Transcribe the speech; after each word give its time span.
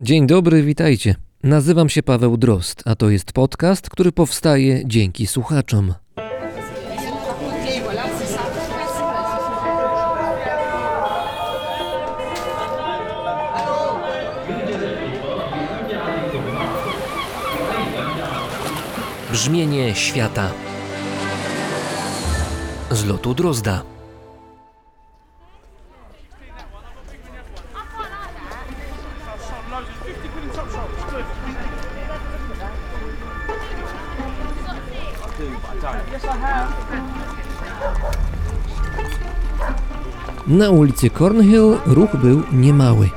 Dzień 0.00 0.26
dobry, 0.26 0.62
witajcie. 0.62 1.14
Nazywam 1.42 1.88
się 1.88 2.02
Paweł 2.02 2.36
Drost, 2.36 2.82
a 2.86 2.94
to 2.94 3.10
jest 3.10 3.32
podcast, 3.32 3.90
który 3.90 4.12
powstaje 4.12 4.82
dzięki 4.86 5.26
słuchaczom. 5.26 5.94
Brzmienie 19.32 19.94
świata 19.94 20.50
z 22.90 23.04
lotu 23.04 23.34
Drozda. 23.34 23.93
Na 40.46 40.70
ulicy 40.70 41.10
Cornhill 41.10 41.76
ruch 41.86 42.16
był 42.16 42.42
niemały. 42.52 43.08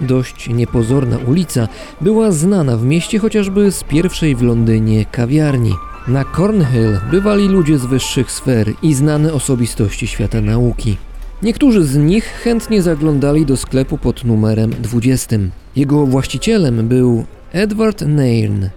Dość 0.00 0.48
niepozorna 0.48 1.18
ulica 1.26 1.68
była 2.00 2.30
znana 2.30 2.76
w 2.76 2.84
mieście 2.84 3.18
chociażby 3.18 3.72
z 3.72 3.84
pierwszej 3.84 4.36
w 4.36 4.42
Londynie 4.42 5.04
kawiarni. 5.04 5.74
Na 6.08 6.24
Cornhill 6.24 6.98
bywali 7.10 7.48
ludzie 7.48 7.78
z 7.78 7.86
wyższych 7.86 8.30
sfer 8.30 8.72
i 8.82 8.94
znane 8.94 9.32
osobistości 9.32 10.06
świata 10.06 10.40
nauki. 10.40 10.96
Niektórzy 11.42 11.84
z 11.84 11.96
nich 11.96 12.24
chętnie 12.24 12.82
zaglądali 12.82 13.46
do 13.46 13.56
sklepu 13.56 13.98
pod 13.98 14.24
numerem 14.24 14.70
20. 14.70 15.36
Jego 15.76 16.06
właścicielem 16.06 16.88
był 16.88 17.24
Edward 17.52 18.02
Nairn. 18.02 18.68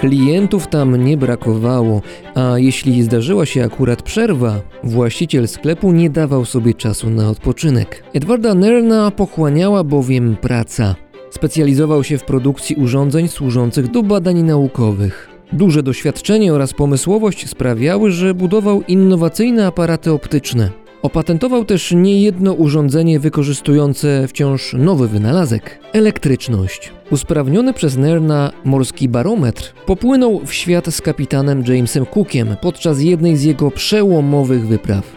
Klientów 0.00 0.66
tam 0.66 1.04
nie 1.04 1.16
brakowało, 1.16 2.02
a 2.34 2.58
jeśli 2.58 3.02
zdarzyła 3.02 3.46
się 3.46 3.64
akurat 3.64 4.02
przerwa, 4.02 4.60
właściciel 4.84 5.48
sklepu 5.48 5.92
nie 5.92 6.10
dawał 6.10 6.44
sobie 6.44 6.74
czasu 6.74 7.10
na 7.10 7.30
odpoczynek. 7.30 8.04
Edwarda 8.12 8.54
Nerna 8.54 9.10
pochłaniała 9.10 9.84
bowiem 9.84 10.36
praca. 10.36 10.94
Specjalizował 11.30 12.04
się 12.04 12.18
w 12.18 12.24
produkcji 12.24 12.76
urządzeń 12.76 13.28
służących 13.28 13.90
do 13.90 14.02
badań 14.02 14.42
naukowych. 14.42 15.28
Duże 15.52 15.82
doświadczenie 15.82 16.54
oraz 16.54 16.72
pomysłowość 16.72 17.48
sprawiały, 17.48 18.10
że 18.10 18.34
budował 18.34 18.82
innowacyjne 18.82 19.66
aparaty 19.66 20.12
optyczne. 20.12 20.70
Opatentował 21.02 21.64
też 21.64 21.92
niejedno 21.92 22.52
urządzenie 22.52 23.20
wykorzystujące 23.20 24.28
wciąż 24.28 24.72
nowy 24.72 25.08
wynalazek 25.08 25.78
elektryczność. 25.92 26.92
Usprawniony 27.10 27.72
przez 27.72 27.96
Nerna 27.96 28.52
morski 28.64 29.08
barometr 29.08 29.74
popłynął 29.86 30.40
w 30.46 30.54
świat 30.54 30.86
z 30.94 31.00
kapitanem 31.00 31.64
Jamesem 31.66 32.06
Cookiem 32.06 32.56
podczas 32.62 33.00
jednej 33.00 33.36
z 33.36 33.42
jego 33.42 33.70
przełomowych 33.70 34.66
wypraw. 34.66 35.16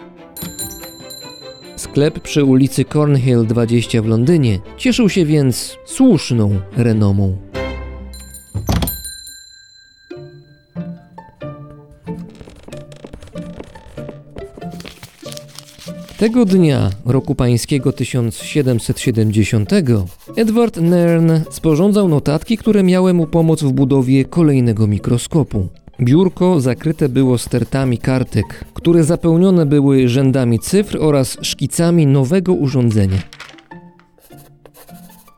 Sklep 1.75 2.19
przy 2.19 2.43
ulicy 2.43 2.85
Cornhill 2.85 3.45
20 3.45 4.01
w 4.01 4.05
Londynie 4.05 4.59
cieszył 4.77 5.09
się 5.09 5.25
więc 5.25 5.77
słuszną 5.85 6.59
renomą. 6.77 7.37
Tego 16.23 16.45
dnia, 16.45 16.89
roku 17.05 17.35
pańskiego 17.35 17.91
1770, 17.91 19.69
Edward 20.35 20.77
Nairn 20.77 21.31
sporządzał 21.49 22.07
notatki, 22.07 22.57
które 22.57 22.83
miały 22.83 23.13
mu 23.13 23.27
pomóc 23.27 23.63
w 23.63 23.71
budowie 23.71 24.25
kolejnego 24.25 24.87
mikroskopu. 24.87 25.67
Biurko 26.01 26.61
zakryte 26.61 27.09
było 27.09 27.37
stertami 27.37 27.97
kartek, 27.97 28.65
które 28.73 29.03
zapełnione 29.03 29.65
były 29.65 30.07
rzędami 30.07 30.59
cyfr 30.59 30.97
oraz 31.01 31.37
szkicami 31.41 32.07
nowego 32.07 32.53
urządzenia. 32.53 33.19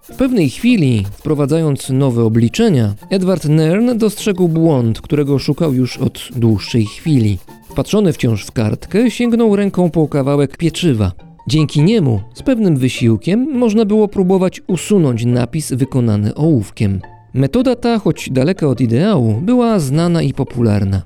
W 0.04 0.16
pewnej 0.16 0.50
chwili, 0.50 1.06
wprowadzając 1.12 1.90
nowe 1.90 2.24
obliczenia, 2.24 2.94
Edward 3.10 3.46
Nairn 3.46 3.98
dostrzegł 3.98 4.48
błąd, 4.48 5.02
którego 5.02 5.40
szukał 5.40 5.74
już 5.74 5.98
od 5.98 6.30
dłuższej 6.36 6.86
chwili. 6.86 7.38
Wpatrzony 7.76 8.14
wciąż 8.14 8.46
w 8.46 8.52
kartkę, 8.52 9.12
sięgnął 9.12 9.56
ręką 9.56 9.90
po 9.90 10.08
kawałek 10.08 10.58
pieczywa. 10.58 11.12
Dzięki 11.48 11.82
niemu, 11.82 12.22
z 12.34 12.44
pewnym 12.44 12.78
wysiłkiem, 12.78 13.58
można 13.58 13.86
było 13.86 14.08
próbować 14.08 14.62
usunąć 14.68 15.26
napis 15.26 15.74
wykonany 15.74 16.36
ołówkiem. 16.36 17.02
Metoda 17.34 17.76
ta, 17.76 18.00
choć 18.00 18.30
daleka 18.32 18.68
od 18.68 18.82
ideału, 18.82 19.34
była 19.42 19.80
znana 19.80 20.22
i 20.22 20.34
popularna. 20.34 21.02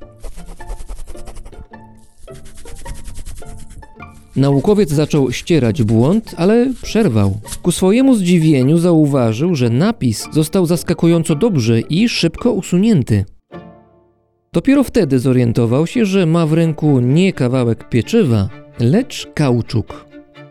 Naukowiec 4.36 4.90
zaczął 4.90 5.32
ścierać 5.32 5.84
błąd, 5.84 6.36
ale 6.38 6.74
przerwał. 6.82 7.38
Ku 7.62 7.72
swojemu 7.72 8.16
zdziwieniu 8.16 8.78
zauważył, 8.78 9.56
że 9.56 9.70
napis 9.70 10.28
został 10.32 10.66
zaskakująco 10.66 11.36
dobrze 11.36 11.80
i 11.80 12.10
szybko 12.10 12.52
usunięty. 12.52 13.26
Dopiero 14.54 14.84
wtedy 14.84 15.20
zorientował 15.20 15.88
się, 15.88 16.06
że 16.06 16.26
ma 16.26 16.46
w 16.46 16.54
ręku 16.54 17.00
nie 17.00 17.34
kawałek 17.34 17.90
pieczywa, 17.90 18.50
lecz 18.80 19.28
kauczuk. 19.34 20.06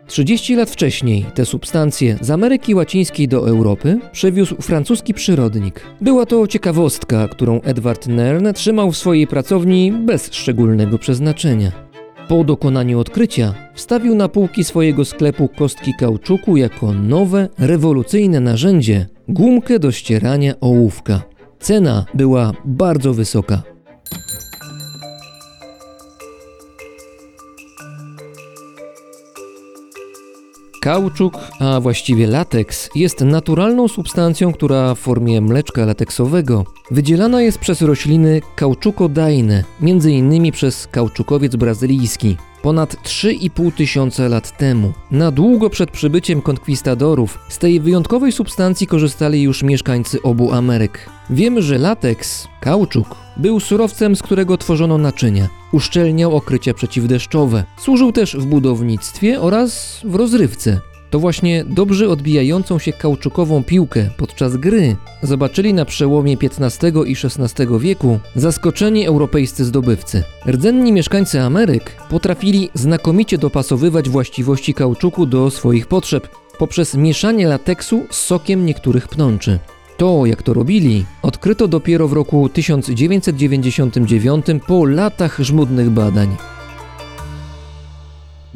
30 0.07 0.57
lat 0.57 0.71
wcześniej 0.71 1.27
te 1.35 1.45
substancje 1.45 2.19
z 2.21 2.31
Ameryki 2.31 2.75
Łacińskiej 2.75 3.29
do 3.29 3.49
Europy 3.49 3.99
przewiózł 4.13 4.57
francuski 4.57 5.15
przyrodnik. 5.15 5.81
Była 6.01 6.27
to 6.27 6.47
ciekawostka, 6.47 7.29
którą 7.29 7.61
Edward 7.61 8.07
Nern 8.07 8.53
trzymał 8.53 8.93
w 8.93 8.97
swojej 8.97 9.27
pracowni 9.27 9.93
bez 9.93 10.33
szczególnego 10.33 10.99
przeznaczenia. 10.99 11.73
Po 12.29 12.45
dokonaniu 12.45 12.99
odkrycia 12.99 13.55
wstawił 13.75 14.15
na 14.15 14.29
półki 14.29 14.65
swojego 14.65 15.05
sklepu 15.05 15.49
kostki 15.49 15.95
kauczuku 15.99 16.57
jako 16.57 16.93
nowe, 16.93 17.49
rewolucyjne 17.59 18.41
narzędzie 18.41 19.07
gumkę 19.29 19.79
do 19.79 19.93
ścierania 19.93 20.55
ołówka. 20.61 21.23
Cena 21.61 22.05
była 22.15 22.53
bardzo 22.65 23.15
wysoka. 23.15 23.78
Kauczuk, 30.81 31.34
a 31.61 31.81
właściwie 31.81 32.27
lateks, 32.27 32.91
jest 32.94 33.21
naturalną 33.21 33.89
substancją, 33.89 34.53
która 34.53 34.94
w 34.94 34.99
formie 34.99 35.41
mleczka 35.41 35.84
lateksowego 35.84 36.65
wydzielana 36.91 37.43
jest 37.43 37.59
przez 37.59 37.83
rośliny 37.83 38.41
kauczukodajne, 38.56 39.65
m.in. 39.83 40.53
przez 40.53 40.87
kauczukowiec 40.87 41.56
brazylijski. 41.56 42.37
Ponad 42.62 42.94
3,5 42.94 43.72
tysiąca 43.72 44.28
lat 44.28 44.56
temu, 44.56 44.93
na 45.11 45.31
długo 45.31 45.71
przed 45.71 45.91
przybyciem 45.91 46.43
konkwistadorów, 46.43 47.38
z 47.49 47.59
tej 47.59 47.81
wyjątkowej 47.81 48.33
substancji 48.33 48.87
korzystali 48.87 49.43
już 49.43 49.62
mieszkańcy 49.62 50.22
obu 50.22 50.53
Ameryk. 50.53 51.11
Wiemy, 51.31 51.62
że 51.62 51.78
lateks, 51.78 52.49
kauczuk, 52.61 53.17
był 53.38 53.60
surowcem, 53.60 54.16
z 54.16 54.22
którego 54.22 54.59
tworzono 54.59 54.99
naczynia. 54.99 55.49
Uszczelniał 55.72 56.37
okrycia 56.37 56.75
przeciwdeszczowe. 56.75 57.65
Służył 57.78 58.12
też 58.12 58.37
w 58.37 58.47
budownictwie 58.47 59.41
oraz 59.41 60.00
w 60.04 60.15
rozrywce. 60.15 60.81
To 61.10 61.19
właśnie 61.19 61.65
dobrze 61.69 62.09
odbijającą 62.09 62.78
się 62.78 62.93
kauczukową 62.93 63.65
piłkę 63.65 64.10
podczas 64.16 64.56
gry 64.56 64.97
zobaczyli 65.22 65.75
na 65.75 65.84
przełomie 65.84 66.37
XV 66.43 66.93
i 67.06 67.16
XVI 67.25 67.66
wieku 67.78 68.21
zaskoczeni 68.34 69.06
europejscy 69.06 69.65
zdobywcy. 69.65 70.22
Rdzenni 70.47 70.93
mieszkańcy 70.93 71.41
Ameryk 71.41 71.97
potrafili 72.10 72.70
znakomicie 72.75 73.38
dopasowywać 73.38 74.09
właściwości 74.09 74.75
kauczuku 74.75 75.26
do 75.26 75.50
swoich 75.50 75.87
potrzeb 75.87 76.28
poprzez 76.59 76.94
mieszanie 76.94 77.46
lateksu 77.46 78.06
z 78.11 78.17
sokiem 78.17 78.67
niektórych 78.67 79.08
pnączy. 79.08 79.58
To, 79.99 80.27
jak 80.27 80.43
to 80.43 80.55
robili, 80.55 81.05
odkryto 81.23 81.69
dopiero 81.69 82.09
w 82.09 82.12
roku 82.12 82.49
1999 82.49 84.47
po 84.67 84.85
latach 84.85 85.39
żmudnych 85.41 85.91
badań. 85.91 86.37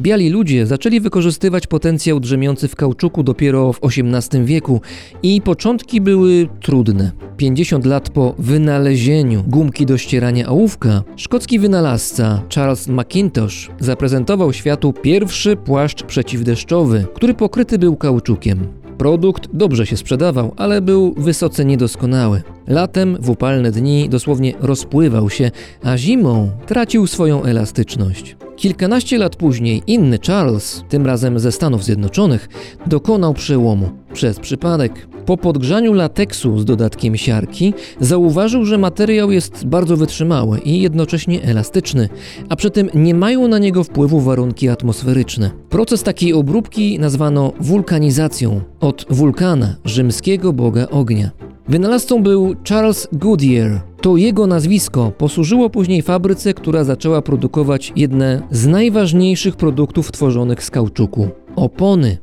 Biali 0.01 0.31
ludzie 0.31 0.67
zaczęli 0.67 1.01
wykorzystywać 1.01 1.67
potencjał 1.67 2.21
drzemiący 2.21 2.69
w 2.69 2.77
kauczuku 2.77 3.23
dopiero 3.23 3.73
w 3.73 3.81
XVIII 3.85 4.45
wieku 4.45 4.81
i 5.23 5.41
początki 5.41 6.01
były 6.01 6.49
trudne. 6.61 7.13
50 7.37 7.87
lat 7.87 8.11
po 8.11 8.35
wynalezieniu 8.39 9.45
gumki 9.47 9.87
do 9.87 9.99
ścierania 9.99 10.49
ołówka, 10.49 11.03
szkocki 11.17 11.59
wynalazca 11.59 12.43
Charles 12.55 12.89
McIntosh 12.89 13.71
zaprezentował 13.81 14.53
światu 14.53 14.93
pierwszy 14.93 15.57
płaszcz 15.57 16.03
przeciwdeszczowy, 16.03 17.07
który 17.15 17.35
pokryty 17.35 17.79
był 17.79 17.97
kauczukiem. 17.97 18.82
Produkt 19.03 19.49
dobrze 19.53 19.87
się 19.87 19.97
sprzedawał, 19.97 20.55
ale 20.57 20.81
był 20.81 21.15
wysoce 21.15 21.65
niedoskonały. 21.65 22.43
Latem 22.69 23.17
w 23.21 23.31
upalne 23.31 23.71
dni 23.71 24.09
dosłownie 24.09 24.53
rozpływał 24.61 25.31
się, 25.31 25.51
a 25.83 25.97
zimą 25.99 26.51
tracił 26.67 27.07
swoją 27.07 27.43
elastyczność. 27.43 28.37
Kilkanaście 28.57 29.19
lat 29.19 29.37
później 29.37 29.83
inny 29.87 30.19
Charles, 30.27 30.85
tym 30.89 31.07
razem 31.07 31.39
ze 31.39 31.53
Stanów 31.53 31.85
Zjednoczonych, 31.85 32.49
dokonał 32.87 33.35
przełomu. 33.35 33.91
Przez 34.13 34.41
przypadek. 34.41 35.12
Po 35.27 35.37
podgrzaniu 35.37 35.93
lateksu 35.93 36.59
z 36.59 36.65
dodatkiem 36.65 37.17
siarki 37.17 37.75
zauważył, 38.01 38.65
że 38.65 38.79
materiał 38.79 39.31
jest 39.31 39.67
bardzo 39.67 39.97
wytrzymały 39.97 40.59
i 40.59 40.83
jednocześnie 40.83 41.43
elastyczny, 41.43 42.09
a 42.49 42.57
przy 42.57 42.71
tym 42.71 42.91
nie 42.95 43.15
mają 43.15 43.49
na 43.49 43.59
niego 43.59 43.85
wpływu 43.85 44.21
warunki 44.21 44.69
atmosferyczne. 44.69 45.51
Proces 45.69 46.03
takiej 46.03 46.33
obróbki 46.33 46.99
nazwano 46.99 47.53
wulkanizacją 47.61 48.61
od 48.81 49.07
wulkana, 49.11 49.77
rzymskiego 49.85 50.53
boga 50.53 50.87
ognia. 50.91 51.31
Wynalazcą 51.69 52.23
był 52.23 52.55
Charles 52.69 53.09
Goodyear. 53.13 53.81
To 54.01 54.17
jego 54.17 54.47
nazwisko 54.47 55.13
posłużyło 55.19 55.71
później 55.71 56.03
fabryce, 56.03 56.55
która 56.55 56.85
zaczęła 56.85 57.23
produkować 57.23 57.93
jedne 57.97 58.43
z 58.51 58.67
najważniejszych 58.67 59.57
produktów 59.57 60.13
tworzonych 60.13 60.65
z 60.65 60.71
kauczuku 60.71 61.29
opony. 61.57 62.19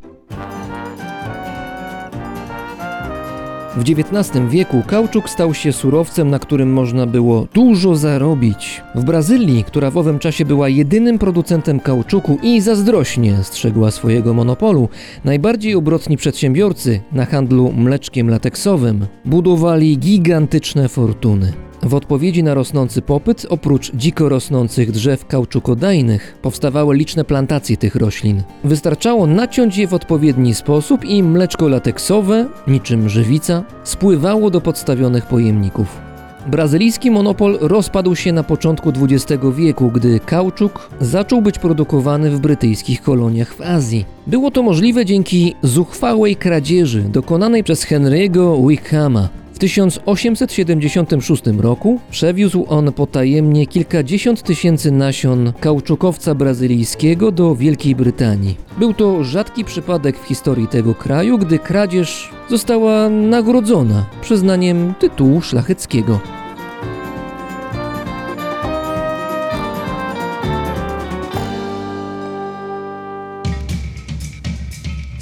W 3.79 3.81
XIX 3.81 4.39
wieku 4.49 4.83
kauczuk 4.87 5.29
stał 5.29 5.53
się 5.53 5.73
surowcem, 5.73 6.29
na 6.29 6.39
którym 6.39 6.73
można 6.73 7.05
było 7.05 7.47
dużo 7.53 7.95
zarobić. 7.95 8.81
W 8.95 9.03
Brazylii, 9.03 9.63
która 9.63 9.91
w 9.91 9.97
owym 9.97 10.19
czasie 10.19 10.45
była 10.45 10.69
jedynym 10.69 11.19
producentem 11.19 11.79
kauczuku 11.79 12.37
i 12.43 12.61
zazdrośnie 12.61 13.43
strzegła 13.43 13.91
swojego 13.91 14.33
monopolu, 14.33 14.89
najbardziej 15.25 15.75
obrotni 15.75 16.17
przedsiębiorcy 16.17 17.01
na 17.11 17.25
handlu 17.25 17.71
mleczkiem 17.71 18.29
lateksowym 18.29 19.05
budowali 19.25 19.97
gigantyczne 19.97 20.89
fortuny. 20.89 21.69
W 21.83 21.93
odpowiedzi 21.93 22.43
na 22.43 22.53
rosnący 22.53 23.01
popyt, 23.01 23.45
oprócz 23.49 23.95
dziko 23.95 24.29
rosnących 24.29 24.91
drzew 24.91 25.25
kauczukodajnych, 25.25 26.37
powstawały 26.41 26.95
liczne 26.95 27.23
plantacje 27.23 27.77
tych 27.77 27.95
roślin. 27.95 28.43
Wystarczało 28.63 29.27
naciąć 29.27 29.77
je 29.77 29.87
w 29.87 29.93
odpowiedni 29.93 30.55
sposób 30.55 31.05
i 31.05 31.23
mleczko 31.23 31.67
lateksowe, 31.67 32.45
niczym 32.67 33.09
żywica, 33.09 33.63
spływało 33.83 34.49
do 34.49 34.61
podstawionych 34.61 35.25
pojemników. 35.25 36.09
Brazylijski 36.47 37.11
monopol 37.11 37.57
rozpadł 37.61 38.15
się 38.15 38.31
na 38.31 38.43
początku 38.43 38.89
XX 38.89 39.43
wieku, 39.55 39.91
gdy 39.91 40.19
kauczuk 40.19 40.89
zaczął 41.01 41.41
być 41.41 41.59
produkowany 41.59 42.31
w 42.31 42.39
brytyjskich 42.39 43.01
koloniach 43.01 43.53
w 43.53 43.61
Azji. 43.61 44.05
Było 44.27 44.51
to 44.51 44.63
możliwe 44.63 45.05
dzięki 45.05 45.55
zuchwałej 45.63 46.35
kradzieży 46.35 47.01
dokonanej 47.01 47.63
przez 47.63 47.85
Henry'ego 47.85 48.67
Wickhama, 48.67 49.29
w 49.59 49.61
1876 49.61 51.44
roku 51.57 52.00
przewiózł 52.11 52.65
on 52.69 52.94
potajemnie 52.94 53.67
kilkadziesiąt 53.67 54.44
tysięcy 54.44 54.91
nasion 54.91 55.53
kauczukowca 55.59 56.35
brazylijskiego 56.35 57.31
do 57.31 57.56
Wielkiej 57.56 57.95
Brytanii. 57.95 58.57
Był 58.77 58.94
to 58.94 59.23
rzadki 59.23 59.65
przypadek 59.65 60.19
w 60.19 60.27
historii 60.27 60.67
tego 60.67 60.95
kraju, 60.95 61.38
gdy 61.38 61.59
kradzież 61.59 62.29
została 62.50 63.09
nagrodzona 63.09 64.06
przyznaniem 64.21 64.94
tytułu 65.00 65.41
szlacheckiego. 65.41 66.19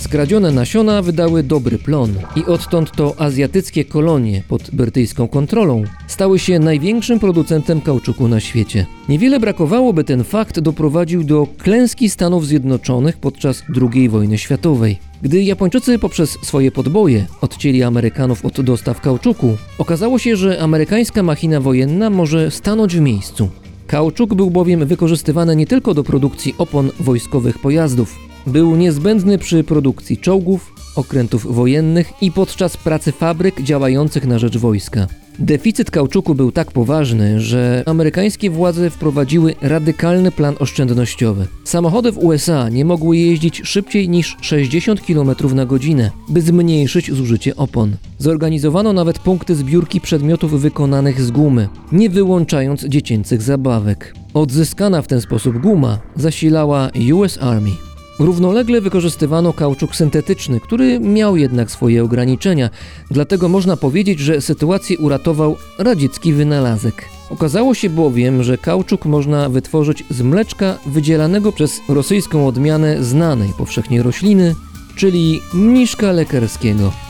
Skradzione 0.07 0.51
nasiona 0.51 1.01
wydały 1.01 1.43
dobry 1.43 1.77
plon 1.77 2.13
i 2.35 2.45
odtąd 2.45 2.91
to 2.91 3.15
azjatyckie 3.21 3.85
kolonie 3.85 4.43
pod 4.47 4.71
brytyjską 4.71 5.27
kontrolą 5.27 5.83
stały 6.07 6.39
się 6.39 6.59
największym 6.59 7.19
producentem 7.19 7.81
kauczuku 7.81 8.27
na 8.27 8.39
świecie. 8.39 8.85
Niewiele 9.09 9.39
brakowało, 9.39 9.93
by 9.93 10.03
ten 10.03 10.23
fakt 10.23 10.59
doprowadził 10.59 11.23
do 11.23 11.47
klęski 11.57 12.09
Stanów 12.09 12.47
Zjednoczonych 12.47 13.17
podczas 13.17 13.63
II 13.93 14.09
wojny 14.09 14.37
światowej. 14.37 14.97
Gdy 15.21 15.43
Japończycy 15.43 15.99
poprzez 15.99 16.37
swoje 16.41 16.71
podboje 16.71 17.25
odcięli 17.41 17.83
Amerykanów 17.83 18.45
od 18.45 18.61
dostaw 18.61 19.01
kauczuku, 19.01 19.57
okazało 19.77 20.19
się, 20.19 20.35
że 20.35 20.61
amerykańska 20.61 21.23
machina 21.23 21.61
wojenna 21.61 22.09
może 22.09 22.51
stanąć 22.51 22.95
w 22.95 23.01
miejscu. 23.01 23.49
Kauczuk 23.87 24.33
był 24.33 24.51
bowiem 24.51 24.85
wykorzystywany 24.85 25.55
nie 25.55 25.67
tylko 25.67 25.93
do 25.93 26.03
produkcji 26.03 26.55
opon 26.57 26.91
wojskowych 26.99 27.59
pojazdów, 27.59 28.26
był 28.47 28.75
niezbędny 28.75 29.37
przy 29.37 29.63
produkcji 29.63 30.17
czołgów, 30.17 30.73
okrętów 30.95 31.55
wojennych 31.55 32.13
i 32.21 32.31
podczas 32.31 32.77
pracy 32.77 33.11
fabryk 33.11 33.61
działających 33.61 34.25
na 34.25 34.39
rzecz 34.39 34.57
wojska. 34.57 35.07
Deficyt 35.39 35.91
kauczuku 35.91 36.35
był 36.35 36.51
tak 36.51 36.71
poważny, 36.71 37.39
że 37.39 37.83
amerykańskie 37.85 38.49
władze 38.49 38.89
wprowadziły 38.89 39.55
radykalny 39.61 40.31
plan 40.31 40.55
oszczędnościowy. 40.59 41.47
Samochody 41.63 42.11
w 42.11 42.17
USA 42.17 42.69
nie 42.69 42.85
mogły 42.85 43.17
jeździć 43.17 43.61
szybciej 43.63 44.09
niż 44.09 44.37
60 44.41 45.01
km 45.01 45.31
na 45.55 45.65
godzinę, 45.65 46.11
by 46.29 46.41
zmniejszyć 46.41 47.13
zużycie 47.13 47.55
opon. 47.55 47.95
Zorganizowano 48.17 48.93
nawet 48.93 49.19
punkty 49.19 49.55
zbiórki 49.55 50.01
przedmiotów 50.01 50.61
wykonanych 50.61 51.21
z 51.21 51.31
gumy, 51.31 51.69
nie 51.91 52.09
wyłączając 52.09 52.83
dziecięcych 52.83 53.41
zabawek. 53.41 54.13
Odzyskana 54.33 55.01
w 55.01 55.07
ten 55.07 55.21
sposób 55.21 55.57
guma 55.57 55.99
zasilała 56.15 56.89
US 57.13 57.37
Army. 57.41 57.86
Równolegle 58.19 58.81
wykorzystywano 58.81 59.53
kauczuk 59.53 59.95
syntetyczny, 59.95 60.59
który 60.59 60.99
miał 60.99 61.37
jednak 61.37 61.71
swoje 61.71 62.03
ograniczenia, 62.03 62.69
dlatego 63.11 63.49
można 63.49 63.77
powiedzieć, 63.77 64.19
że 64.19 64.41
sytuację 64.41 64.97
uratował 64.97 65.57
radziecki 65.77 66.33
wynalazek. 66.33 67.05
Okazało 67.29 67.73
się 67.73 67.89
bowiem, 67.89 68.43
że 68.43 68.57
kauczuk 68.57 69.05
można 69.05 69.49
wytworzyć 69.49 70.03
z 70.09 70.21
mleczka 70.21 70.77
wydzielanego 70.85 71.51
przez 71.51 71.81
rosyjską 71.89 72.47
odmianę 72.47 73.03
znanej 73.03 73.53
powszechnie 73.57 74.03
rośliny, 74.03 74.55
czyli 74.95 75.41
mniszka 75.53 76.11
lekarskiego. 76.11 77.06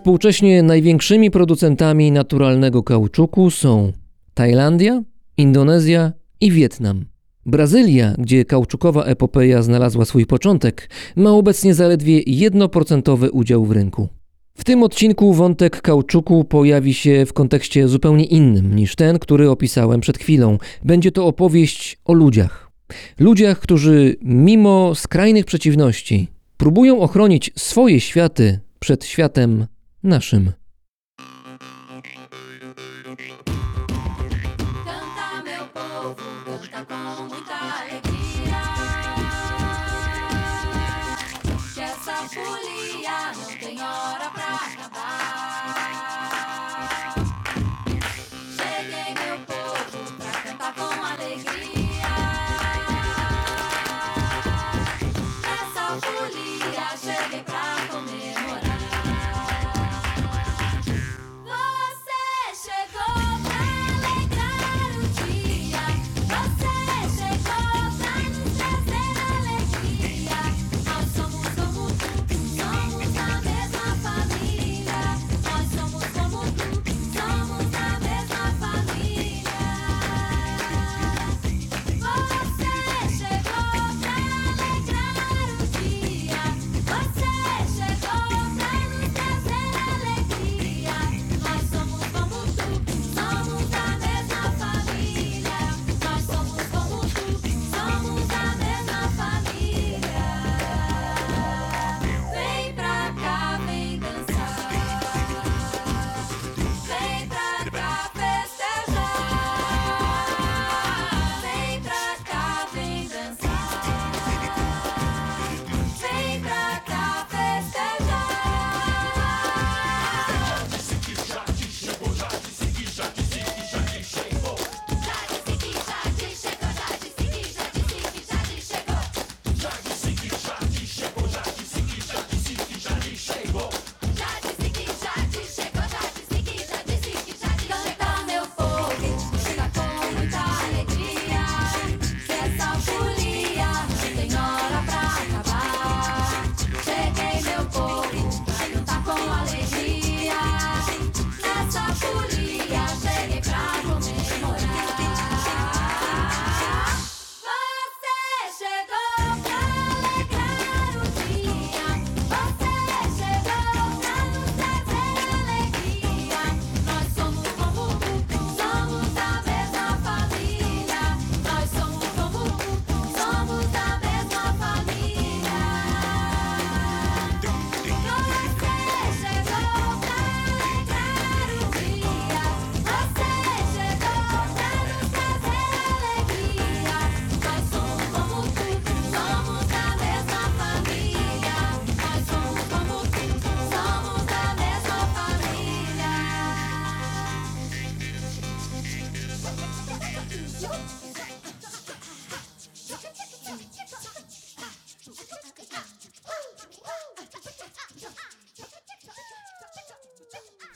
Współcześnie 0.00 0.62
największymi 0.62 1.30
producentami 1.30 2.12
naturalnego 2.12 2.82
kauczuku 2.82 3.50
są 3.50 3.92
Tajlandia, 4.34 5.02
Indonezja 5.36 6.12
i 6.40 6.50
Wietnam. 6.50 7.04
Brazylia, 7.46 8.14
gdzie 8.18 8.44
kauczukowa 8.44 9.04
epopeja 9.04 9.62
znalazła 9.62 10.04
swój 10.04 10.26
początek, 10.26 10.90
ma 11.16 11.30
obecnie 11.30 11.74
zaledwie 11.74 12.22
1% 12.22 13.28
udział 13.32 13.64
w 13.64 13.70
rynku. 13.70 14.08
W 14.54 14.64
tym 14.64 14.82
odcinku 14.82 15.34
wątek 15.34 15.80
kauczuku 15.80 16.44
pojawi 16.44 16.94
się 16.94 17.26
w 17.26 17.32
kontekście 17.32 17.88
zupełnie 17.88 18.24
innym 18.24 18.76
niż 18.76 18.96
ten, 18.96 19.18
który 19.18 19.50
opisałem 19.50 20.00
przed 20.00 20.18
chwilą. 20.18 20.58
Będzie 20.84 21.12
to 21.12 21.26
opowieść 21.26 21.98
o 22.04 22.12
ludziach. 22.12 22.70
Ludziach, 23.18 23.58
którzy 23.58 24.16
mimo 24.22 24.94
skrajnych 24.94 25.44
przeciwności 25.44 26.28
próbują 26.56 27.00
ochronić 27.00 27.50
swoje 27.56 28.00
światy 28.00 28.60
przed 28.78 29.04
światem 29.04 29.66
naszym. 30.02 30.52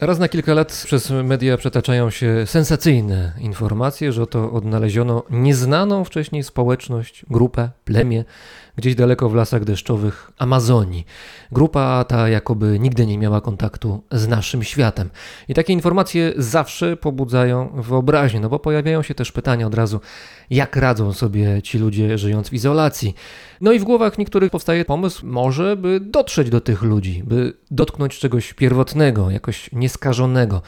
Raz 0.07 0.19
na 0.19 0.29
kilka 0.29 0.55
lat 0.55 0.83
przez 0.87 1.11
media 1.11 1.57
przetaczają 1.57 2.11
się 2.11 2.47
sensacyjne 2.47 3.33
informacje, 3.41 4.13
że 4.13 4.23
oto 4.23 4.53
odnaleziono 4.53 5.23
nieznaną 5.31 6.05
wcześniej 6.05 6.43
społeczność, 6.43 7.25
grupę, 7.31 7.71
plemię 7.85 8.25
gdzieś 8.77 8.95
daleko 8.95 9.29
w 9.29 9.35
lasach 9.35 9.65
deszczowych 9.65 10.31
Amazonii. 10.39 11.07
Grupa 11.53 12.05
ta 12.05 12.29
jakoby 12.29 12.79
nigdy 12.79 13.07
nie 13.07 13.19
miała 13.19 13.41
kontaktu 13.41 14.03
z 14.13 14.29
naszym 14.29 14.63
światem. 14.63 15.11
I 15.49 15.55
takie 15.55 15.73
informacje 15.73 16.33
zawsze 16.37 16.97
pobudzają 16.97 17.83
wyobraźnię, 17.83 18.41
no 18.41 18.49
bo 18.49 18.59
pojawiają 18.59 19.03
się 19.03 19.15
też 19.15 19.33
pytania 19.33 19.67
od 19.67 19.75
razu, 19.75 20.01
jak 20.51 20.77
radzą 20.77 21.13
sobie 21.13 21.63
ci 21.63 21.79
ludzie 21.79 22.19
żyjąc 22.19 22.49
w 22.49 22.53
izolacji. 22.53 23.15
No 23.65 23.73
i 23.73 23.79
w 23.79 23.85
głowach 23.85 24.19
niektórych 24.19 24.51
powstaje 24.51 24.85
pomysł, 24.85 25.27
może 25.27 25.77
by 25.77 26.01
dotrzeć 26.01 26.51
do 26.51 26.61
tych 26.61 26.83
ludzi, 26.83 27.23
by 27.27 27.53
dotknąć 27.71 28.19
czegoś 28.19 28.55
pierwotnego, 28.55 29.31
jakoś 29.31 29.73
nieskażonego. 29.73 30.63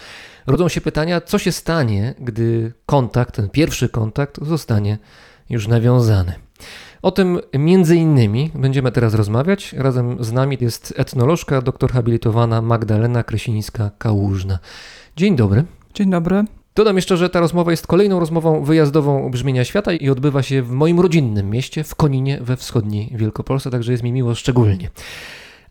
Rodzą 0.47 0.69
się 0.69 0.81
pytania, 0.81 1.21
co 1.21 1.39
się 1.39 1.53
stanie, 1.53 2.15
gdy 2.19 2.73
kontakt, 2.87 3.35
ten 3.35 3.51
pierwszy 3.51 3.89
kontakt 3.89 4.39
zostanie 4.45 4.99
już 5.51 5.69
nawiązany. 5.69 6.33
O 7.03 7.11
tym 7.11 7.41
między 7.55 7.97
innymi 7.97 8.51
będziemy 8.55 8.93
teraz 8.93 9.15
rozmawiać. 9.15 9.73
Razem 9.73 10.25
z 10.25 10.33
nami 10.33 10.59
jest 10.61 10.95
etnolożka, 10.97 11.63
doktor 11.63 11.93
habilitowana 11.93 12.63
Magdalena 12.63 13.23
Krysińska-Kałużna. 13.23 14.59
Dzień 15.17 15.37
dobry. 15.37 15.65
Dzień 15.95 16.11
dobry. 16.11 16.45
Dodam 16.77 16.97
jeszcze, 16.97 17.17
że 17.17 17.31
ta 17.31 17.41
rozmowa 17.41 17.71
jest 17.71 17.87
kolejną 17.87 18.21
rozmową 18.21 18.65
wyjazdową 18.65 19.31
Brzmienia 19.31 19.65
Świata 19.65 19.93
i 19.93 20.11
odbywa 20.11 20.43
się 20.43 20.63
w 20.63 20.71
moim 20.71 21.01
rodzinnym 21.01 21.51
mieście, 21.51 21.85
w 21.85 21.95
Koninie 21.95 22.39
we 22.41 22.57
wschodniej 22.57 23.13
Wielkopolsce, 23.15 23.71
także 23.71 23.93
jest 23.93 24.05
mi 24.05 24.13
miło 24.13 24.35
szczególnie. 24.35 24.91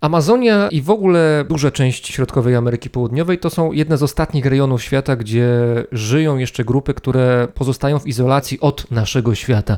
Amazonia 0.02 0.68
i 0.72 0.82
w 0.82 0.90
ogóle 0.90 1.46
duża 1.50 1.72
część 1.72 2.08
środkowej 2.08 2.56
Ameryki 2.56 2.90
Południowej 2.90 3.40
to 3.40 3.50
są 3.50 3.72
jedne 3.72 3.98
z 3.98 4.04
ostatnich 4.04 4.46
rejonów 4.46 4.84
świata, 4.84 5.16
gdzie 5.16 5.50
żyją 5.92 6.38
jeszcze 6.38 6.66
grupy, 6.66 6.94
które 6.94 7.48
pozostają 7.54 8.00
w 8.00 8.08
izolacji 8.08 8.60
od 8.60 8.92
naszego 8.92 9.36
świata. 9.36 9.78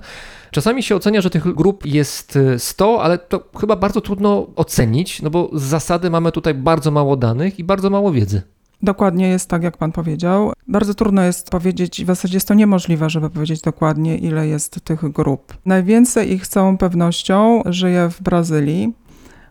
Czasami 0.51 0.83
się 0.83 0.95
ocenia, 0.95 1.21
że 1.21 1.29
tych 1.29 1.53
grup 1.55 1.85
jest 1.85 2.39
100, 2.57 3.01
ale 3.03 3.17
to 3.17 3.43
chyba 3.59 3.75
bardzo 3.75 4.01
trudno 4.01 4.47
ocenić, 4.55 5.21
no 5.21 5.29
bo 5.29 5.49
z 5.53 5.61
zasady 5.61 6.09
mamy 6.09 6.31
tutaj 6.31 6.53
bardzo 6.53 6.91
mało 6.91 7.17
danych 7.17 7.59
i 7.59 7.63
bardzo 7.63 7.89
mało 7.89 8.11
wiedzy. 8.11 8.41
Dokładnie 8.81 9.27
jest 9.27 9.49
tak, 9.49 9.63
jak 9.63 9.77
pan 9.77 9.91
powiedział. 9.91 10.53
Bardzo 10.67 10.93
trudno 10.93 11.21
jest 11.21 11.49
powiedzieć, 11.49 12.03
w 12.03 12.07
zasadzie 12.07 12.35
jest 12.35 12.47
to 12.47 12.53
niemożliwe, 12.53 13.09
żeby 13.09 13.29
powiedzieć 13.29 13.61
dokładnie, 13.61 14.17
ile 14.17 14.47
jest 14.47 14.83
tych 14.83 15.11
grup. 15.11 15.57
Najwięcej 15.65 16.31
ich 16.31 16.45
z 16.45 16.49
całą 16.49 16.77
pewnością 16.77 17.61
żyje 17.65 18.09
w 18.09 18.21
Brazylii. 18.21 18.93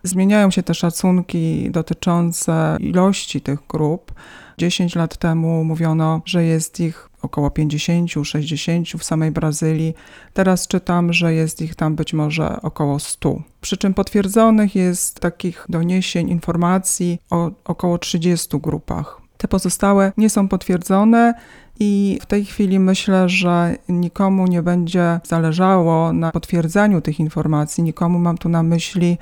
Zmieniają 0.07 0.51
się 0.51 0.63
te 0.63 0.73
szacunki 0.73 1.71
dotyczące 1.71 2.77
ilości 2.79 3.41
tych 3.41 3.59
grup. 3.69 4.13
10 4.57 4.95
lat 4.95 5.17
temu 5.17 5.63
mówiono, 5.63 6.21
że 6.25 6.43
jest 6.43 6.79
ich 6.79 7.09
około 7.21 7.51
50, 7.51 8.11
60 8.23 8.87
w 8.87 9.03
samej 9.03 9.31
Brazylii. 9.31 9.93
Teraz 10.33 10.67
czytam, 10.67 11.13
że 11.13 11.33
jest 11.33 11.61
ich 11.61 11.75
tam 11.75 11.95
być 11.95 12.13
może 12.13 12.61
około 12.61 12.99
100. 12.99 13.41
Przy 13.61 13.77
czym 13.77 13.93
potwierdzonych 13.93 14.75
jest 14.75 15.19
takich 15.19 15.65
doniesień, 15.69 16.29
informacji 16.29 17.19
o 17.29 17.51
około 17.65 17.97
30 17.97 18.59
grupach. 18.59 19.21
Te 19.37 19.47
pozostałe 19.47 20.11
nie 20.17 20.29
są 20.29 20.47
potwierdzone 20.47 21.33
i 21.79 22.19
w 22.21 22.25
tej 22.25 22.45
chwili 22.45 22.79
myślę, 22.79 23.29
że 23.29 23.75
nikomu 23.89 24.47
nie 24.47 24.61
będzie 24.61 25.19
zależało 25.23 26.13
na 26.13 26.31
potwierdzaniu 26.31 27.01
tych 27.01 27.19
informacji. 27.19 27.83
Nikomu 27.83 28.19
mam 28.19 28.37
tu 28.37 28.49
na 28.49 28.63
myśli 28.63 29.17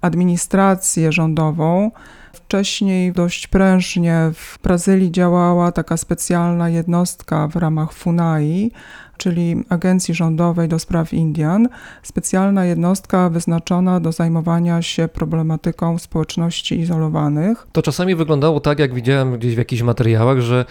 administrację 0.00 1.12
rządową. 1.12 1.90
Wcześniej 2.32 3.12
dość 3.12 3.46
prężnie 3.46 4.30
w 4.34 4.58
Brazylii 4.62 5.12
działała 5.12 5.72
taka 5.72 5.96
specjalna 5.96 6.68
jednostka 6.68 7.48
w 7.48 7.56
ramach 7.56 7.92
FUNAI, 7.92 8.72
czyli 9.20 9.64
Agencji 9.68 10.14
Rządowej 10.14 10.68
do 10.68 10.78
Spraw 10.78 11.12
Indian, 11.12 11.68
specjalna 12.02 12.64
jednostka 12.64 13.30
wyznaczona 13.30 14.00
do 14.00 14.12
zajmowania 14.12 14.82
się 14.82 15.08
problematyką 15.08 15.98
społeczności 15.98 16.80
izolowanych. 16.80 17.66
To 17.72 17.82
czasami 17.82 18.14
wyglądało 18.14 18.60
tak, 18.60 18.78
jak 18.78 18.94
widziałem 18.94 19.38
gdzieś 19.38 19.54
w 19.54 19.58
jakichś 19.58 19.82
materiałach, 19.82 20.40
że 20.40 20.64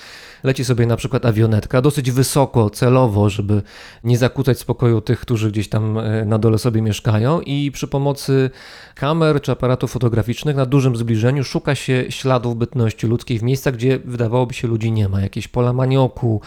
leci 0.43 0.65
sobie 0.65 0.85
na 0.85 0.95
przykład 0.95 1.25
awionetka 1.25 1.81
dosyć 1.81 2.11
wysoko, 2.11 2.69
celowo, 2.69 3.29
żeby 3.29 3.61
nie 4.03 4.17
zakłócać 4.17 4.59
spokoju 4.59 5.01
tych, 5.01 5.19
którzy 5.19 5.51
gdzieś 5.51 5.69
tam 5.69 5.97
e, 5.97 6.25
na 6.25 6.37
dole 6.37 6.57
sobie 6.57 6.81
mieszkają 6.81 7.41
i 7.41 7.71
przy 7.71 7.87
pomocy 7.87 8.49
kamer 8.95 9.41
czy 9.41 9.51
aparatów 9.51 9.91
fotograficznych 9.91 10.55
na 10.55 10.65
dużym 10.65 10.95
zbliżeniu 10.95 11.43
szuka 11.43 11.75
się 11.75 12.05
śladów 12.09 12.57
bytności 12.57 13.07
ludzkiej 13.07 13.39
w 13.39 13.43
miejscach, 13.43 13.73
gdzie 13.73 13.99
wydawałoby 13.99 14.53
się 14.53 14.67
ludzi 14.67 14.91
nie 14.91 15.09
ma. 15.09 15.21
Jakieś 15.21 15.47
pola 15.47 15.73
manioku, 15.73 16.41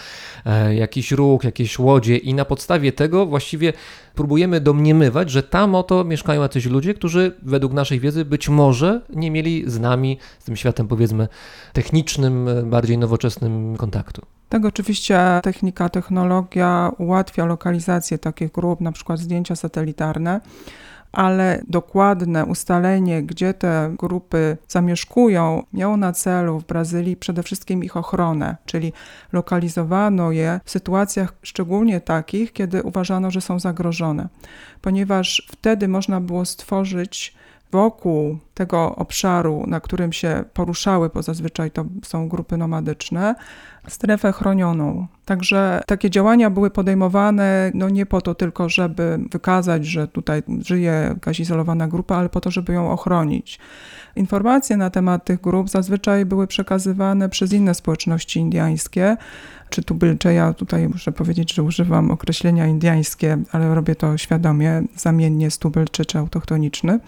e, 0.47 0.75
jakiś 0.75 1.13
róg, 1.13 1.45
jakieś 1.45 1.79
łodzie 1.93 2.17
i 2.17 2.35
na 2.35 2.45
podstawie 2.45 2.93
tego 2.93 3.27
właściwie 3.27 3.73
próbujemy 4.15 4.61
domniemywać, 4.61 5.31
że 5.31 5.43
tam 5.43 5.75
oto 5.75 6.05
mieszkają 6.05 6.43
jacyś 6.43 6.67
ludzie, 6.67 6.95
którzy 6.95 7.37
według 7.43 7.73
naszej 7.73 8.01
wiedzy 8.01 8.25
być 8.25 8.49
może 8.49 9.01
nie 9.11 9.31
mieli 9.31 9.65
z 9.67 9.79
nami, 9.81 10.19
z 10.39 10.45
tym 10.45 10.57
światem 10.57 10.89
powiedzmy 10.89 11.29
technicznym, 11.73 12.49
bardziej 12.65 12.99
nowoczesnym 12.99 13.77
kontaktu. 13.77 14.23
Tak, 14.49 14.65
oczywiście 14.65 15.41
technika, 15.43 15.89
technologia 15.89 16.93
ułatwia 16.99 17.45
lokalizację 17.45 18.19
takich 18.19 18.53
grup, 18.53 18.81
na 18.81 18.93
przykład 18.93 19.19
zdjęcia 19.19 19.57
satelitarne 19.57 20.41
ale 21.13 21.63
dokładne 21.69 22.45
ustalenie, 22.45 23.23
gdzie 23.23 23.55
te 23.55 23.95
grupy 23.99 24.57
zamieszkują, 24.69 25.63
miało 25.73 25.97
na 25.97 26.13
celu 26.13 26.59
w 26.59 26.67
Brazylii 26.67 27.17
przede 27.17 27.43
wszystkim 27.43 27.85
ich 27.85 27.97
ochronę, 27.97 28.57
czyli 28.67 28.93
lokalizowano 29.33 30.33
je 30.33 30.61
w 30.65 30.71
sytuacjach 30.71 31.33
szczególnie 31.43 32.01
takich, 32.01 32.53
kiedy 32.53 32.83
uważano, 32.83 33.31
że 33.31 33.41
są 33.41 33.59
zagrożone, 33.59 34.29
ponieważ 34.81 35.49
wtedy 35.53 35.89
można 35.89 36.21
było 36.21 36.45
stworzyć 36.45 37.35
wokół 37.73 38.39
tego 38.55 38.97
obszaru, 38.97 39.65
na 39.67 39.81
którym 39.81 40.13
się 40.13 40.45
poruszały, 40.55 41.11
bo 41.15 41.23
zazwyczaj 41.23 41.71
to 41.71 41.85
są 42.03 42.29
grupy 42.29 42.57
nomadyczne, 42.57 43.35
strefę 43.89 44.33
chronioną. 44.33 45.07
Także 45.25 45.81
takie 45.87 46.11
działania 46.11 46.51
były 46.51 46.71
podejmowane 46.71 47.71
no 47.75 47.89
nie 47.89 48.07
po 48.07 48.21
to 48.21 48.35
tylko, 48.35 48.69
żeby 48.69 49.19
wykazać, 49.31 49.87
że 49.87 50.09
tutaj 50.09 50.43
żyje 50.59 51.07
jakaś 51.09 51.41
izolowana 51.41 51.89
grupa, 51.89 52.17
ale 52.17 52.29
po 52.29 52.41
to, 52.41 52.51
żeby 52.51 52.73
ją 52.73 52.91
ochronić. 52.91 53.59
Informacje 54.17 54.77
na 54.77 54.91
temat 54.91 55.25
tych 55.25 55.41
grup 55.41 55.71
zazwyczaj 55.71 56.27
były 56.27 56.47
przekazywane 56.47 57.29
przez 57.29 57.53
inne 57.53 57.75
społeczności 57.75 58.41
indyjskie, 58.41 59.17
czy 59.71 59.83
tubylcze. 59.83 60.35
Ja 60.35 60.53
tutaj 60.53 60.89
muszę 60.89 61.13
powiedzieć, 61.13 61.55
że 61.55 61.63
używam 61.63 62.11
określenia 62.11 62.67
indyjskie, 62.67 63.39
ale 63.53 63.75
robię 63.75 63.95
to 63.95 64.19
świadomie, 64.19 64.83
zamiennie 64.97 65.51
z 65.51 65.59
tubylczy 65.59 66.05
czy 66.05 66.19
autochtoniczny. 66.19 67.01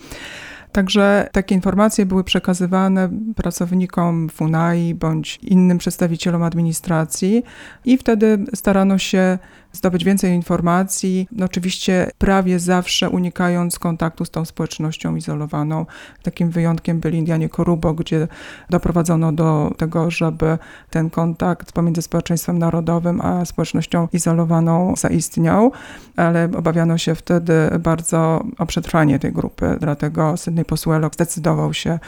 Także 0.74 1.28
takie 1.32 1.54
informacje 1.54 2.06
były 2.06 2.24
przekazywane 2.24 3.08
pracownikom 3.36 4.28
FUNAI 4.28 4.94
bądź 4.94 5.38
innym 5.42 5.78
przedstawicielom 5.78 6.42
administracji 6.42 7.42
i 7.84 7.98
wtedy 7.98 8.44
starano 8.54 8.98
się 8.98 9.38
zdobyć 9.74 10.04
więcej 10.04 10.34
informacji, 10.34 11.28
no 11.32 11.44
oczywiście 11.44 12.10
prawie 12.18 12.58
zawsze 12.58 13.10
unikając 13.10 13.78
kontaktu 13.78 14.24
z 14.24 14.30
tą 14.30 14.44
społecznością 14.44 15.16
izolowaną. 15.16 15.86
Takim 16.22 16.50
wyjątkiem 16.50 17.00
byli 17.00 17.18
Indianie 17.18 17.48
Korubo, 17.48 17.94
gdzie 17.94 18.28
doprowadzono 18.70 19.32
do 19.32 19.74
tego, 19.76 20.10
żeby 20.10 20.58
ten 20.90 21.10
kontakt 21.10 21.72
pomiędzy 21.72 22.02
społeczeństwem 22.02 22.58
narodowym 22.58 23.20
a 23.20 23.44
społecznością 23.44 24.08
izolowaną 24.12 24.94
zaistniał, 24.96 25.72
ale 26.16 26.48
obawiano 26.56 26.98
się 26.98 27.14
wtedy 27.14 27.52
bardzo 27.80 28.44
o 28.58 28.66
przetrwanie 28.66 29.18
tej 29.18 29.32
grupy, 29.32 29.76
dlatego 29.80 30.36
Sydney 30.36 30.64
Posłelo 30.64 31.10
zdecydował 31.12 31.74
się 31.74 31.98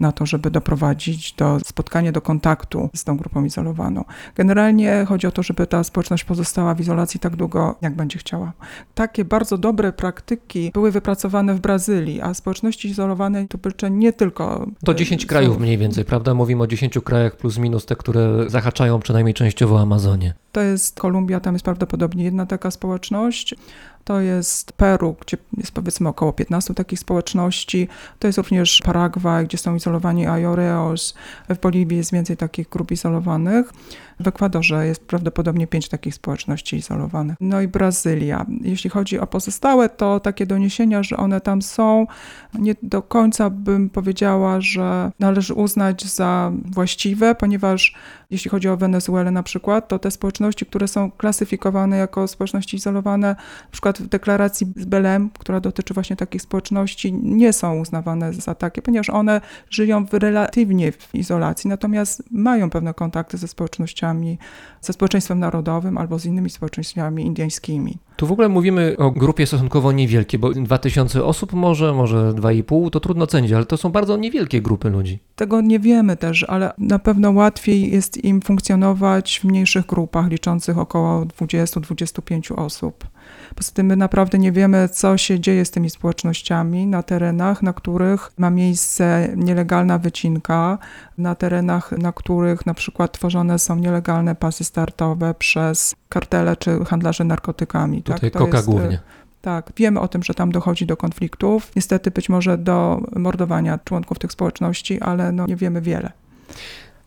na 0.00 0.12
to, 0.12 0.26
żeby 0.26 0.50
doprowadzić 0.50 1.32
do 1.32 1.58
spotkania, 1.64 2.12
do 2.12 2.20
kontaktu 2.20 2.90
z 2.94 3.04
tą 3.04 3.16
grupą 3.16 3.44
izolowaną. 3.44 4.04
Generalnie 4.34 5.04
chodzi 5.08 5.26
o 5.26 5.30
to, 5.30 5.42
żeby 5.42 5.66
ta 5.66 5.84
społeczność 5.84 6.24
pozostała 6.24 6.74
w 6.74 6.80
izolacji 6.80 7.09
tak 7.18 7.36
długo, 7.36 7.76
jak 7.82 7.96
będzie 7.96 8.18
chciała. 8.18 8.52
Takie 8.94 9.24
bardzo 9.24 9.58
dobre 9.58 9.92
praktyki 9.92 10.70
były 10.74 10.90
wypracowane 10.90 11.54
w 11.54 11.60
Brazylii, 11.60 12.20
a 12.20 12.34
społeczności 12.34 12.88
izolowane 12.88 13.48
tubylcze 13.48 13.90
nie 13.90 14.12
tylko. 14.12 14.66
To 14.84 14.94
10 14.94 15.26
krajów 15.26 15.58
mniej 15.58 15.78
więcej, 15.78 16.04
prawda? 16.04 16.34
Mówimy 16.34 16.62
o 16.62 16.66
10 16.66 16.98
krajach 17.04 17.36
plus 17.36 17.58
minus 17.58 17.86
te, 17.86 17.96
które 17.96 18.50
zahaczają 18.50 19.00
przynajmniej 19.00 19.34
częściowo 19.34 19.80
Amazonię. 19.80 20.34
To 20.52 20.60
jest 20.60 21.00
Kolumbia, 21.00 21.40
tam 21.40 21.54
jest 21.54 21.64
prawdopodobnie 21.64 22.24
jedna 22.24 22.46
taka 22.46 22.70
społeczność. 22.70 23.54
To 24.04 24.20
jest 24.20 24.72
Peru, 24.72 25.16
gdzie 25.20 25.36
jest 25.56 25.72
powiedzmy 25.72 26.08
około 26.08 26.32
15 26.32 26.74
takich 26.74 26.98
społeczności. 26.98 27.88
To 28.18 28.26
jest 28.26 28.38
również 28.38 28.82
Paragwaj, 28.84 29.46
gdzie 29.46 29.58
są 29.58 29.74
izolowani 29.74 30.26
Ayoreos. 30.26 31.14
W 31.48 31.58
Boliwii 31.58 31.98
jest 31.98 32.12
więcej 32.12 32.36
takich 32.36 32.68
grup 32.68 32.90
izolowanych. 32.90 33.72
W 34.20 34.28
Ekwadorze 34.28 34.86
jest 34.86 35.04
prawdopodobnie 35.06 35.66
pięć 35.66 35.88
takich 35.88 36.14
społeczności 36.14 36.76
izolowanych. 36.76 37.36
No 37.40 37.60
i 37.60 37.68
Brazylia. 37.68 38.46
Jeśli 38.60 38.90
chodzi 38.90 39.18
o 39.18 39.26
pozostałe, 39.26 39.88
to 39.88 40.20
takie 40.20 40.46
doniesienia, 40.46 41.02
że 41.02 41.16
one 41.16 41.40
tam 41.40 41.62
są, 41.62 42.06
nie 42.58 42.74
do 42.82 43.02
końca 43.02 43.50
bym 43.50 43.90
powiedziała, 43.90 44.60
że 44.60 45.12
należy 45.18 45.54
uznać 45.54 46.04
za 46.04 46.52
właściwe, 46.64 47.34
ponieważ 47.34 47.94
jeśli 48.30 48.50
chodzi 48.50 48.68
o 48.68 48.76
Wenezuelę 48.76 49.30
na 49.30 49.42
przykład, 49.42 49.88
to 49.88 49.98
te 49.98 50.10
społeczności, 50.10 50.66
które 50.66 50.88
są 50.88 51.10
klasyfikowane 51.10 51.96
jako 51.96 52.28
społeczności 52.28 52.76
izolowane, 52.76 53.28
na 53.64 53.70
przykład 53.70 53.89
w 53.98 54.08
deklaracji 54.08 54.66
z 54.76 54.84
Belem, 54.84 55.30
która 55.38 55.60
dotyczy 55.60 55.94
właśnie 55.94 56.16
takich 56.16 56.42
społeczności, 56.42 57.12
nie 57.12 57.52
są 57.52 57.78
uznawane 57.78 58.32
za 58.32 58.54
takie, 58.54 58.82
ponieważ 58.82 59.10
one 59.10 59.40
żyją 59.70 60.06
w 60.06 60.14
relatywnie 60.14 60.92
w 60.92 61.14
izolacji, 61.14 61.68
natomiast 61.68 62.22
mają 62.30 62.70
pewne 62.70 62.94
kontakty 62.94 63.38
ze 63.38 63.48
społecznościami, 63.48 64.38
ze 64.80 64.92
społeczeństwem 64.92 65.38
narodowym 65.38 65.98
albo 65.98 66.18
z 66.18 66.24
innymi 66.24 66.50
społeczeństwami 66.50 67.26
indyjskimi. 67.26 67.98
Tu 68.16 68.26
w 68.26 68.32
ogóle 68.32 68.48
mówimy 68.48 68.96
o 68.98 69.10
grupie 69.10 69.46
stosunkowo 69.46 69.92
niewielkiej, 69.92 70.40
bo 70.40 70.50
2000 70.50 71.24
osób 71.24 71.52
może, 71.52 71.92
może 71.92 72.32
2,5, 72.32 72.90
to 72.90 73.00
trudno 73.00 73.26
cenić, 73.26 73.52
ale 73.52 73.64
to 73.64 73.76
są 73.76 73.90
bardzo 73.90 74.16
niewielkie 74.16 74.62
grupy 74.62 74.90
ludzi. 74.90 75.18
Tego 75.36 75.60
nie 75.60 75.78
wiemy 75.78 76.16
też, 76.16 76.44
ale 76.48 76.72
na 76.78 76.98
pewno 76.98 77.30
łatwiej 77.30 77.92
jest 77.92 78.24
im 78.24 78.40
funkcjonować 78.40 79.40
w 79.40 79.44
mniejszych 79.44 79.86
grupach 79.86 80.28
liczących 80.28 80.78
około 80.78 81.24
20-25 81.24 82.54
osób. 82.54 83.06
Poza 83.54 83.72
tym 83.72 83.86
my 83.86 83.96
naprawdę 83.96 84.38
nie 84.38 84.52
wiemy, 84.52 84.88
co 84.88 85.16
się 85.16 85.40
dzieje 85.40 85.64
z 85.64 85.70
tymi 85.70 85.90
społecznościami 85.90 86.86
na 86.86 87.02
terenach, 87.02 87.62
na 87.62 87.72
których 87.72 88.32
ma 88.38 88.50
miejsce 88.50 89.28
nielegalna 89.36 89.98
wycinka, 89.98 90.78
na 91.18 91.34
terenach, 91.34 91.92
na 91.92 92.12
których 92.12 92.66
na 92.66 92.74
przykład 92.74 93.12
tworzone 93.12 93.58
są 93.58 93.76
nielegalne 93.76 94.34
pasy 94.34 94.64
startowe 94.64 95.34
przez 95.34 95.94
kartele 96.08 96.56
czy 96.56 96.84
handlarzy 96.84 97.24
narkotykami. 97.24 98.02
Tutaj 98.02 98.20
tak? 98.20 98.32
To 98.32 98.38
koka 98.38 98.56
jest, 98.56 98.68
e, 98.68 98.72
głównie. 98.72 99.00
Tak, 99.40 99.72
wiemy 99.76 100.00
o 100.00 100.08
tym, 100.08 100.22
że 100.22 100.34
tam 100.34 100.52
dochodzi 100.52 100.86
do 100.86 100.96
konfliktów, 100.96 101.72
niestety 101.76 102.10
być 102.10 102.28
może 102.28 102.58
do 102.58 103.00
mordowania 103.16 103.78
członków 103.84 104.18
tych 104.18 104.32
społeczności, 104.32 105.00
ale 105.00 105.32
no 105.32 105.46
nie 105.46 105.56
wiemy 105.56 105.80
wiele. 105.80 106.12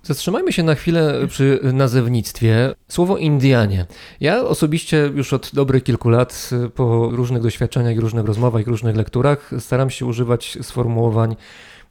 Zatrzymajmy 0.06 0.54
się 0.54 0.63
na 0.63 0.76
chwilę 0.76 1.28
przy 1.28 1.60
nazewnictwie. 1.74 2.76
Słowo 2.88 3.18
Indianie. 3.18 3.86
Ja 4.20 4.42
osobiście 4.42 5.12
już 5.16 5.34
od 5.34 5.52
dobrych 5.54 5.84
kilku 5.84 6.10
lat, 6.10 6.50
po 6.76 7.10
różnych 7.12 7.42
doświadczeniach, 7.42 7.98
różnych 7.98 8.26
rozmowach, 8.26 8.68
różnych 8.68 8.96
lekturach, 8.96 9.52
staram 9.60 9.89
się 9.89 10.06
używać 10.06 10.58
sformułowań 10.62 11.36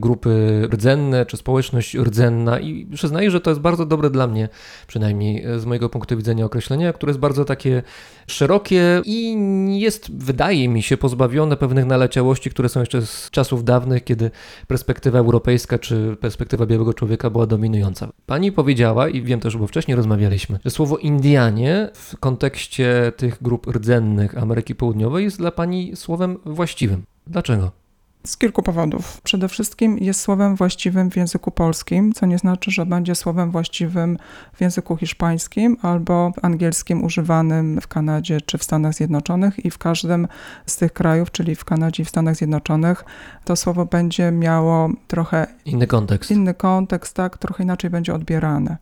grupy 0.02 0.62
rdzenne 0.72 1.26
czy 1.26 1.36
społeczność 1.36 1.96
rdzenna 1.96 2.60
i 2.60 2.86
przyznaję, 2.94 3.30
że 3.30 3.40
to 3.40 3.50
jest 3.50 3.60
bardzo 3.60 3.86
dobre 3.86 4.10
dla 4.10 4.26
mnie, 4.26 4.48
przynajmniej 4.86 5.44
z 5.58 5.64
mojego 5.64 5.88
punktu 5.88 6.16
widzenia 6.16 6.44
określenia, 6.44 6.92
które 6.92 7.10
jest 7.10 7.20
bardzo 7.20 7.44
takie 7.44 7.82
szerokie 8.26 9.02
i 9.04 9.36
jest, 9.80 10.16
wydaje 10.16 10.68
mi 10.68 10.82
się, 10.82 10.96
pozbawione 10.96 11.56
pewnych 11.56 11.86
naleciałości, 11.86 12.50
które 12.50 12.68
są 12.68 12.80
jeszcze 12.80 13.06
z 13.06 13.30
czasów 13.30 13.64
dawnych, 13.64 14.04
kiedy 14.04 14.30
perspektywa 14.66 15.18
europejska 15.18 15.78
czy 15.78 16.16
perspektywa 16.20 16.66
białego 16.66 16.94
człowieka 16.94 17.30
była 17.30 17.46
dominująca. 17.46 18.08
Pani 18.26 18.52
powiedziała, 18.52 19.08
i 19.08 19.22
wiem 19.22 19.40
też, 19.40 19.56
bo 19.56 19.66
wcześniej 19.66 19.96
rozmawialiśmy, 19.96 20.58
że 20.64 20.70
słowo 20.70 20.96
Indianie 20.96 21.88
w 21.94 22.16
kontekście 22.16 23.12
tych 23.16 23.42
grup 23.42 23.66
rdzennych 23.66 24.38
Ameryki 24.38 24.74
Południowej 24.74 25.24
jest 25.24 25.38
dla 25.38 25.50
pani 25.50 25.96
słowem 25.96 26.38
właściwym. 26.44 27.02
Dlaczego? 27.26 27.81
Z 28.26 28.36
kilku 28.36 28.62
powodów. 28.62 29.20
Przede 29.20 29.48
wszystkim 29.48 29.98
jest 29.98 30.20
słowem 30.20 30.56
właściwym 30.56 31.10
w 31.10 31.16
języku 31.16 31.50
polskim, 31.50 32.12
co 32.12 32.26
nie 32.26 32.38
znaczy, 32.38 32.70
że 32.70 32.86
będzie 32.86 33.14
słowem 33.14 33.50
właściwym 33.50 34.18
w 34.52 34.60
języku 34.60 34.96
hiszpańskim 34.96 35.76
albo 35.82 36.32
angielskim 36.42 37.04
używanym 37.04 37.80
w 37.80 37.88
Kanadzie 37.88 38.40
czy 38.40 38.58
w 38.58 38.64
Stanach 38.64 38.94
Zjednoczonych 38.94 39.64
i 39.64 39.70
w 39.70 39.78
każdym 39.78 40.28
z 40.66 40.76
tych 40.76 40.92
krajów, 40.92 41.30
czyli 41.30 41.54
w 41.54 41.64
Kanadzie 41.64 42.02
i 42.02 42.06
w 42.06 42.08
Stanach 42.08 42.36
Zjednoczonych, 42.36 43.04
to 43.44 43.56
słowo 43.56 43.86
będzie 43.86 44.30
miało 44.30 44.90
trochę 45.08 45.46
Inny 45.64 45.86
kontekst. 45.86 46.30
inny 46.30 46.54
kontekst, 46.54 47.14
tak, 47.14 47.38
trochę 47.38 47.62
inaczej 47.62 47.90
będzie 47.90 48.14
odbierane. 48.14 48.76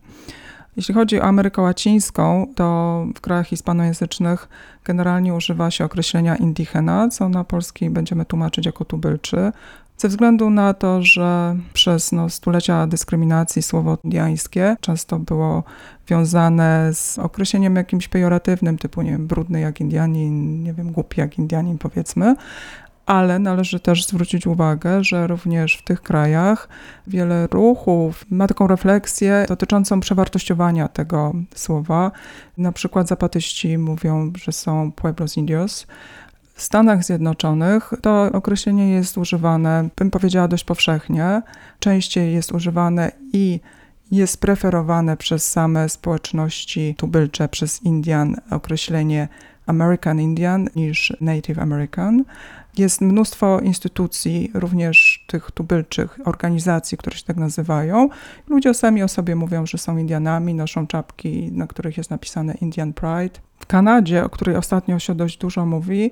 Jeśli 0.77 0.93
chodzi 0.93 1.19
o 1.19 1.23
Amerykę 1.23 1.61
Łacińską, 1.61 2.47
to 2.55 3.05
w 3.15 3.21
krajach 3.21 3.47
hispanojęzycznych 3.47 4.49
generalnie 4.85 5.33
używa 5.33 5.71
się 5.71 5.85
określenia 5.85 6.35
indigena, 6.35 7.09
co 7.09 7.29
na 7.29 7.43
polski 7.43 7.89
będziemy 7.89 8.25
tłumaczyć 8.25 8.65
jako 8.65 8.85
tubylczy. 8.85 9.51
Ze 9.97 10.07
względu 10.07 10.49
na 10.49 10.73
to, 10.73 11.03
że 11.03 11.55
przez 11.73 12.11
no, 12.11 12.29
stulecia 12.29 12.87
dyskryminacji 12.87 13.61
słowo 13.61 13.97
indiańskie 14.03 14.75
często 14.81 15.19
było 15.19 15.63
wiązane 16.07 16.93
z 16.93 17.19
określeniem 17.19 17.75
jakimś 17.75 18.07
pejoratywnym, 18.07 18.77
typu 18.77 19.01
nie 19.01 19.11
wiem, 19.11 19.27
brudny 19.27 19.59
jak 19.59 19.81
Indianin, 19.81 20.63
nie 20.63 20.73
wiem, 20.73 20.91
głupi 20.91 21.19
jak 21.19 21.37
Indianin 21.37 21.77
powiedzmy, 21.77 22.35
ale 23.05 23.39
należy 23.39 23.79
też 23.79 24.07
zwrócić 24.07 24.47
uwagę, 24.47 25.03
że 25.03 25.27
również 25.27 25.77
w 25.77 25.83
tych 25.83 26.01
krajach 26.01 26.69
wiele 27.07 27.47
ruchów 27.47 28.25
ma 28.29 28.47
taką 28.47 28.67
refleksję 28.67 29.45
dotyczącą 29.47 29.99
przewartościowania 29.99 30.87
tego 30.87 31.33
słowa. 31.55 32.11
Na 32.57 32.71
przykład 32.71 33.07
zapatyści 33.07 33.77
mówią, 33.77 34.33
że 34.43 34.51
są 34.51 34.91
pueblos 34.91 35.37
indios. 35.37 35.87
W 36.53 36.63
Stanach 36.63 37.03
Zjednoczonych 37.03 37.93
to 38.01 38.29
określenie 38.33 38.91
jest 38.91 39.17
używane, 39.17 39.89
bym 39.97 40.11
powiedziała, 40.11 40.47
dość 40.47 40.63
powszechnie. 40.63 41.41
Częściej 41.79 42.33
jest 42.33 42.51
używane 42.51 43.11
i 43.33 43.59
jest 44.11 44.41
preferowane 44.41 45.17
przez 45.17 45.49
same 45.51 45.89
społeczności 45.89 46.95
tubylcze, 46.97 47.49
przez 47.49 47.83
Indian 47.83 48.35
określenie 48.51 49.27
American 49.65 50.19
Indian 50.19 50.69
niż 50.75 51.13
Native 51.21 51.59
American. 51.59 52.23
Jest 52.77 53.01
mnóstwo 53.01 53.59
instytucji, 53.59 54.51
również 54.53 55.25
tych 55.27 55.51
tubylczych 55.51 56.19
organizacji, 56.25 56.97
które 56.97 57.17
się 57.17 57.23
tak 57.23 57.37
nazywają. 57.37 58.09
Ludzie 58.47 58.73
sami 58.73 59.03
o 59.03 59.07
sobie 59.07 59.35
mówią, 59.35 59.65
że 59.65 59.77
są 59.77 59.97
Indianami, 59.97 60.53
noszą 60.53 60.87
czapki, 60.87 61.51
na 61.51 61.67
których 61.67 61.97
jest 61.97 62.09
napisane 62.09 62.53
Indian 62.53 62.93
Pride. 62.93 63.39
W 63.59 63.65
Kanadzie, 63.65 64.23
o 64.25 64.29
której 64.29 64.55
ostatnio 64.55 64.99
się 64.99 65.15
dość 65.15 65.37
dużo 65.37 65.65
mówi, 65.65 66.11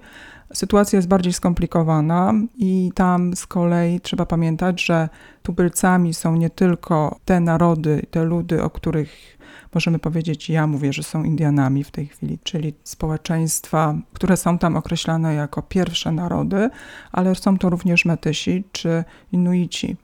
sytuacja 0.54 0.98
jest 0.98 1.08
bardziej 1.08 1.34
skomplikowana 1.34 2.34
i 2.58 2.92
tam 2.96 3.36
z 3.36 3.48
kolei 3.48 4.00
trzeba 4.00 4.26
pamiętać, 4.26 4.86
że 4.86 5.10
tubylcami 5.44 6.14
są 6.14 6.36
nie 6.36 6.50
tylko 6.50 7.20
te 7.26 7.40
narody, 7.40 8.06
te 8.12 8.24
ludy, 8.24 8.64
o 8.64 8.70
których 8.70 9.39
możemy 9.74 10.00
powiedzieć, 10.00 10.50
ja 10.50 10.68
mówię, 10.68 10.94
że 10.94 11.04
są 11.04 11.24
Indianami 11.24 11.84
w 11.84 11.92
tej 11.92 12.08
chwili, 12.08 12.40
czyli 12.44 12.74
społeczeństwa, 12.84 13.96
które 14.14 14.38
są 14.38 14.58
tam 14.58 14.78
określane 14.78 15.34
jako 15.34 15.62
pierwsze 15.62 16.12
narody, 16.12 16.70
ale 17.12 17.36
są 17.36 17.58
to 17.58 17.70
również 17.70 18.06
Metysi 18.06 18.64
czy 18.72 19.04
Inuici. 19.32 19.98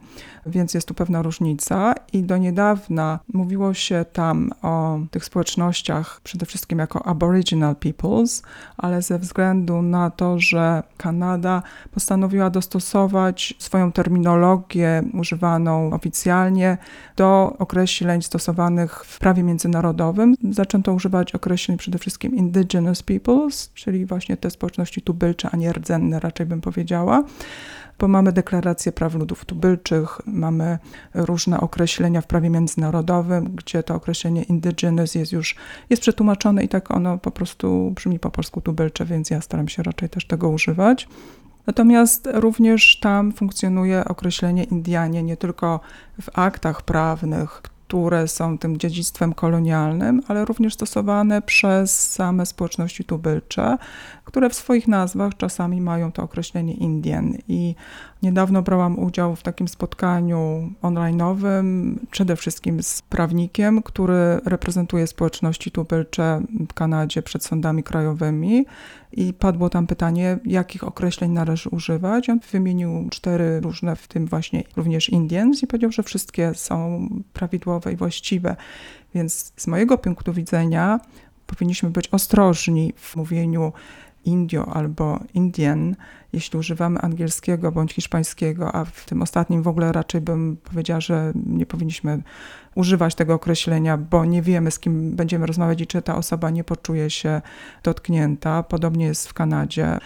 Więc 0.46 0.74
jest 0.74 0.88
tu 0.88 0.94
pewna 0.94 1.22
różnica 1.22 1.96
i 2.14 2.24
do 2.24 2.38
niedawna 2.38 3.20
mówiło 3.34 3.74
się 3.74 4.06
tam 4.14 4.52
o 4.62 5.00
tych 5.12 5.26
społecznościach 5.26 6.22
przede 6.24 6.46
wszystkim 6.46 6.80
jako 6.80 7.08
Aboriginal 7.08 7.76
Peoples, 7.76 8.44
ale 8.78 9.02
ze 9.02 9.20
względu 9.20 9.82
na 9.82 10.10
to, 10.10 10.40
że 10.40 10.84
Kanada 10.98 11.64
postanowiła 11.92 12.50
dostosować 12.50 13.54
swoją 13.60 13.92
terminologię 13.92 15.04
używaną 15.14 15.94
oficjalnie 15.94 16.78
do 17.18 17.56
określeń 17.60 18.22
stosowanych 18.22 19.06
w 19.06 19.20
prawie 19.20 19.44
międzynarodowym, 19.44 20.36
zaczęto 20.52 20.94
używać 20.94 21.36
określeń 21.36 21.78
przede 21.78 21.98
wszystkim 21.98 22.36
Indigenous 22.36 23.04
Peoples, 23.04 23.70
czyli 23.74 24.06
właśnie 24.06 24.38
te 24.38 24.50
społeczności 24.50 25.02
tubylcze, 25.02 25.50
a 25.52 25.58
nie 25.58 25.74
rdzenne 25.74 26.20
raczej 26.20 26.46
bym 26.46 26.62
powiedziała 26.62 27.24
bo 28.00 28.08
mamy 28.08 28.32
deklarację 28.32 28.92
praw 28.92 29.16
ludów 29.16 29.46
tubylczych, 29.46 30.22
mamy 30.26 30.80
różne 31.14 31.60
określenia 31.60 32.22
w 32.22 32.28
prawie 32.28 32.50
międzynarodowym, 32.50 33.56
gdzie 33.56 33.84
to 33.84 33.96
określenie 33.96 34.44
indigenous 34.44 35.16
jest 35.16 35.32
już 35.32 35.56
jest 35.90 36.02
przetłumaczone 36.02 36.64
i 36.64 36.68
tak 36.68 36.92
ono 36.92 37.18
po 37.18 37.32
prostu 37.32 37.92
brzmi 37.92 38.20
po 38.20 38.32
polsku 38.32 38.62
tubylcze, 38.62 39.06
więc 39.06 39.30
ja 39.30 39.42
staram 39.42 39.68
się 39.68 39.84
raczej 39.84 40.10
też 40.10 40.28
tego 40.28 40.50
używać. 40.50 41.08
Natomiast 41.68 42.30
również 42.34 43.00
tam 43.00 43.32
funkcjonuje 43.32 44.06
określenie 44.06 44.64
Indianie 44.64 45.24
nie 45.24 45.38
tylko 45.38 45.80
w 46.22 46.40
aktach 46.40 46.82
prawnych, 46.82 47.62
które 47.88 48.28
są 48.28 48.58
tym 48.58 48.78
dziedzictwem 48.78 49.34
kolonialnym, 49.34 50.22
ale 50.28 50.46
również 50.46 50.74
stosowane 50.74 51.42
przez 51.42 52.12
same 52.12 52.46
społeczności 52.46 53.04
tubylcze, 53.04 53.78
które 54.26 54.50
w 54.50 54.54
swoich 54.54 54.88
nazwach 54.88 55.38
czasami 55.38 55.82
mają 55.82 56.12
to 56.12 56.24
określenie 56.24 56.74
Indian. 56.74 57.34
I 57.48 57.76
Niedawno 58.26 58.62
brałam 58.62 59.00
udział 59.00 59.36
w 59.36 59.44
takim 59.44 59.68
spotkaniu 59.68 60.70
online'owym, 60.82 61.96
przede 62.12 62.36
wszystkim 62.36 62.84
z 62.84 63.02
prawnikiem, 63.02 63.82
który 63.82 64.40
reprezentuje 64.46 65.08
społeczności 65.08 65.72
tubylcze 65.72 66.42
w 66.70 66.74
Kanadzie 66.74 67.22
przed 67.22 67.44
sądami 67.44 67.84
krajowymi 67.84 68.66
i 69.12 69.34
padło 69.34 69.70
tam 69.70 69.88
pytanie, 69.88 70.40
jakich 70.46 70.84
określeń 70.84 71.32
należy 71.32 71.70
używać. 71.70 72.30
On 72.30 72.40
wymienił 72.52 73.08
cztery 73.10 73.60
różne, 73.60 73.96
w 73.96 74.08
tym 74.08 74.26
właśnie 74.26 74.64
również 74.76 75.10
Indians 75.10 75.64
i 75.64 75.68
powiedział, 75.68 75.92
że 75.92 76.04
wszystkie 76.04 76.54
są 76.54 77.08
prawidłowe 77.34 77.94
i 77.94 77.96
właściwe. 77.96 78.56
Więc 79.16 79.54
z 79.58 79.68
mojego 79.68 79.98
punktu 79.98 80.34
widzenia 80.34 81.00
powinniśmy 81.48 81.90
być 81.90 82.08
ostrożni 82.12 82.94
w 82.98 83.16
mówieniu 83.16 83.74
Indio 84.26 84.66
albo 84.74 85.20
Indian, 85.34 85.96
jeśli 86.34 86.60
używamy 86.60 87.00
angielskiego 87.00 87.72
bądź 87.72 87.94
hiszpańskiego, 87.94 88.76
a 88.76 88.86
w 88.86 89.06
tym 89.06 89.22
ostatnim 89.22 89.64
w 89.64 89.68
ogóle 89.68 89.92
raczej 89.92 90.22
bym 90.22 90.58
powiedziała, 90.58 91.02
że 91.02 91.34
nie 91.46 91.66
powinniśmy 91.66 92.22
używać 92.76 93.16
tego 93.16 93.34
określenia, 93.34 93.98
bo 93.98 94.26
nie 94.26 94.42
wiemy, 94.42 94.72
z 94.72 94.80
kim 94.80 95.16
będziemy 95.16 95.46
rozmawiać 95.46 95.82
i 95.82 95.88
czy 95.88 96.02
ta 96.02 96.16
osoba 96.16 96.50
nie 96.50 96.64
poczuje 96.64 97.10
się 97.10 97.42
dotknięta. 97.84 98.64
Podobnie 98.64 99.06
jest 99.06 99.28
w 99.28 99.34
Kanadzie. 99.34 99.98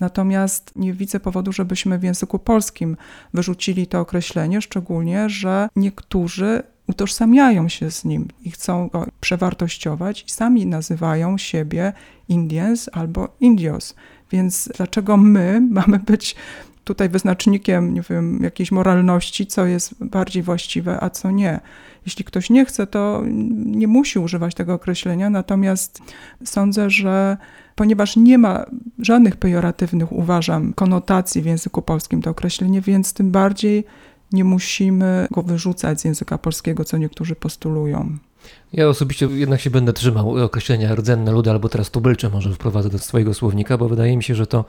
Natomiast 0.00 0.72
nie 0.76 0.92
widzę 0.92 1.20
powodu, 1.20 1.52
żebyśmy 1.52 1.98
w 1.98 2.02
języku 2.02 2.38
polskim 2.38 2.96
wyrzucili 3.34 3.86
to 3.86 4.00
określenie, 4.00 4.62
szczególnie, 4.62 5.28
że 5.28 5.68
niektórzy 5.76 6.62
utożsamiają 6.88 7.68
się 7.68 7.90
z 7.90 8.04
nim 8.04 8.28
i 8.44 8.50
chcą 8.50 8.88
go 8.88 9.06
przewartościować 9.20 10.24
i 10.28 10.30
sami 10.30 10.66
nazywają 10.66 11.38
siebie 11.38 11.92
Indians 12.28 12.90
albo 12.92 13.28
Indios. 13.40 13.94
Więc 14.30 14.68
dlaczego 14.76 15.16
my 15.16 15.60
mamy 15.70 15.98
być 15.98 16.36
tutaj 16.84 17.08
wyznacznikiem, 17.08 17.94
nie 17.94 18.02
wiem, 18.10 18.42
jakiejś 18.42 18.72
moralności, 18.72 19.46
co 19.46 19.66
jest 19.66 20.04
bardziej 20.04 20.42
właściwe, 20.42 20.98
a 21.00 21.10
co 21.10 21.30
nie? 21.30 21.60
Jeśli 22.06 22.24
ktoś 22.24 22.50
nie 22.50 22.64
chce, 22.64 22.86
to 22.86 23.22
nie 23.64 23.86
musi 23.86 24.18
używać 24.18 24.54
tego 24.54 24.74
określenia, 24.74 25.30
natomiast 25.30 26.02
sądzę, 26.44 26.90
że 26.90 27.36
ponieważ 27.74 28.16
nie 28.16 28.38
ma 28.38 28.64
żadnych 28.98 29.36
pejoratywnych, 29.36 30.12
uważam, 30.12 30.72
konotacji 30.72 31.42
w 31.42 31.46
języku 31.46 31.82
polskim 31.82 32.22
to 32.22 32.30
określenie, 32.30 32.80
więc 32.80 33.12
tym 33.12 33.30
bardziej 33.30 33.84
nie 34.32 34.44
musimy 34.44 35.28
go 35.30 35.42
wyrzucać 35.42 36.00
z 36.00 36.04
języka 36.04 36.38
polskiego, 36.38 36.84
co 36.84 36.98
niektórzy 36.98 37.34
postulują. 37.34 38.18
Ja 38.72 38.88
osobiście 38.88 39.26
jednak 39.26 39.60
się 39.60 39.70
będę 39.70 39.92
trzymał 39.92 40.44
określenia 40.44 40.94
rdzenne 40.94 41.32
ludy 41.32 41.50
albo 41.50 41.68
teraz 41.68 41.90
tubylcze 41.90 42.28
może 42.30 42.54
wprowadzę 42.54 42.88
do 42.88 42.98
swojego 42.98 43.34
słownika, 43.34 43.78
bo 43.78 43.88
wydaje 43.88 44.16
mi 44.16 44.22
się, 44.22 44.34
że 44.34 44.46
to 44.46 44.64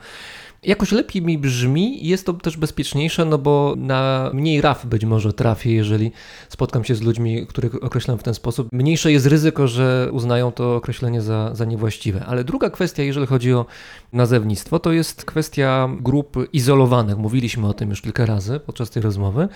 jakoś 0.62 0.92
lepiej 0.92 1.22
mi 1.22 1.38
brzmi 1.38 2.04
i 2.04 2.08
jest 2.08 2.26
to 2.26 2.32
też 2.32 2.56
bezpieczniejsze, 2.56 3.24
no 3.24 3.38
bo 3.38 3.74
na 3.76 4.30
mniej 4.34 4.60
raf 4.60 4.86
być 4.86 5.04
może 5.04 5.32
trafię, 5.32 5.72
jeżeli 5.72 6.12
spotkam 6.48 6.84
się 6.84 6.94
z 6.94 7.02
ludźmi, 7.02 7.46
których 7.46 7.84
określam 7.84 8.18
w 8.18 8.22
ten 8.22 8.34
sposób. 8.34 8.68
Mniejsze 8.72 9.12
jest 9.12 9.26
ryzyko, 9.26 9.68
że 9.68 10.08
uznają 10.12 10.52
to 10.52 10.76
określenie 10.76 11.22
za, 11.22 11.54
za 11.54 11.64
niewłaściwe. 11.64 12.24
Ale 12.26 12.44
druga 12.44 12.70
kwestia, 12.70 13.02
jeżeli 13.02 13.26
chodzi 13.26 13.52
o 13.52 13.66
nazewnictwo, 14.12 14.78
to 14.78 14.92
jest 14.92 15.24
kwestia 15.24 15.88
grup 16.00 16.36
izolowanych. 16.52 17.18
Mówiliśmy 17.18 17.68
o 17.68 17.74
tym 17.74 17.90
już 17.90 18.02
kilka 18.02 18.26
razy 18.26 18.60
podczas 18.60 18.90
tej 18.90 19.02
rozmowy. 19.02 19.48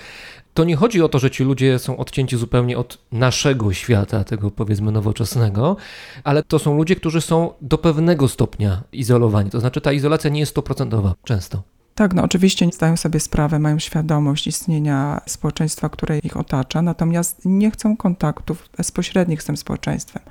To 0.54 0.64
nie 0.64 0.76
chodzi 0.76 1.02
o 1.02 1.08
to, 1.08 1.18
że 1.18 1.30
ci 1.30 1.44
ludzie 1.44 1.78
są 1.78 1.96
odcięci 1.96 2.36
zupełnie 2.36 2.78
od 2.78 2.98
naszego 3.12 3.72
świata, 3.72 4.24
tego 4.24 4.50
powiedzmy 4.50 4.92
nowoczesnego, 4.92 5.76
ale 6.24 6.42
to 6.42 6.58
są 6.58 6.76
ludzie, 6.76 6.96
którzy 6.96 7.20
są 7.20 7.52
do 7.60 7.78
pewnego 7.78 8.28
stopnia 8.28 8.82
izolowani. 8.92 9.50
To 9.50 9.60
znaczy 9.60 9.80
ta 9.80 9.92
izolacja 9.92 10.30
nie 10.30 10.40
jest 10.40 10.50
stoprocentowa 10.50 11.14
często. 11.24 11.62
Tak, 11.94 12.14
no 12.14 12.22
oczywiście 12.22 12.68
zdają 12.72 12.96
sobie 12.96 13.20
sprawę, 13.20 13.58
mają 13.58 13.78
świadomość 13.78 14.46
istnienia 14.46 15.20
społeczeństwa, 15.26 15.88
które 15.88 16.18
ich 16.18 16.36
otacza, 16.36 16.82
natomiast 16.82 17.40
nie 17.44 17.70
chcą 17.70 17.96
kontaktów 17.96 18.68
bezpośrednich 18.76 19.42
z 19.42 19.44
tym 19.44 19.56
społeczeństwem. 19.56 20.22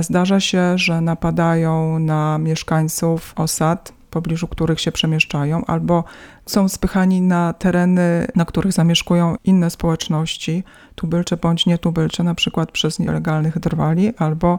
Zdarza 0.00 0.40
się, 0.40 0.78
że 0.78 1.00
napadają 1.00 1.98
na 1.98 2.38
mieszkańców 2.38 3.32
osad, 3.36 3.92
w 4.06 4.12
pobliżu 4.12 4.48
których 4.48 4.80
się 4.80 4.92
przemieszczają, 4.92 5.64
albo 5.64 6.04
są 6.50 6.68
spychani 6.68 7.20
na 7.20 7.52
tereny, 7.52 8.26
na 8.36 8.44
których 8.44 8.72
zamieszkują 8.72 9.36
inne 9.44 9.70
społeczności, 9.70 10.64
tubylcze 10.94 11.36
bądź 11.36 11.66
nietubylcze, 11.66 12.22
na 12.22 12.34
przykład 12.34 12.72
przez 12.72 12.98
nielegalnych 12.98 13.58
drwali, 13.58 14.12
albo 14.16 14.58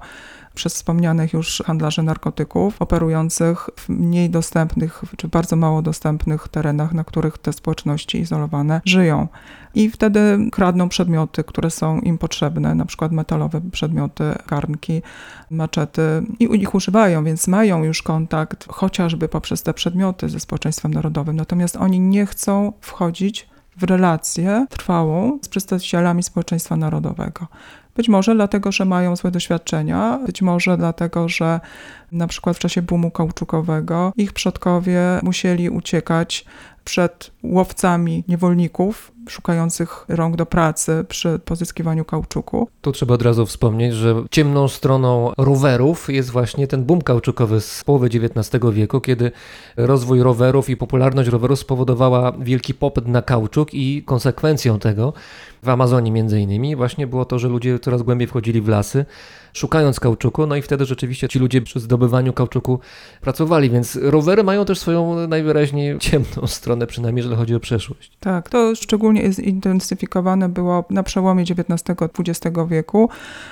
przez 0.54 0.74
wspomnianych 0.74 1.34
już 1.34 1.64
handlarzy 1.66 2.04
narkotyków, 2.04 2.82
operujących 2.82 3.70
w 3.76 3.90
mniej 3.90 4.30
dostępnych 4.30 5.04
czy 5.18 5.28
bardzo 5.28 5.56
mało 5.56 5.82
dostępnych 5.82 6.48
terenach, 6.48 6.94
na 6.94 7.04
których 7.04 7.38
te 7.38 7.54
społeczności 7.54 8.20
izolowane 8.20 8.82
żyją. 8.86 9.28
I 9.76 9.90
wtedy 9.90 10.38
kradną 10.52 10.90
przedmioty, 10.90 11.44
które 11.44 11.70
są 11.70 12.00
im 12.00 12.18
potrzebne, 12.18 12.76
na 12.76 12.86
przykład 12.86 13.12
metalowe 13.12 13.62
przedmioty, 13.72 14.24
garnki, 14.48 15.02
maczety 15.50 16.02
i 16.40 16.44
ich 16.44 16.76
używają, 16.76 17.24
więc 17.24 17.48
mają 17.48 17.84
już 17.84 18.02
kontakt 18.02 18.68
chociażby 18.70 19.30
poprzez 19.30 19.64
te 19.64 19.74
przedmioty 19.74 20.30
ze 20.30 20.40
społeczeństwem 20.40 20.94
narodowym. 20.94 21.36
Natomiast 21.36 21.78
oni 21.78 22.00
nie 22.00 22.26
chcą 22.26 22.74
wchodzić 22.82 23.52
w 23.78 23.84
relację 23.84 24.66
trwałą 24.70 25.40
z 25.42 25.48
przedstawicielami 25.48 26.24
społeczeństwa 26.24 26.76
narodowego. 26.76 27.48
Być 27.96 28.10
może 28.10 28.36
dlatego, 28.36 28.72
że 28.72 28.86
mają 28.86 29.16
złe 29.16 29.32
doświadczenia, 29.32 30.20
być 30.26 30.42
może 30.42 30.78
dlatego, 30.78 31.30
że 31.30 31.60
na 32.12 32.28
przykład 32.28 32.58
w 32.58 32.60
czasie 32.60 32.82
boomu 32.82 33.12
kauczukowego 33.12 34.14
ich 34.18 34.34
przodkowie 34.34 35.02
musieli 35.24 35.70
uciekać 35.70 36.46
przed 36.84 37.32
łowcami 37.44 38.24
niewolników 38.28 39.12
szukających 39.30 40.06
rąk 40.08 40.36
do 40.36 40.46
pracy 40.46 41.06
przy 41.10 41.40
pozyskiwaniu 41.46 42.06
kauczuku. 42.06 42.70
Tu 42.82 42.92
trzeba 42.92 43.14
od 43.14 43.22
razu 43.22 43.46
wspomnieć, 43.46 43.94
że 43.94 44.16
ciemną 44.32 44.68
stroną 44.68 45.32
rowerów 45.38 46.10
jest 46.10 46.30
właśnie 46.30 46.68
ten 46.68 46.84
boom 46.84 47.02
kauczukowy 47.02 47.62
z 47.62 47.84
połowy 47.84 48.08
XIX 48.08 48.64
wieku, 48.72 49.02
kiedy 49.02 49.32
rozwój 49.78 50.24
rowerów 50.24 50.70
i 50.70 50.78
popularność 50.78 51.30
rowerów 51.30 51.60
spowodowała 51.60 52.32
wielki 52.32 52.74
popyt 52.74 53.08
na 53.08 53.22
kauczuk 53.22 53.74
i 53.74 54.04
konsekwencją 54.06 54.80
tego 54.80 55.14
w 55.64 55.70
Amazonii 55.70 56.12
między 56.12 56.42
innymi 56.42 56.76
właśnie 56.76 57.08
było 57.08 57.26
to, 57.26 57.40
że 57.40 57.48
ludzie 57.48 57.80
coraz 57.80 58.02
głębiej 58.02 58.28
wchodzili 58.28 58.62
w 58.62 58.68
lasy, 58.68 59.06
szukając 59.54 60.00
kauczuku, 60.00 60.48
no 60.48 60.56
i 60.56 60.62
wtedy 60.62 60.86
rzeczywiście 60.86 61.28
ci 61.28 61.40
ludzie 61.40 61.62
przy 61.62 61.80
zdobywaniu 61.80 62.34
kauczuku 62.34 62.80
pracowali, 63.22 63.70
więc 63.70 64.00
rowery 64.02 64.44
mają 64.44 64.66
też 64.66 64.80
swoją 64.80 65.28
najwyraźniej 65.28 66.00
ciemną 66.00 66.48
stronę, 66.48 66.88
przynajmniej 66.88 67.22
jeżeli 67.22 67.36
chodzi 67.36 67.56
o 67.56 67.60
przeszłość. 67.60 68.12
Tak, 68.20 68.50
to 68.50 68.76
szczególnie 68.76 69.11
zintensyfikowane 69.32 70.50
było 70.50 70.86
na 70.90 71.04
przełomie 71.04 71.44
XIX-XX 71.44 72.58
wieku. 72.68 73.10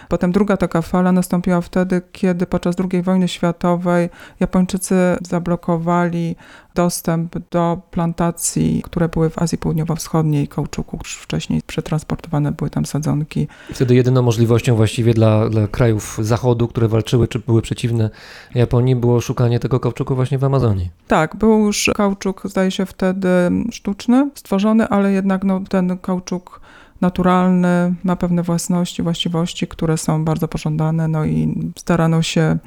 Potem 0.07 0.31
druga 0.31 0.57
taka 0.57 0.81
fala 0.81 1.11
nastąpiła 1.11 1.61
wtedy, 1.61 2.01
kiedy 2.11 2.45
podczas 2.45 2.75
II 2.91 3.01
wojny 3.01 3.27
światowej 3.27 4.09
Japończycy 4.39 4.95
zablokowali 5.21 6.35
dostęp 6.75 7.35
do 7.51 7.81
plantacji, 7.91 8.81
które 8.85 9.09
były 9.09 9.29
w 9.29 9.39
Azji 9.39 9.57
Południowo-Wschodniej 9.57 10.47
kauczuku. 10.47 10.97
Już 11.03 11.15
wcześniej 11.15 11.61
przetransportowane 11.67 12.51
były 12.51 12.69
tam 12.69 12.85
sadzonki. 12.85 13.47
Wtedy 13.73 13.95
jedyną 13.95 14.21
możliwością 14.21 14.75
właściwie 14.75 15.13
dla, 15.13 15.49
dla 15.49 15.67
krajów 15.67 16.17
zachodu, 16.21 16.67
które 16.67 16.87
walczyły 16.87 17.27
czy 17.27 17.39
były 17.39 17.61
przeciwne 17.61 18.09
Japonii, 18.55 18.95
było 18.95 19.21
szukanie 19.21 19.59
tego 19.59 19.79
kauczuku 19.79 20.15
właśnie 20.15 20.37
w 20.37 20.43
Amazonii. 20.43 20.89
Tak, 21.07 21.35
był 21.35 21.65
już 21.65 21.91
kauczuk, 21.95 22.41
zdaje 22.45 22.71
się, 22.71 22.85
wtedy 22.85 23.29
sztuczny, 23.71 24.29
stworzony, 24.35 24.87
ale 24.87 25.11
jednak 25.11 25.43
no, 25.43 25.61
ten 25.69 25.97
kauczuk 25.97 26.61
naturalny, 27.01 27.95
ma 28.03 28.15
pewne 28.15 28.43
własności, 28.43 29.03
właściwości, 29.03 29.67
które 29.67 29.97
są 29.97 30.25
bardzo 30.25 30.47
pożądane, 30.47 31.07
no 31.07 31.25
i 31.25 31.55
starano 31.77 32.21
się 32.21 32.57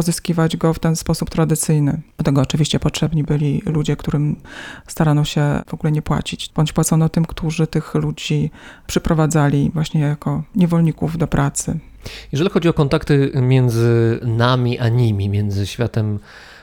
pozyskiwać 0.00 0.56
go 0.56 0.74
w 0.74 0.78
ten 0.78 0.96
sposób 0.96 1.30
tradycyjny. 1.30 2.00
Do 2.18 2.24
tego 2.24 2.40
oczywiście 2.40 2.78
potrzebni 2.78 3.24
byli 3.24 3.62
ludzie, 3.66 3.96
którym 3.96 4.36
starano 4.86 5.24
się 5.24 5.62
w 5.66 5.74
ogóle 5.74 5.92
nie 5.92 6.02
płacić, 6.02 6.50
bądź 6.56 6.72
płacono 6.72 7.08
tym, 7.08 7.24
którzy 7.24 7.66
tych 7.66 7.94
ludzi 7.94 8.50
przyprowadzali 8.86 9.70
właśnie 9.74 10.00
jako 10.00 10.42
niewolników 10.54 11.18
do 11.18 11.26
pracy. 11.26 11.78
Jeżeli 12.32 12.50
chodzi 12.50 12.68
o 12.68 12.72
kontakty 12.72 13.32
między 13.34 14.20
nami 14.22 14.78
a 14.78 14.88
nimi, 14.88 15.28
między 15.28 15.66
światem 15.66 16.18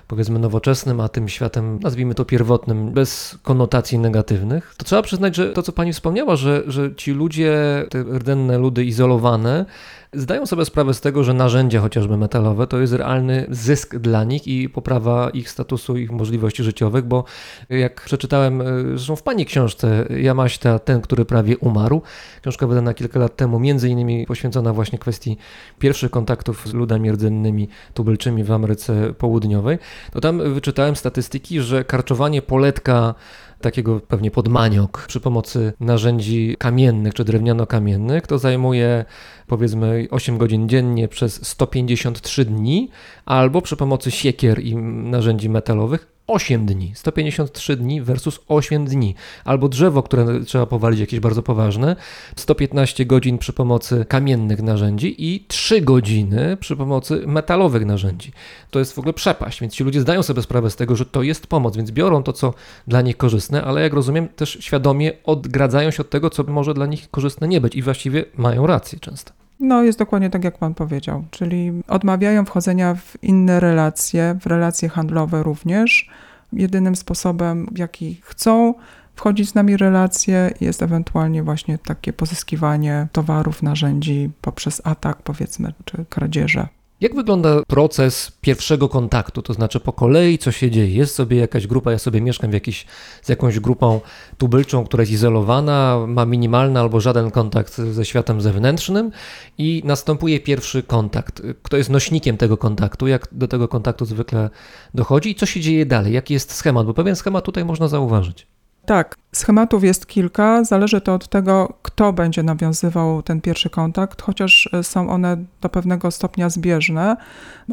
powiedzmy 0.07 0.39
nowoczesnym, 0.39 0.99
a 0.99 1.09
tym 1.09 1.29
światem, 1.29 1.79
nazwijmy 1.79 2.15
to 2.15 2.25
pierwotnym, 2.25 2.91
bez 2.91 3.37
konotacji 3.43 3.99
negatywnych, 3.99 4.75
to 4.77 4.85
trzeba 4.85 5.01
przyznać, 5.01 5.35
że 5.35 5.53
to, 5.53 5.63
co 5.63 5.71
pani 5.71 5.93
wspomniała, 5.93 6.35
że, 6.35 6.63
że 6.67 6.95
ci 6.95 7.11
ludzie, 7.11 7.85
te 7.89 8.03
rdenne 8.03 8.57
ludy 8.57 8.85
izolowane, 8.85 9.65
zdają 10.13 10.45
sobie 10.45 10.65
sprawę 10.65 10.93
z 10.93 11.01
tego, 11.01 11.23
że 11.23 11.33
narzędzia 11.33 11.81
chociażby 11.81 12.17
metalowe 12.17 12.67
to 12.67 12.79
jest 12.79 12.93
realny 12.93 13.45
zysk 13.49 13.95
dla 13.95 14.23
nich 14.23 14.47
i 14.47 14.69
poprawa 14.69 15.29
ich 15.29 15.49
statusu, 15.49 15.97
ich 15.97 16.11
możliwości 16.11 16.63
życiowych, 16.63 17.05
bo 17.05 17.23
jak 17.69 18.01
przeczytałem 18.01 18.63
zresztą 18.95 19.15
w 19.15 19.23
pani 19.23 19.45
książce 19.45 20.07
Jamaśta, 20.09 20.79
ten, 20.79 21.01
który 21.01 21.25
prawie 21.25 21.57
umarł, 21.57 22.01
książka 22.41 22.67
wydana 22.67 22.93
kilka 22.93 23.19
lat 23.19 23.35
temu, 23.35 23.59
między 23.59 23.89
innymi 23.89 24.25
poświęcona 24.25 24.73
właśnie 24.73 24.99
kwestii 24.99 25.37
pierwszych 25.79 26.11
kontaktów 26.11 26.67
z 26.67 26.73
ludami 26.73 27.11
rdzennymi 27.11 27.69
tubylczymi 27.93 28.43
w 28.43 28.51
Ameryce 28.51 29.13
Południowej, 29.13 29.77
to 30.11 30.21
tam 30.21 30.53
wyczytałem 30.53 30.95
statystyki, 30.95 31.61
że 31.61 31.83
karczowanie 31.83 32.41
poletka 32.41 33.15
takiego 33.61 33.99
pewnie 33.99 34.31
podmaniok 34.31 35.05
przy 35.07 35.19
pomocy 35.19 35.73
narzędzi 35.79 36.55
kamiennych 36.59 37.13
czy 37.13 37.23
drewniano-kamiennych, 37.23 38.27
to 38.27 38.39
zajmuje 38.39 39.05
powiedzmy 39.47 40.07
8 40.11 40.37
godzin 40.37 40.69
dziennie 40.69 41.07
przez 41.07 41.47
153 41.47 42.45
dni, 42.45 42.89
albo 43.25 43.61
przy 43.61 43.75
pomocy 43.77 44.11
siekier 44.11 44.59
i 44.59 44.75
narzędzi 44.75 45.49
metalowych 45.49 46.16
8 46.27 46.65
dni. 46.65 46.91
153 46.95 47.77
dni 47.77 48.01
versus 48.01 48.39
8 48.47 48.85
dni. 48.85 49.15
Albo 49.45 49.69
drzewo, 49.69 50.03
które 50.03 50.39
trzeba 50.45 50.65
powalić, 50.65 50.99
jakieś 50.99 51.19
bardzo 51.19 51.43
poważne, 51.43 51.95
115 52.35 53.05
godzin 53.05 53.37
przy 53.37 53.53
pomocy 53.53 54.05
kamiennych 54.09 54.61
narzędzi 54.61 55.15
i 55.33 55.45
3 55.47 55.81
godziny 55.81 56.57
przy 56.59 56.75
pomocy 56.75 57.23
metalowych 57.27 57.85
narzędzi. 57.85 58.31
To 58.71 58.79
jest 58.79 58.93
w 58.93 58.99
ogóle 58.99 59.13
przepaść, 59.13 59.61
więc 59.61 59.73
ci 59.73 59.83
ludzie 59.83 60.01
zdają 60.01 60.23
sobie 60.23 60.41
sprawę 60.41 60.69
z 60.69 60.75
tego, 60.75 60.95
że 60.95 61.05
to 61.05 61.23
jest 61.23 61.47
pomoc, 61.47 61.77
więc 61.77 61.91
biorą 61.91 62.23
to, 62.23 62.33
co 62.33 62.53
dla 62.87 63.01
nich 63.01 63.17
korzystne, 63.17 63.63
ale 63.63 63.81
jak 63.81 63.93
rozumiem, 63.93 64.27
też 64.27 64.57
świadomie 64.61 65.11
odgradzają 65.23 65.91
się 65.91 66.01
od 66.01 66.09
tego, 66.09 66.29
co 66.29 66.43
może 66.43 66.73
dla 66.73 66.85
nich 66.85 67.11
korzystne 67.11 67.47
nie 67.47 67.61
być 67.61 67.75
i 67.75 67.81
właściwie 67.81 68.25
mają 68.37 68.67
rację 68.67 68.99
często. 68.99 69.46
No, 69.59 69.83
jest 69.83 69.99
dokładnie 69.99 70.29
tak, 70.29 70.43
jak 70.43 70.57
pan 70.57 70.73
powiedział, 70.73 71.23
czyli 71.31 71.71
odmawiają 71.87 72.45
wchodzenia 72.45 72.95
w 72.95 73.23
inne 73.23 73.59
relacje, 73.59 74.37
w 74.41 74.45
relacje 74.45 74.89
handlowe 74.89 75.43
również. 75.43 76.09
Jedynym 76.53 76.95
sposobem, 76.95 77.67
w 77.71 77.77
jaki 77.77 78.21
chcą 78.23 78.73
wchodzić 79.15 79.49
z 79.49 79.55
nami 79.55 79.77
relacje, 79.77 80.51
jest 80.61 80.83
ewentualnie 80.83 81.43
właśnie 81.43 81.77
takie 81.77 82.13
pozyskiwanie 82.13 83.07
towarów, 83.11 83.63
narzędzi 83.63 84.29
poprzez 84.41 84.81
atak, 84.83 85.21
powiedzmy, 85.21 85.73
czy 85.85 86.05
kradzieże. 86.09 86.67
Jak 87.01 87.15
wygląda 87.15 87.61
proces 87.67 88.31
pierwszego 88.41 88.89
kontaktu? 88.89 89.41
To 89.41 89.53
znaczy 89.53 89.79
po 89.79 89.93
kolei, 89.93 90.37
co 90.37 90.51
się 90.51 90.71
dzieje? 90.71 90.95
Jest 90.95 91.15
sobie 91.15 91.37
jakaś 91.37 91.67
grupa, 91.67 91.91
ja 91.91 91.99
sobie 91.99 92.21
mieszkam 92.21 92.51
w 92.51 92.53
jakiś, 92.53 92.85
z 93.21 93.29
jakąś 93.29 93.59
grupą 93.59 94.01
tubylczą, 94.37 94.85
która 94.85 95.01
jest 95.01 95.11
izolowana, 95.11 96.05
ma 96.07 96.25
minimalny 96.25 96.79
albo 96.79 96.99
żaden 96.99 97.31
kontakt 97.31 97.77
ze 97.77 98.05
światem 98.05 98.41
zewnętrznym 98.41 99.11
i 99.57 99.81
następuje 99.85 100.39
pierwszy 100.39 100.83
kontakt. 100.83 101.41
Kto 101.63 101.77
jest 101.77 101.89
nośnikiem 101.89 102.37
tego 102.37 102.57
kontaktu? 102.57 103.07
Jak 103.07 103.27
do 103.31 103.47
tego 103.47 103.67
kontaktu 103.67 104.05
zwykle 104.05 104.49
dochodzi 104.93 105.29
i 105.29 105.35
co 105.35 105.45
się 105.45 105.59
dzieje 105.59 105.85
dalej? 105.85 106.13
Jaki 106.13 106.33
jest 106.33 106.53
schemat? 106.53 106.87
Bo 106.87 106.93
pewien 106.93 107.15
schemat 107.15 107.45
tutaj 107.45 107.65
można 107.65 107.87
zauważyć. 107.87 108.47
Tak, 108.87 109.15
schematów 109.31 109.83
jest 109.83 110.05
kilka. 110.05 110.63
Zależy 110.63 111.01
to 111.01 111.13
od 111.13 111.27
tego, 111.27 111.73
kto 111.81 112.13
będzie 112.13 112.43
nawiązywał 112.43 113.21
ten 113.23 113.41
pierwszy 113.41 113.69
kontakt, 113.69 114.21
chociaż 114.21 114.69
e, 114.73 114.83
są 114.83 115.09
one 115.09 115.37
do 115.61 115.69
pewnego 115.69 116.11
stopnia 116.11 116.49
zbieżne. 116.49 117.17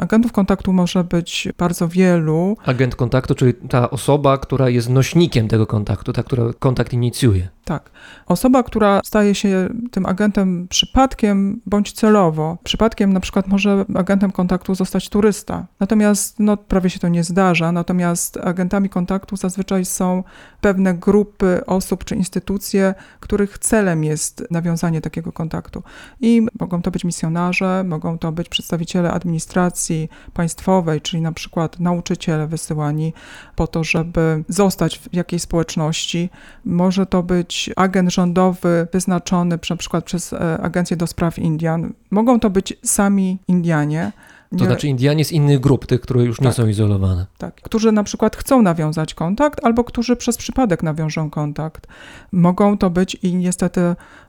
Agentów 0.01 0.33
kontaktu 0.33 0.73
może 0.73 1.05
być 1.05 1.49
bardzo 1.59 1.89
wielu. 1.89 2.57
Agent 2.67 2.97
kontaktu, 2.97 3.35
czyli 3.35 3.55
ta 3.55 3.91
osoba, 3.91 4.39
która 4.39 4.69
jest 4.69 4.91
nośnikiem 4.91 5.49
tego 5.49 5.67
kontaktu, 5.67 6.13
ta, 6.13 6.23
która 6.23 6.45
kontakt 6.59 6.93
inicjuje. 6.93 7.49
Tak. 7.65 7.91
Osoba, 8.27 8.63
która 8.63 9.01
staje 9.05 9.35
się 9.35 9.69
tym 9.91 10.07
agentem 10.07 10.69
przypadkiem 10.69 11.61
bądź 11.67 11.93
celowo. 11.93 12.59
Przypadkiem 12.65 13.13
na 13.13 13.21
przykład 13.21 13.49
może 13.49 13.85
agentem 13.95 14.33
kontaktu 14.33 14.75
zostać 14.75 15.09
turysta. 15.09 15.67
Natomiast 15.81 16.39
no, 16.39 16.57
prawie 16.57 16.91
się 16.91 16.99
to 16.99 17.09
nie 17.09 17.25
zdarza. 17.25 17.73
Natomiast 17.73 18.37
agentami 18.37 18.89
kontaktu 18.89 19.37
zazwyczaj 19.37 19.85
są 19.85 20.25
pewne 20.61 20.95
grupy 20.95 21.67
osób 21.67 22.05
czy 22.05 22.15
instytucje, 22.15 22.95
których 23.21 23.59
celem 23.59 24.05
jest 24.05 24.47
nawiązanie 24.51 25.01
takiego 25.01 25.33
kontaktu. 25.33 25.83
I 26.21 26.47
mogą 26.61 26.83
to 26.83 26.91
być 26.91 27.05
misjonarze, 27.05 27.85
mogą 27.85 28.19
to 28.19 28.33
być 28.33 28.49
przedstawiciele 28.49 29.11
administracji 29.11 30.09
państwowej, 30.35 31.01
czyli 31.01 31.23
na 31.23 31.33
przykład 31.33 31.81
nauczyciele 31.81 32.47
wysyłani 32.47 33.13
po 33.57 33.67
to, 33.67 33.85
żeby 33.85 34.45
zostać 34.49 34.99
w 34.99 35.15
jakiejś 35.15 35.43
społeczności. 35.43 36.31
Może 36.65 37.07
to 37.07 37.23
być 37.23 37.54
agent 37.77 38.13
rządowy 38.13 38.87
wyznaczony 38.93 39.59
na 39.71 39.77
przykład 39.77 40.05
przez 40.05 40.33
e, 40.33 40.59
Agencję 40.63 40.97
do 40.97 41.07
Spraw 41.07 41.39
Indian. 41.39 41.93
Mogą 42.11 42.41
to 42.41 42.51
być 42.51 42.73
sami 42.83 43.39
Indianie. 43.49 44.13
To 44.51 44.57
Nie- 44.57 44.67
znaczy 44.67 44.89
Indianie 44.89 45.25
z 45.25 45.33
innych 45.33 45.61
grup, 45.61 45.87
tych, 45.87 46.01
które 46.01 46.25
już 46.25 46.41
nie 46.41 46.47
Tak. 46.47 46.55
są 46.57 46.67
izolowane. 46.67 47.27
tak, 47.39 47.55
którzy 47.55 47.93
na 47.93 48.05
przykład 48.05 48.37
chcą 48.37 48.63
nawiązać 48.63 49.15
kontakt, 49.15 49.65
albo 49.65 49.85
którzy 49.85 50.17
przez 50.17 50.37
przypadek 50.37 50.83
nawiążą 50.83 51.31
kontakt. 51.31 51.87
Mogą 52.33 52.79
to 52.79 52.91
być 52.91 53.15
i 53.15 53.35
niestety 53.37 53.81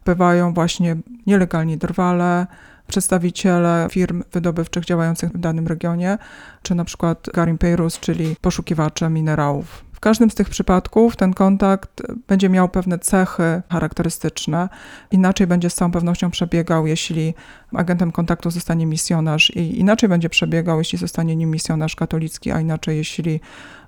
bywają 0.06 0.54
właśnie 0.54 0.96
nielegalni 1.28 1.78
drwale, 1.78 2.48
przedstawiciele 2.88 3.88
firm 3.92 4.24
wydobywczych 4.32 4.86
działających 4.86 5.32
w 5.32 5.38
danym 5.38 5.68
regionie, 5.68 6.18
czy 6.64 6.76
na 6.76 6.86
przykład 6.86 7.28
Garim 7.34 7.58
Peirus, 7.58 8.00
czyli 8.00 8.36
poszukiwacze 8.42 9.10
minerałów. 9.10 9.85
Każdym 10.06 10.32
z 10.32 10.36
tych 10.36 10.50
przypadków 10.50 11.16
ten 11.16 11.34
kontakt 11.34 12.02
będzie 12.28 12.50
miał 12.50 12.70
pewne 12.70 13.00
cechy 13.00 13.62
charakterystyczne. 13.72 14.70
Inaczej 15.12 15.48
będzie 15.48 15.70
z 15.70 15.76
całą 15.76 15.92
pewnością 15.92 16.32
przebiegał, 16.32 16.88
jeśli 16.88 17.34
agentem 17.74 18.12
kontaktu 18.12 18.52
zostanie 18.52 18.86
misjonarz, 18.86 19.50
i 19.56 19.80
inaczej 19.80 20.10
będzie 20.10 20.30
przebiegał, 20.30 20.78
jeśli 20.80 20.98
zostanie 20.98 21.36
nim 21.36 21.52
misjonarz 21.52 21.96
katolicki, 21.96 22.52
a 22.52 22.60
inaczej, 22.60 22.98
jeśli 22.98 23.40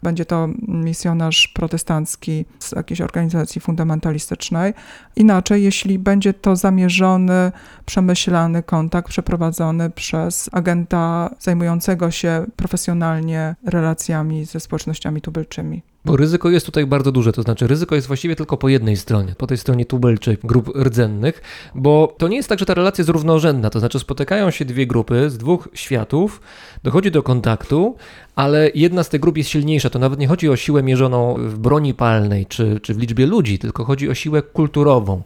będzie 0.03 0.25
to 0.25 0.49
misjonarz 0.67 1.47
protestancki 1.47 2.45
z 2.59 2.71
jakiejś 2.71 3.01
organizacji 3.01 3.61
fundamentalistycznej. 3.61 4.73
Inaczej, 5.15 5.63
jeśli 5.63 5.99
będzie 5.99 6.33
to 6.33 6.55
zamierzony, 6.55 7.51
przemyślany 7.85 8.63
kontakt 8.63 9.09
przeprowadzony 9.09 9.89
przez 9.89 10.49
agenta 10.51 11.29
zajmującego 11.39 12.11
się 12.11 12.45
profesjonalnie 12.55 13.55
relacjami 13.65 14.45
ze 14.45 14.59
społecznościami 14.59 15.21
tubylczymi. 15.21 15.81
Bo 16.05 16.17
ryzyko 16.17 16.49
jest 16.49 16.65
tutaj 16.65 16.85
bardzo 16.85 17.11
duże, 17.11 17.31
to 17.31 17.41
znaczy 17.41 17.67
ryzyko 17.67 17.95
jest 17.95 18.07
właściwie 18.07 18.35
tylko 18.35 18.57
po 18.57 18.69
jednej 18.69 18.97
stronie, 18.97 19.35
po 19.37 19.47
tej 19.47 19.57
stronie 19.57 19.85
tubylczej 19.85 20.37
grup 20.43 20.75
rdzennych, 20.75 21.41
bo 21.75 22.15
to 22.17 22.27
nie 22.27 22.37
jest 22.37 22.49
tak, 22.49 22.59
że 22.59 22.65
ta 22.65 22.73
relacja 22.73 23.01
jest 23.01 23.09
równorzędna, 23.09 23.69
to 23.69 23.79
znaczy 23.79 23.99
spotykają 23.99 24.51
się 24.51 24.65
dwie 24.65 24.87
grupy 24.87 25.29
z 25.29 25.37
dwóch 25.37 25.69
światów, 25.73 26.41
dochodzi 26.83 27.11
do 27.11 27.23
kontaktu, 27.23 27.95
ale 28.37 28.71
jedna 28.75 29.03
z 29.03 29.09
tych 29.09 29.21
grup 29.21 29.37
jest 29.37 29.49
silniejsza, 29.49 29.89
to 29.89 29.99
nawet 29.99 30.19
nie 30.19 30.27
chodzi 30.27 30.49
o 30.49 30.55
siłę 30.55 30.83
mierzoną 30.83 31.35
w 31.37 31.57
broni 31.59 31.93
palnej 31.93 32.45
czy, 32.45 32.79
czy 32.79 32.93
w 32.93 32.97
liczbie 32.97 33.25
ludzi, 33.25 33.59
tylko 33.59 33.85
chodzi 33.85 34.09
o 34.09 34.13
siłę 34.13 34.41
kulturową. 34.41 35.21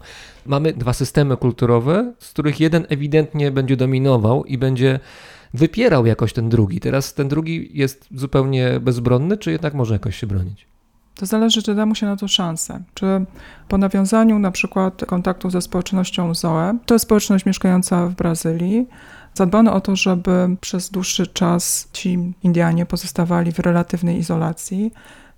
Mamy 0.46 0.72
dwa 0.72 0.92
systemy 0.92 1.36
kulturowe, 1.36 2.12
z 2.18 2.30
których 2.30 2.60
jeden 2.60 2.86
ewidentnie 2.88 3.50
będzie 3.50 3.76
dominował 3.76 4.44
i 4.44 4.58
będzie 4.58 5.00
wypierał 5.54 6.06
jakoś 6.06 6.32
ten 6.32 6.48
drugi. 6.48 6.80
Teraz 6.80 7.14
ten 7.14 7.28
drugi 7.28 7.70
jest 7.72 8.08
zupełnie 8.14 8.80
bezbronny, 8.80 9.38
czy 9.38 9.52
jednak 9.52 9.74
może 9.74 9.94
jakoś 9.94 10.16
się 10.16 10.26
bronić? 10.26 10.66
To 11.14 11.26
zależy, 11.26 11.62
czy 11.62 11.74
da 11.74 11.86
mu 11.86 11.94
się 11.94 12.06
na 12.06 12.16
to 12.16 12.28
szansę. 12.28 12.82
Czy 12.94 13.06
po 13.68 13.78
nawiązaniu 13.78 14.38
na 14.38 14.50
przykład 14.50 15.04
kontaktu 15.06 15.50
ze 15.50 15.62
społecznością 15.62 16.34
Zoe, 16.34 16.78
to 16.86 16.94
jest 16.94 17.02
społeczność 17.02 17.46
mieszkająca 17.46 18.06
w 18.06 18.14
Brazylii, 18.14 18.86
zadbano 19.34 19.74
o 19.74 19.80
to, 19.80 19.96
żeby 19.96 20.56
przez 20.60 20.90
dłuższy 20.90 21.26
czas 21.26 21.88
ci 21.92 22.34
Indianie 22.42 22.86
pozostawali 22.86 23.52
w 23.52 23.58
relatywnej 23.58 24.18
izolacji. 24.18 24.92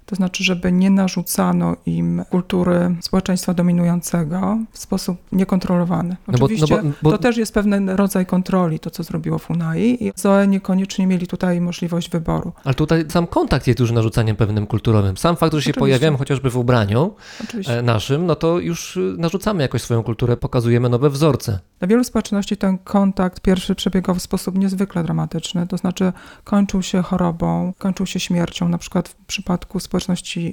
To 0.07 0.17
znaczy, 0.17 0.45
żeby 0.45 0.73
nie 0.73 0.91
narzucano 0.91 1.77
im 1.87 2.25
kultury 2.31 2.97
społeczeństwa 3.01 3.55
dominującego 3.55 4.59
w 4.73 4.79
sposób 4.79 5.17
niekontrolowany. 5.33 6.17
No 6.29 6.33
bo- 6.33 6.39
no 6.39 6.45
Oczywiście 6.45 6.77
bo- 6.83 6.91
bo- 7.03 7.11
to 7.11 7.19
też 7.19 7.37
jest 7.37 7.55
pewien 7.55 7.91
rodzaj 7.91 8.27
kontroli, 8.27 8.79
to 8.81 8.91
co 8.91 9.03
zrobiło 9.03 9.39
Funai 9.39 10.05
i 10.05 10.13
Zoe 10.17 10.47
niekoniecznie 10.49 11.07
mieli 11.07 11.27
tutaj 11.27 11.61
możliwość 11.61 12.11
wyboru. 12.11 12.53
Ale 12.65 12.75
tutaj 12.75 13.05
sam 13.09 13.27
kontakt 13.27 13.67
jest 13.67 13.81
już 13.81 13.91
narzucaniem 13.93 14.37
pewnym 14.37 14.67
kulturowym. 14.67 15.17
Sam 15.17 15.37
fakt, 15.37 15.53
że 15.55 15.59
się 15.59 15.63
Oczywiście. 15.63 15.81
pojawiamy 15.81 16.19
chociażby 16.19 16.51
w 16.51 16.57
ubraniu 16.57 17.15
Oczywiście. 17.45 17.79
e, 17.79 17.83
naszym, 17.83 18.27
no 18.27 18.37
to 18.37 18.59
już 18.59 18.97
y, 18.97 19.15
narzucamy 19.19 19.63
jakoś 19.63 19.83
swoją 19.83 20.03
kulturę, 20.03 20.37
pokazujemy 20.37 20.89
nowe 20.89 21.11
wzorce. 21.11 21.59
Dla 21.79 21.89
wielu 21.89 22.05
społeczności 22.05 22.57
ten 22.57 22.79
kontakt 22.79 23.41
pierwszy 23.41 23.75
przebiegał 23.75 24.15
w 24.15 24.23
sposób 24.23 24.59
niezwykle 24.59 25.03
dramatyczny, 25.05 25.67
to 25.67 25.77
znaczy 25.77 26.13
kończył 26.45 26.83
się 26.83 27.03
chorobą, 27.03 27.73
kończył 27.79 28.07
się 28.07 28.21
śmiercią. 28.21 28.69
Na 28.69 28.79
przykład 28.79 29.09
w 29.09 29.15
przypadku 29.15 29.81
społeczności 29.81 29.94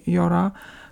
Jora 0.08 0.52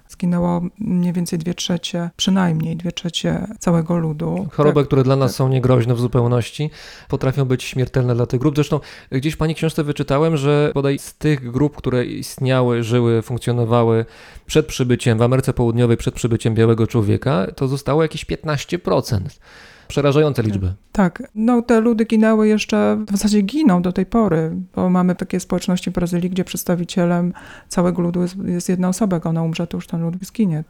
zginęło 0.10 0.62
mniej 0.80 1.14
więcej 1.14 1.40
dwie 1.40 1.54
trzecie, 1.54 2.10
przynajmniej 2.18 2.76
dwie 2.76 2.92
trzecie 2.92 3.48
całego 3.60 3.98
ludu. 3.98 4.48
Choroby, 4.52 4.82
Tak, 4.82 4.88
które 4.88 5.04
dla 5.04 5.16
nas 5.16 5.32
tak. 5.32 5.38
są 5.38 5.50
niegroźne 5.50 5.96
w 5.96 6.00
zupełności, 6.00 6.70
potrafią 7.08 7.46
być 7.46 7.64
śmiertelne 7.64 8.16
dla 8.16 8.26
tych 8.26 8.40
grup. 8.40 8.56
Zresztą 8.56 8.80
gdzieś 9.12 9.34
w 9.34 9.38
Pani 9.38 9.56
książce 9.56 9.84
wyczytałem, 9.84 10.38
że 10.38 10.72
bodaj 10.74 11.00
z 11.00 11.14
tych 11.14 11.52
grup, 11.52 11.76
które 11.78 12.06
istniały, 12.06 12.84
żyły, 12.84 13.22
funkcjonowały 13.22 14.06
przed 14.46 14.66
przybyciem 14.66 15.18
w 15.18 15.22
Ameryce 15.22 15.54
Południowej, 15.54 15.98
przed 15.98 16.16
przybyciem 16.16 16.56
białego 16.56 16.88
człowieka, 16.88 17.48
to 17.56 17.68
zostało 17.68 18.02
jakieś 18.02 18.26
15%. 18.26 19.20
Przerażające 19.90 20.44
liczby. 20.44 20.74
Tak, 20.92 21.24
no 21.36 21.62
te 21.62 21.80
ludy 21.80 22.06
ginęły 22.06 22.48
jeszcze, 22.48 22.98
w 23.08 23.12
zasadzie 23.12 23.42
giną 23.42 23.82
do 23.82 23.92
tej 23.92 24.06
pory, 24.06 24.52
bo 24.76 24.90
mamy 24.90 25.16
takie 25.16 25.40
społeczności 25.40 25.92
w 25.92 25.94
Brazylii, 25.94 26.30
gdzie 26.30 26.44
przedstawicielem 26.44 27.34
całego 27.68 28.02
ludu 28.02 28.22
jest, 28.22 28.36
jest 28.46 28.70
jedna 28.70 28.90
osoba, 28.90 29.16
jak 29.16 29.26
ona 29.26 29.44
umrze, 29.44 29.68
to 29.68 29.78
już 29.78 29.88
ten 29.88 30.02
lud 30.02 30.16
zginie. 30.22 30.64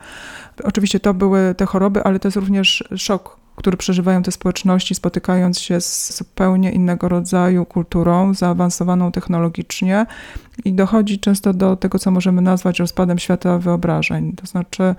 Oczywiście 0.64 1.00
to 1.00 1.14
były 1.14 1.56
te 1.58 1.66
choroby, 1.66 2.04
ale 2.04 2.20
to 2.20 2.28
jest 2.28 2.38
również 2.38 2.84
szok 2.96 3.40
które 3.60 3.78
przeżywają 3.78 4.24
te 4.24 4.32
społeczności, 4.32 4.96
spotykając 4.96 5.60
się 5.60 5.82
z 5.82 6.18
zupełnie 6.18 6.72
innego 6.72 7.10
rodzaju 7.10 7.66
kulturą, 7.66 8.34
zaawansowaną 8.34 9.12
technologicznie 9.12 10.06
i 10.66 10.74
dochodzi 10.74 11.20
często 11.20 11.54
do 11.54 11.76
tego, 11.76 12.00
co 12.00 12.12
możemy 12.12 12.42
nazwać 12.42 12.80
rozpadem 12.80 13.20
świata 13.20 13.58
wyobrażeń. 13.58 14.34
To 14.34 14.46
znaczy, 14.46 14.96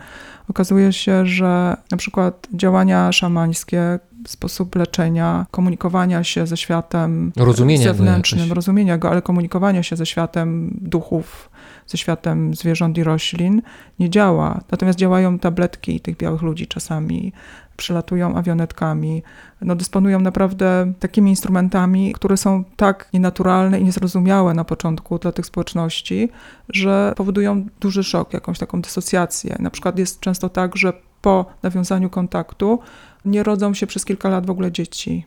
okazuje 0.48 0.92
się, 0.92 1.26
że 1.26 1.76
na 1.90 1.96
przykład 1.96 2.46
działania 2.54 3.12
szamańskie, 3.12 3.98
sposób 4.26 4.76
leczenia, 4.76 5.46
komunikowania 5.50 6.24
się 6.24 6.46
ze 6.46 6.56
światem 6.56 7.32
Rozumienia 7.36 7.86
go 7.86 7.94
zewnętrznym, 7.94 8.52
rozumienia 8.52 8.98
go, 8.98 9.10
ale 9.10 9.22
komunikowania 9.22 9.82
się 9.82 9.96
ze 9.96 10.06
światem 10.06 10.78
duchów, 10.80 11.50
ze 11.86 11.98
światem 11.98 12.54
zwierząt 12.54 12.98
i 12.98 13.04
roślin 13.04 13.62
nie 13.98 14.10
działa. 14.10 14.60
Natomiast 14.70 14.98
działają 14.98 15.38
tabletki 15.38 16.00
tych 16.00 16.16
białych 16.16 16.42
ludzi 16.42 16.66
czasami, 16.66 17.32
przylatują 17.76 18.36
awionetkami, 18.36 19.22
no 19.60 19.76
dysponują 19.76 20.20
naprawdę 20.20 20.92
takimi 20.98 21.30
instrumentami, 21.30 22.12
które 22.12 22.36
są 22.36 22.64
tak 22.76 23.08
nienaturalne 23.12 23.80
i 23.80 23.84
niezrozumiałe 23.84 24.54
na 24.54 24.64
początku 24.64 25.18
dla 25.18 25.32
tych 25.32 25.46
społeczności, 25.46 26.28
że 26.68 27.12
powodują 27.16 27.66
duży 27.80 28.04
szok, 28.04 28.32
jakąś 28.32 28.58
taką 28.58 28.80
dysocjację. 28.80 29.56
Na 29.58 29.70
przykład 29.70 29.98
jest 29.98 30.20
często 30.20 30.48
tak, 30.48 30.76
że 30.76 30.92
po 31.22 31.44
nawiązaniu 31.62 32.10
kontaktu 32.10 32.78
nie 33.24 33.42
rodzą 33.42 33.74
się 33.74 33.86
przez 33.86 34.04
kilka 34.04 34.28
lat 34.28 34.46
w 34.46 34.50
ogóle 34.50 34.72
dzieci 34.72 35.26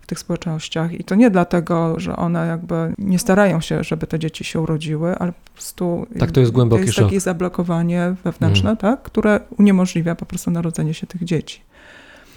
w 0.00 0.06
tych 0.06 0.18
społecznościach. 0.18 0.92
I 0.92 1.04
to 1.04 1.14
nie 1.14 1.30
dlatego, 1.30 2.00
że 2.00 2.16
one 2.16 2.46
jakby 2.46 2.74
nie 2.98 3.18
starają 3.18 3.60
się, 3.60 3.84
żeby 3.84 4.06
te 4.06 4.18
dzieci 4.18 4.44
się 4.44 4.60
urodziły, 4.60 5.18
ale 5.18 5.32
po 5.32 5.50
prostu 5.52 6.06
Tak, 6.18 6.30
to 6.30 6.40
jest 6.40 6.52
głęboki 6.52 6.80
to 6.82 6.86
jest 6.86 6.96
szok. 6.96 7.04
takie 7.04 7.20
zablokowanie 7.20 8.14
wewnętrzne, 8.24 8.76
tak, 8.76 9.02
które 9.02 9.40
uniemożliwia 9.58 10.14
po 10.14 10.26
prostu 10.26 10.50
narodzenie 10.50 10.94
się 10.94 11.06
tych 11.06 11.24
dzieci. 11.24 11.60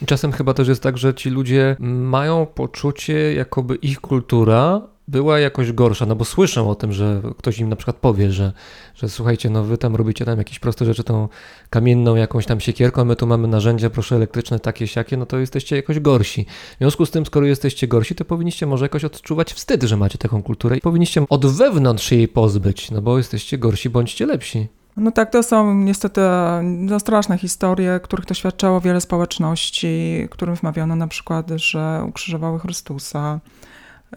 Czasem 0.06 0.32
chyba 0.32 0.54
też 0.54 0.68
jest 0.68 0.84
tak, 0.84 0.98
że 0.98 1.14
ci 1.14 1.30
ludzie 1.30 1.76
mają 1.80 2.46
poczucie, 2.46 3.34
jakoby 3.34 3.76
ich 3.76 4.02
kultura 4.02 4.82
była 5.08 5.40
jakoś 5.40 5.72
gorsza, 5.72 6.06
no 6.06 6.16
bo 6.16 6.26
słyszą 6.26 6.70
o 6.70 6.76
tym, 6.76 6.94
że 6.94 7.22
ktoś 7.38 7.60
im 7.60 7.70
na 7.70 7.76
przykład 7.76 7.96
powie, 7.96 8.32
że, 8.32 8.52
że 8.96 9.10
słuchajcie, 9.10 9.50
no 9.50 9.64
wy 9.64 9.78
tam 9.78 9.96
robicie 9.96 10.26
tam 10.26 10.38
jakieś 10.38 10.60
proste 10.60 10.86
rzeczy 10.86 11.04
tą 11.04 11.30
kamienną 11.70 12.16
jakąś 12.16 12.46
tam 12.46 12.60
siekierką, 12.60 13.06
my 13.06 13.16
tu 13.16 13.28
mamy 13.28 13.48
narzędzia, 13.48 13.90
proszę 13.90 14.16
elektryczne, 14.16 14.60
takie, 14.60 14.88
siakie, 14.88 15.18
no 15.18 15.26
to 15.26 15.38
jesteście 15.38 15.76
jakoś 15.76 16.00
gorsi. 16.00 16.46
W 16.76 16.78
związku 16.78 17.06
z 17.06 17.12
tym, 17.12 17.26
skoro 17.26 17.46
jesteście 17.46 17.88
gorsi, 17.88 18.16
to 18.16 18.26
powinniście 18.26 18.66
może 18.66 18.86
jakoś 18.86 19.04
odczuwać 19.04 19.54
wstyd, 19.54 19.84
że 19.84 19.98
macie 19.98 20.18
taką 20.18 20.44
kulturę 20.44 20.78
i 20.78 20.82
powinniście 20.82 21.26
od 21.30 21.46
wewnątrz 21.46 22.12
jej 22.12 22.28
pozbyć, 22.28 22.92
no 22.92 23.02
bo 23.02 23.18
jesteście 23.18 23.58
gorsi, 23.58 23.90
bądźcie 23.90 24.26
lepsi. 24.26 24.68
No 24.98 25.12
tak, 25.12 25.32
to 25.32 25.44
są 25.44 25.74
niestety 25.74 26.22
no, 26.64 27.00
straszne 27.00 27.38
historie, 27.38 28.00
których 28.04 28.26
doświadczało 28.26 28.82
wiele 28.82 29.02
społeczności, 29.02 30.28
którym 30.32 30.56
wmawiano 30.56 30.96
na 30.96 31.08
przykład, 31.08 31.50
że 31.56 32.06
ukrzyżowały 32.08 32.60
Chrystusa. 32.60 33.40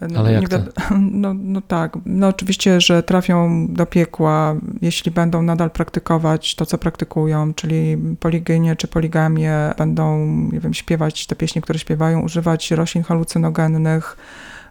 No, 0.09 0.19
Ale 0.19 0.33
jak 0.33 0.49
wiad- 0.49 0.73
No, 1.11 1.33
no 1.33 1.61
tak, 1.61 1.97
no 2.05 2.27
oczywiście, 2.27 2.81
że 2.81 3.03
trafią 3.03 3.67
do 3.69 3.85
piekła, 3.85 4.55
jeśli 4.81 5.11
będą 5.11 5.41
nadal 5.41 5.71
praktykować 5.71 6.55
to, 6.55 6.65
co 6.65 6.77
praktykują, 6.77 7.53
czyli 7.53 7.97
poligynię 8.19 8.75
czy 8.75 8.87
poligamię, 8.87 9.73
będą, 9.77 10.25
nie 10.27 10.59
wiem, 10.59 10.73
śpiewać 10.73 11.27
te 11.27 11.35
pieśni, 11.35 11.61
które 11.61 11.79
śpiewają, 11.79 12.21
używać 12.21 12.71
roślin 12.71 13.03
halucynogennych. 13.03 14.17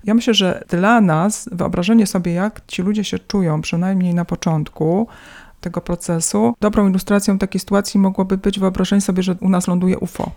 Ja 0.04 0.14
myślę, 0.14 0.34
że 0.34 0.64
dla 0.68 1.00
nas 1.00 1.48
wyobrażenie 1.52 2.06
sobie, 2.06 2.32
jak 2.32 2.60
ci 2.66 2.82
ludzie 2.82 3.04
się 3.04 3.18
czują, 3.18 3.60
przynajmniej 3.60 4.14
na 4.14 4.24
początku, 4.24 5.06
tego 5.60 5.80
procesu. 5.80 6.54
Dobrą 6.60 6.88
ilustracją 6.88 7.38
takiej 7.38 7.60
sytuacji 7.60 8.00
mogłoby 8.00 8.38
być 8.38 8.58
wyobrażenie 8.58 9.00
sobie, 9.02 9.22
że 9.22 9.36
u 9.40 9.48
nas 9.48 9.68
ląduje 9.68 9.98
UFO. 9.98 10.30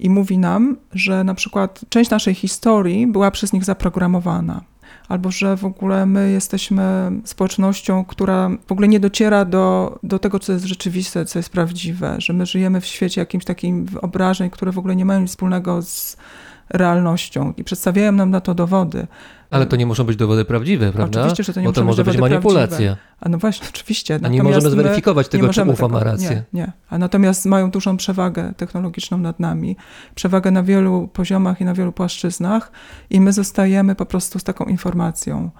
I 0.00 0.10
mówi 0.10 0.38
nam, 0.38 0.76
że 0.92 1.24
na 1.24 1.34
przykład 1.34 1.80
część 1.88 2.10
naszej 2.10 2.34
historii 2.34 3.06
była 3.06 3.30
przez 3.30 3.52
nich 3.52 3.64
zaprogramowana. 3.64 4.64
Albo 5.08 5.30
że 5.30 5.56
w 5.56 5.64
ogóle 5.64 6.06
my 6.06 6.30
jesteśmy 6.30 7.12
społecznością, 7.24 8.04
która 8.04 8.50
w 8.66 8.72
ogóle 8.72 8.88
nie 8.88 9.00
dociera 9.00 9.44
do, 9.44 9.98
do 10.02 10.18
tego, 10.18 10.38
co 10.38 10.52
jest 10.52 10.64
rzeczywiste, 10.64 11.24
co 11.24 11.38
jest 11.38 11.50
prawdziwe, 11.50 12.16
że 12.18 12.32
my 12.32 12.46
żyjemy 12.46 12.80
w 12.80 12.86
świecie 12.86 13.20
jakimś 13.20 13.44
takim 13.44 13.84
wyobrażeń, 13.84 14.50
które 14.50 14.72
w 14.72 14.78
ogóle 14.78 14.96
nie 14.96 15.04
mają 15.04 15.20
nic 15.20 15.30
wspólnego 15.30 15.82
z 15.82 16.16
realnością 16.70 17.52
i 17.56 17.64
przedstawiają 17.64 18.12
nam 18.12 18.30
na 18.30 18.40
to 18.40 18.54
dowody. 18.54 19.06
Ale 19.50 19.66
to 19.66 19.76
nie 19.76 19.86
muszą 19.86 20.04
być 20.04 20.16
dowody 20.16 20.44
prawdziwe, 20.44 20.92
prawda? 20.92 21.20
Oczywiście, 21.20 21.44
że 21.44 21.52
to 21.52 21.60
nie 21.60 21.66
Bo 21.66 21.72
to 21.72 21.80
być 21.80 21.86
może 21.86 22.04
być 22.04 22.18
manipulacja. 22.18 22.96
A 23.20 23.28
no 23.28 23.38
właśnie, 23.38 23.68
oczywiście. 23.68 24.20
A 24.22 24.28
nie 24.28 24.42
możemy 24.42 24.64
my 24.64 24.70
zweryfikować 24.70 25.26
nie 25.26 25.30
tego, 25.30 25.42
czy 25.42 25.46
możemy 25.46 25.72
UFO 25.72 25.88
ma 25.88 26.04
rację. 26.04 26.30
Nie, 26.30 26.44
nie. 26.52 26.72
A 26.90 26.98
natomiast 26.98 27.46
mają 27.46 27.70
dużą 27.70 27.96
przewagę 27.96 28.52
technologiczną 28.56 29.18
nad 29.18 29.40
nami, 29.40 29.76
przewagę 30.14 30.50
na 30.50 30.62
wielu 30.62 31.08
poziomach 31.12 31.60
i 31.60 31.64
na 31.64 31.74
wielu 31.74 31.92
płaszczyznach 31.92 32.72
i 33.10 33.20
my 33.20 33.32
zostajemy 33.32 33.94
po 33.94 34.06
prostu 34.06 34.38
z 34.38 34.44
taką 34.44 34.64
informacją, 34.64 35.50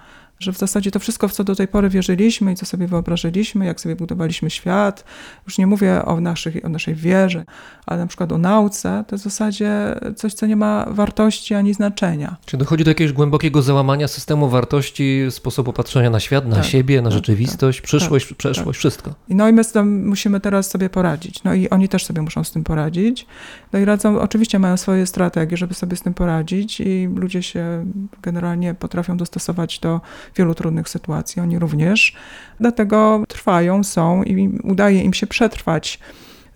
że 0.41 0.53
w 0.53 0.59
zasadzie 0.59 0.91
to 0.91 0.99
wszystko, 0.99 1.29
w 1.29 1.33
co 1.33 1.45
do 1.45 1.55
tej 1.55 1.69
pory 1.69 1.89
wierzyliśmy 1.89 2.53
i 2.53 2.57
co 2.57 2.67
sobie 2.67 2.87
wyobrażyliśmy, 2.87 3.67
jak 3.67 3.81
sobie 3.81 3.97
budowaliśmy 3.97 4.51
świat, 4.51 5.05
już 5.47 5.59
nie 5.59 5.67
mówię 5.67 6.05
o, 6.05 6.21
naszych, 6.21 6.65
o 6.65 6.69
naszej 6.69 6.95
wierze, 6.95 7.45
ale 7.87 8.01
na 8.01 8.07
przykład 8.07 8.33
o 8.33 8.39
nauce, 8.39 9.05
to 9.09 9.17
w 9.17 9.21
zasadzie 9.21 10.01
coś, 10.17 10.35
co 10.35 10.47
nie 10.47 10.57
ma 10.57 10.87
wartości 10.91 11.55
ani 11.55 11.75
znaczenia. 11.75 12.37
Czy 12.47 12.57
dochodzi 12.57 12.85
do 12.85 12.91
jakiegoś 12.91 13.13
głębokiego 13.13 13.63
załamania 13.63 14.09
systemu 14.09 14.49
wartości, 14.49 15.27
sposobu 15.31 15.73
patrzenia 15.73 16.11
na 16.11 16.21
świat, 16.21 16.47
na 16.47 16.57
Tak, 16.57 16.65
siebie, 16.65 17.03
na 17.03 17.11
tak, 17.11 17.13
rzeczywistość, 17.19 17.81
przyszłość, 17.81 18.35
przeszłość, 18.35 18.79
wszystko? 18.79 19.15
I 19.29 19.35
No 19.35 19.49
i 19.49 19.53
my 19.53 19.65
z 19.65 19.73
tym 19.73 20.09
musimy 20.09 20.41
teraz 20.41 20.71
sobie 20.71 20.91
poradzić. 20.91 21.45
No 21.45 21.55
i 21.55 21.69
oni 21.69 21.89
też 21.89 22.05
sobie 22.05 22.23
muszą 22.23 22.45
z 22.45 22.51
tym 22.51 22.65
poradzić. 22.65 23.27
No 23.73 23.79
i 23.79 23.85
radzą, 23.85 24.21
oczywiście 24.21 24.59
mają 24.59 24.77
swoje 24.77 25.07
strategie, 25.07 25.57
żeby 25.57 25.75
sobie 25.75 25.97
z 25.97 26.03
tym 26.03 26.15
poradzić 26.15 26.81
i 26.81 27.09
ludzie 27.17 27.43
się 27.43 27.87
generalnie 28.23 28.75
potrafią 28.75 29.17
dostosować 29.17 29.79
do 29.79 30.01
wielu 30.37 30.55
trudnych 30.55 30.89
sytuacji, 30.89 31.43
oni 31.43 31.59
również. 31.59 32.17
Dlatego 32.61 33.25
trwają, 33.29 33.85
są 33.85 34.23
i 34.23 34.59
udaje 34.63 35.03
im 35.03 35.15
się 35.15 35.27
przetrwać 35.27 35.99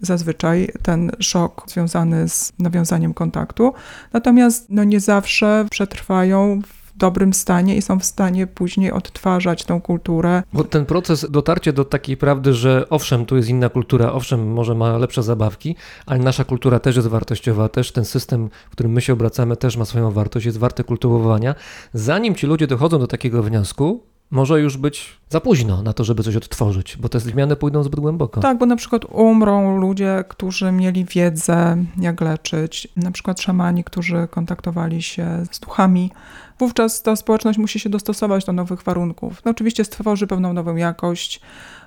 zazwyczaj 0.01 0.69
ten 0.83 1.11
szok 1.21 1.65
związany 1.69 2.29
z 2.29 2.53
nawiązaniem 2.59 3.15
kontaktu. 3.15 3.73
Natomiast 4.13 4.67
no 4.71 4.85
nie 4.85 5.01
zawsze 5.01 5.67
przetrwają 5.71 6.61
w 6.95 6.99
dobrym 6.99 7.35
stanie 7.35 7.77
i 7.77 7.83
są 7.83 7.99
w 7.99 8.05
stanie 8.05 8.47
później 8.47 8.93
odtwarzać 8.93 9.65
tą 9.65 9.81
kulturę 9.81 10.43
Bo 10.53 10.65
ten 10.65 10.87
proces 10.87 11.27
dotarcia 11.31 11.73
do 11.73 11.85
takiej 11.85 12.17
prawdy, 12.17 12.55
że 12.55 12.87
owszem, 12.91 13.27
tu 13.27 13.37
jest 13.37 13.49
inna 13.49 13.69
kultura, 13.69 14.13
owszem, 14.13 14.53
może 14.53 14.75
ma 14.75 14.99
lepsze 14.99 15.23
zabawki, 15.23 15.77
ale 16.07 16.19
nasza 16.19 16.45
kultura 16.45 16.81
też 16.81 16.97
jest 16.97 17.09
wartościowa, 17.09 17.69
też 17.69 17.93
ten 17.93 18.05
system, 18.05 18.51
w 18.69 18.71
którym 18.71 18.93
my 18.93 19.01
się 19.01 19.13
obracamy, 19.13 19.57
też 19.57 19.77
ma 19.77 19.85
swoją 19.85 20.11
wartość, 20.11 20.47
jest 20.47 20.59
warty 20.59 20.85
kultywowania. 20.85 21.55
Zanim 21.93 22.35
ci 22.35 22.47
ludzie 22.47 22.67
dochodzą 22.67 22.99
do 22.99 23.07
takiego 23.07 23.43
wniosku, 23.43 24.03
może 24.31 24.61
już 24.61 24.77
być 24.77 25.21
za 25.29 25.41
późno 25.41 25.83
na 25.83 25.93
to, 25.93 26.05
żeby 26.05 26.23
coś 26.23 26.37
odtworzyć, 26.37 26.97
bo 26.97 27.09
te 27.09 27.21
zmiany 27.21 27.57
pójdą 27.57 27.83
zbyt 27.83 28.01
głęboko. 28.01 28.41
Tak, 28.41 28.59
bo 28.59 28.67
na 28.67 28.77
przykład 28.77 29.05
umrą 29.05 29.79
ludzie, 29.79 30.25
którzy 30.29 30.73
mieli 30.73 31.05
wiedzę, 31.05 31.85
jak 32.01 32.21
leczyć, 32.21 32.89
na 32.97 33.11
przykład 33.11 33.41
szamani, 33.41 33.85
którzy 33.85 34.29
kontaktowali 34.31 35.03
się 35.03 35.45
z 35.53 35.61
duchami. 35.61 36.11
Wówczas 36.59 37.03
ta 37.03 37.17
społeczność 37.17 37.59
musi 37.59 37.79
się 37.81 37.91
dostosować 37.91 38.45
do 38.45 38.53
nowych 38.53 38.83
warunków. 38.83 39.43
No 39.45 39.51
oczywiście 39.51 39.85
stworzy 39.85 40.27
pewną 40.27 40.53
nową 40.53 40.77
jakość. 40.77 41.41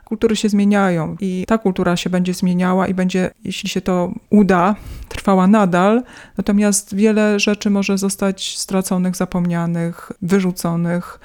Kultury 0.06 0.36
się 0.36 0.50
zmieniają 0.50 1.16
i 1.20 1.46
ta 1.48 1.58
kultura 1.58 1.98
się 1.98 2.10
będzie 2.10 2.34
zmieniała 2.34 2.88
i 2.88 2.94
będzie, 2.94 3.32
jeśli 3.44 3.70
się 3.70 3.82
to 3.82 4.12
uda, 4.30 4.76
trwała 5.10 5.48
nadal. 5.48 6.04
Natomiast 6.38 6.96
wiele 6.96 7.40
rzeczy 7.40 7.70
może 7.70 7.98
zostać 7.98 8.58
straconych, 8.58 9.16
zapomnianych, 9.16 10.12
wyrzuconych. 10.22 11.20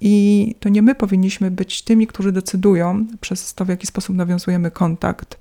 I 0.00 0.54
to 0.60 0.68
nie 0.68 0.82
my 0.82 0.94
powinniśmy 0.94 1.50
być 1.50 1.82
tymi, 1.82 2.06
którzy 2.06 2.32
decydują 2.32 3.06
przez 3.20 3.54
to, 3.54 3.64
w 3.64 3.68
jaki 3.68 3.86
sposób 3.86 4.16
nawiązujemy 4.16 4.70
kontakt. 4.70 5.38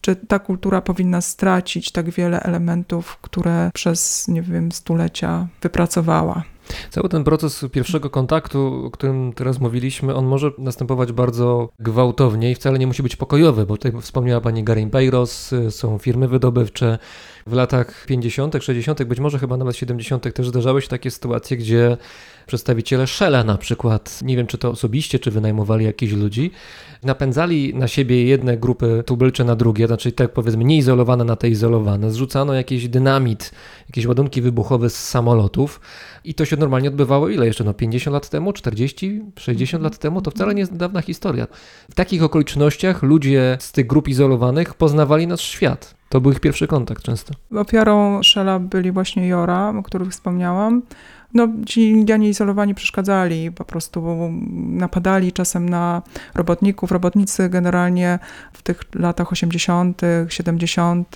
Czy 0.00 0.16
ta 0.16 0.38
kultura 0.38 0.80
powinna 0.80 1.20
stracić 1.20 1.92
tak 1.92 2.10
wiele 2.10 2.40
elementów, 2.40 3.18
które 3.22 3.70
przez, 3.74 4.28
nie 4.28 4.42
wiem, 4.42 4.72
stulecia 4.72 5.46
wypracowała. 5.62 6.42
Cały 6.90 7.08
ten 7.08 7.24
proces 7.24 7.64
pierwszego 7.72 8.10
kontaktu, 8.10 8.84
o 8.86 8.90
którym 8.90 9.32
teraz 9.32 9.60
mówiliśmy, 9.60 10.14
on 10.14 10.26
może 10.26 10.50
następować 10.58 11.12
bardzo 11.12 11.68
gwałtownie 11.78 12.50
i 12.50 12.54
wcale 12.54 12.78
nie 12.78 12.86
musi 12.86 13.02
być 13.02 13.16
pokojowy, 13.16 13.66
bo 13.66 13.76
tutaj 13.76 14.00
wspomniała 14.00 14.40
pani 14.40 14.64
Garin 14.64 14.90
Peiros, 14.90 15.52
y, 15.52 15.70
są 15.70 15.98
firmy 15.98 16.28
wydobywcze. 16.28 16.98
W 17.46 17.52
latach 17.52 18.06
50., 18.06 18.54
60., 18.60 19.04
być 19.04 19.20
może 19.20 19.38
chyba 19.38 19.56
nawet 19.56 19.76
70. 19.76 20.34
też 20.34 20.48
zdarzały 20.48 20.82
się 20.82 20.88
takie 20.88 21.10
sytuacje, 21.10 21.56
gdzie 21.56 21.96
przedstawiciele 22.46 23.06
Shella 23.06 23.44
na 23.44 23.58
przykład, 23.58 24.22
nie 24.22 24.36
wiem 24.36 24.46
czy 24.46 24.58
to 24.58 24.70
osobiście, 24.70 25.18
czy 25.18 25.30
wynajmowali 25.30 25.84
jakichś 25.84 26.12
ludzi, 26.12 26.50
napędzali 27.02 27.74
na 27.74 27.88
siebie 27.88 28.24
jedne 28.24 28.56
grupy 28.56 29.02
tubylcze 29.06 29.44
na 29.44 29.56
drugie, 29.56 29.86
znaczy 29.86 30.12
tak 30.12 30.32
powiedzmy 30.32 30.64
nieizolowane 30.64 31.24
na 31.24 31.36
te 31.36 31.48
izolowane, 31.48 32.10
zrzucano 32.10 32.54
jakiś 32.54 32.88
dynamit, 32.88 33.52
jakieś 33.88 34.06
ładunki 34.06 34.42
wybuchowe 34.42 34.90
z 34.90 35.08
samolotów 35.08 35.80
i 36.24 36.34
to 36.34 36.44
się 36.44 36.56
normalnie 36.56 36.88
odbywało 36.88 37.28
ile 37.28 37.46
jeszcze, 37.46 37.64
no 37.64 37.74
50 37.74 38.14
lat 38.14 38.28
temu, 38.28 38.52
40, 38.52 39.22
60 39.38 39.84
lat 39.84 39.98
temu, 39.98 40.22
to 40.22 40.30
wcale 40.30 40.54
nie 40.54 40.60
jest 40.60 40.76
dawna 40.76 41.02
historia. 41.02 41.46
W 41.90 41.94
takich 41.94 42.22
okolicznościach 42.22 43.02
ludzie 43.02 43.56
z 43.60 43.72
tych 43.72 43.86
grup 43.86 44.08
izolowanych 44.08 44.74
poznawali 44.74 45.26
nasz 45.26 45.42
świat. 45.42 45.97
To 46.08 46.20
był 46.20 46.32
ich 46.32 46.40
pierwszy 46.40 46.66
kontakt 46.66 47.02
często. 47.02 47.34
Ofiarą 47.56 48.22
Szela 48.22 48.58
byli 48.58 48.92
właśnie 48.92 49.28
Jora, 49.28 49.74
o 49.78 49.82
których 49.82 50.10
wspomniałam. 50.10 50.82
No, 51.34 51.48
ci 51.66 51.90
Indianie 51.90 52.28
izolowani 52.28 52.74
przeszkadzali, 52.74 53.52
po 53.52 53.64
prostu 53.64 54.30
napadali 54.56 55.32
czasem 55.32 55.68
na 55.68 56.02
robotników. 56.34 56.92
Robotnicy 56.92 57.48
generalnie 57.48 58.18
w 58.52 58.62
tych 58.62 58.80
latach 58.94 59.32
80., 59.32 60.00
70., 60.28 61.14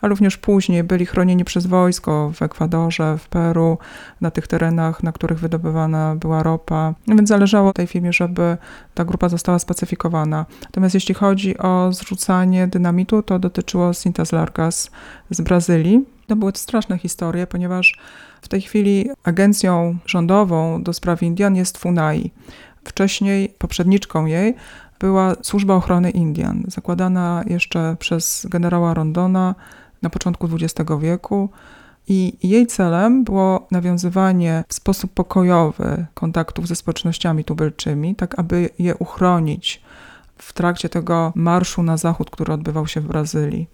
a 0.00 0.08
również 0.08 0.36
później 0.36 0.84
byli 0.84 1.06
chronieni 1.06 1.44
przez 1.44 1.66
wojsko 1.66 2.32
w 2.34 2.42
Ekwadorze, 2.42 3.18
w 3.18 3.28
Peru, 3.28 3.78
na 4.20 4.30
tych 4.30 4.46
terenach, 4.46 5.02
na 5.02 5.12
których 5.12 5.38
wydobywana 5.38 6.16
była 6.16 6.42
ropa. 6.42 6.94
No 7.06 7.16
więc 7.16 7.28
zależało 7.28 7.72
tej 7.72 7.86
firmie, 7.86 8.12
żeby 8.12 8.56
ta 8.94 9.04
grupa 9.04 9.28
została 9.28 9.58
spacyfikowana. 9.58 10.46
Natomiast 10.62 10.94
jeśli 10.94 11.14
chodzi 11.14 11.58
o 11.58 11.92
zrzucanie 11.92 12.66
dynamitu, 12.66 13.22
to 13.22 13.38
dotyczyło 13.38 13.94
Cintas 13.94 14.32
Largas 14.32 14.90
z 15.30 15.40
Brazylii. 15.40 16.04
To 16.30 16.36
były 16.36 16.52
straszne 16.54 16.98
historie, 16.98 17.46
ponieważ 17.46 17.98
w 18.42 18.48
tej 18.48 18.60
chwili 18.60 19.10
agencją 19.24 19.98
rządową 20.06 20.82
do 20.82 20.92
spraw 20.92 21.22
Indian 21.22 21.56
jest 21.56 21.78
FUNAI. 21.78 22.32
Wcześniej 22.84 23.54
poprzedniczką 23.58 24.26
jej 24.26 24.54
była 25.00 25.34
Służba 25.42 25.74
Ochrony 25.74 26.10
Indian, 26.10 26.64
zakładana 26.68 27.44
jeszcze 27.46 27.96
przez 27.98 28.46
generała 28.50 28.94
Rondona 28.94 29.54
na 30.02 30.10
początku 30.10 30.48
XX 30.52 30.90
wieku. 31.00 31.48
I 32.08 32.32
jej 32.42 32.66
celem 32.66 33.24
było 33.24 33.66
nawiązywanie 33.70 34.64
w 34.68 34.74
sposób 34.74 35.14
pokojowy 35.14 36.06
kontaktów 36.14 36.68
ze 36.68 36.76
społecznościami 36.76 37.44
tubylczymi, 37.44 38.14
tak 38.14 38.38
aby 38.38 38.70
je 38.78 38.96
uchronić 38.96 39.82
w 40.38 40.52
trakcie 40.52 40.88
tego 40.88 41.32
marszu 41.34 41.82
na 41.82 41.96
zachód, 41.96 42.30
który 42.30 42.52
odbywał 42.52 42.86
się 42.86 43.00
w 43.00 43.06
Brazylii. 43.06 43.68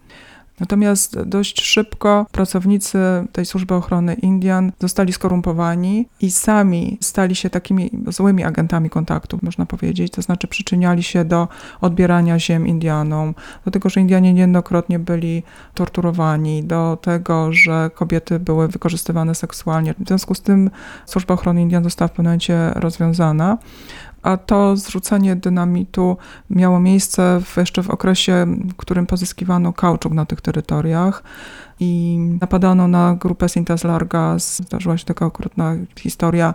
Natomiast 0.61 1.23
dość 1.23 1.63
szybko 1.63 2.27
pracownicy 2.33 2.99
tej 3.33 3.47
służby 3.47 3.75
ochrony 3.75 4.15
Indian 4.15 4.73
zostali 4.81 5.13
skorumpowani 5.13 6.09
i 6.21 6.31
sami 6.31 6.99
stali 7.01 7.35
się 7.35 7.51
takimi 7.51 7.91
złymi 8.09 8.45
agentami 8.45 8.91
kontaktów, 8.91 9.43
można 9.43 9.67
powiedzieć. 9.67 10.13
To 10.13 10.23
znaczy 10.23 10.47
przyczyniali 10.47 11.03
się 11.03 11.25
do 11.25 11.49
odbierania 11.81 12.39
ziem 12.39 12.67
Indianom, 12.67 13.35
do 13.65 13.71
tego, 13.71 13.89
że 13.89 14.01
Indianie 14.01 14.33
niejednokrotnie 14.33 14.99
byli 14.99 15.43
torturowani, 15.75 16.65
do 16.65 16.99
tego, 17.03 17.53
że 17.53 17.91
kobiety 17.95 18.39
były 18.39 18.69
wykorzystywane 18.69 19.35
seksualnie. 19.35 19.95
W 19.99 20.07
związku 20.07 20.35
z 20.35 20.41
tym 20.41 20.71
służba 21.07 21.35
ochrony 21.35 21.63
Indian 21.63 21.85
została 21.85 22.09
w 22.09 22.11
pewnym 22.11 22.27
momencie 22.27 22.71
rozwiązana 22.75 23.59
a 24.27 24.37
to 24.37 24.77
zrzucenie 24.77 25.37
dynamitu 25.37 26.17
miało 26.51 26.81
miejsce 26.81 27.41
w, 27.45 27.57
jeszcze 27.57 27.83
w 27.83 27.91
okresie, 27.91 28.47
w 28.69 28.75
którym 28.75 29.07
pozyskiwano 29.07 29.73
kauczuk 29.73 30.13
na 30.13 30.27
tych 30.27 30.41
terytoriach 30.41 31.23
i 31.81 32.19
napadano 32.41 32.89
na 32.89 33.15
grupę 33.15 33.49
Sintas 33.49 33.85
Largas. 33.85 34.57
Zdarzyła 34.57 34.99
się 34.99 35.05
taka 35.05 35.27
okrutna 35.27 35.75
historia, 35.99 36.55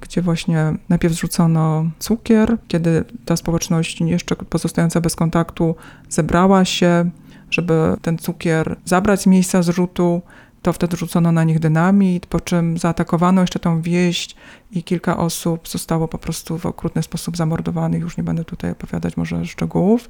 gdzie 0.00 0.22
właśnie 0.22 0.72
najpierw 0.88 1.14
zrzucono 1.14 1.84
cukier, 1.98 2.56
kiedy 2.68 3.04
ta 3.24 3.36
społeczność 3.36 4.00
jeszcze 4.00 4.36
pozostająca 4.36 5.00
bez 5.00 5.16
kontaktu 5.16 5.74
zebrała 6.08 6.64
się, 6.64 7.10
żeby 7.50 7.96
ten 8.02 8.18
cukier 8.18 8.76
zabrać 8.84 9.22
z 9.22 9.26
miejsca 9.26 9.62
zrzutu, 9.62 10.22
to 10.62 10.72
wtedy 10.72 10.96
rzucono 10.96 11.32
na 11.32 11.44
nich 11.44 11.58
dynamit, 11.58 12.26
po 12.26 12.40
czym 12.40 12.78
zaatakowano 12.78 13.40
jeszcze 13.40 13.58
tą 13.58 13.82
wieść 13.82 14.36
i 14.72 14.82
kilka 14.82 15.16
osób 15.16 15.68
zostało 15.68 16.08
po 16.08 16.18
prostu 16.18 16.58
w 16.58 16.66
okrutny 16.66 17.02
sposób 17.02 17.36
zamordowanych. 17.36 18.02
Już 18.02 18.16
nie 18.16 18.22
będę 18.22 18.44
tutaj 18.44 18.70
opowiadać 18.70 19.16
może 19.16 19.46
szczegółów. 19.46 20.08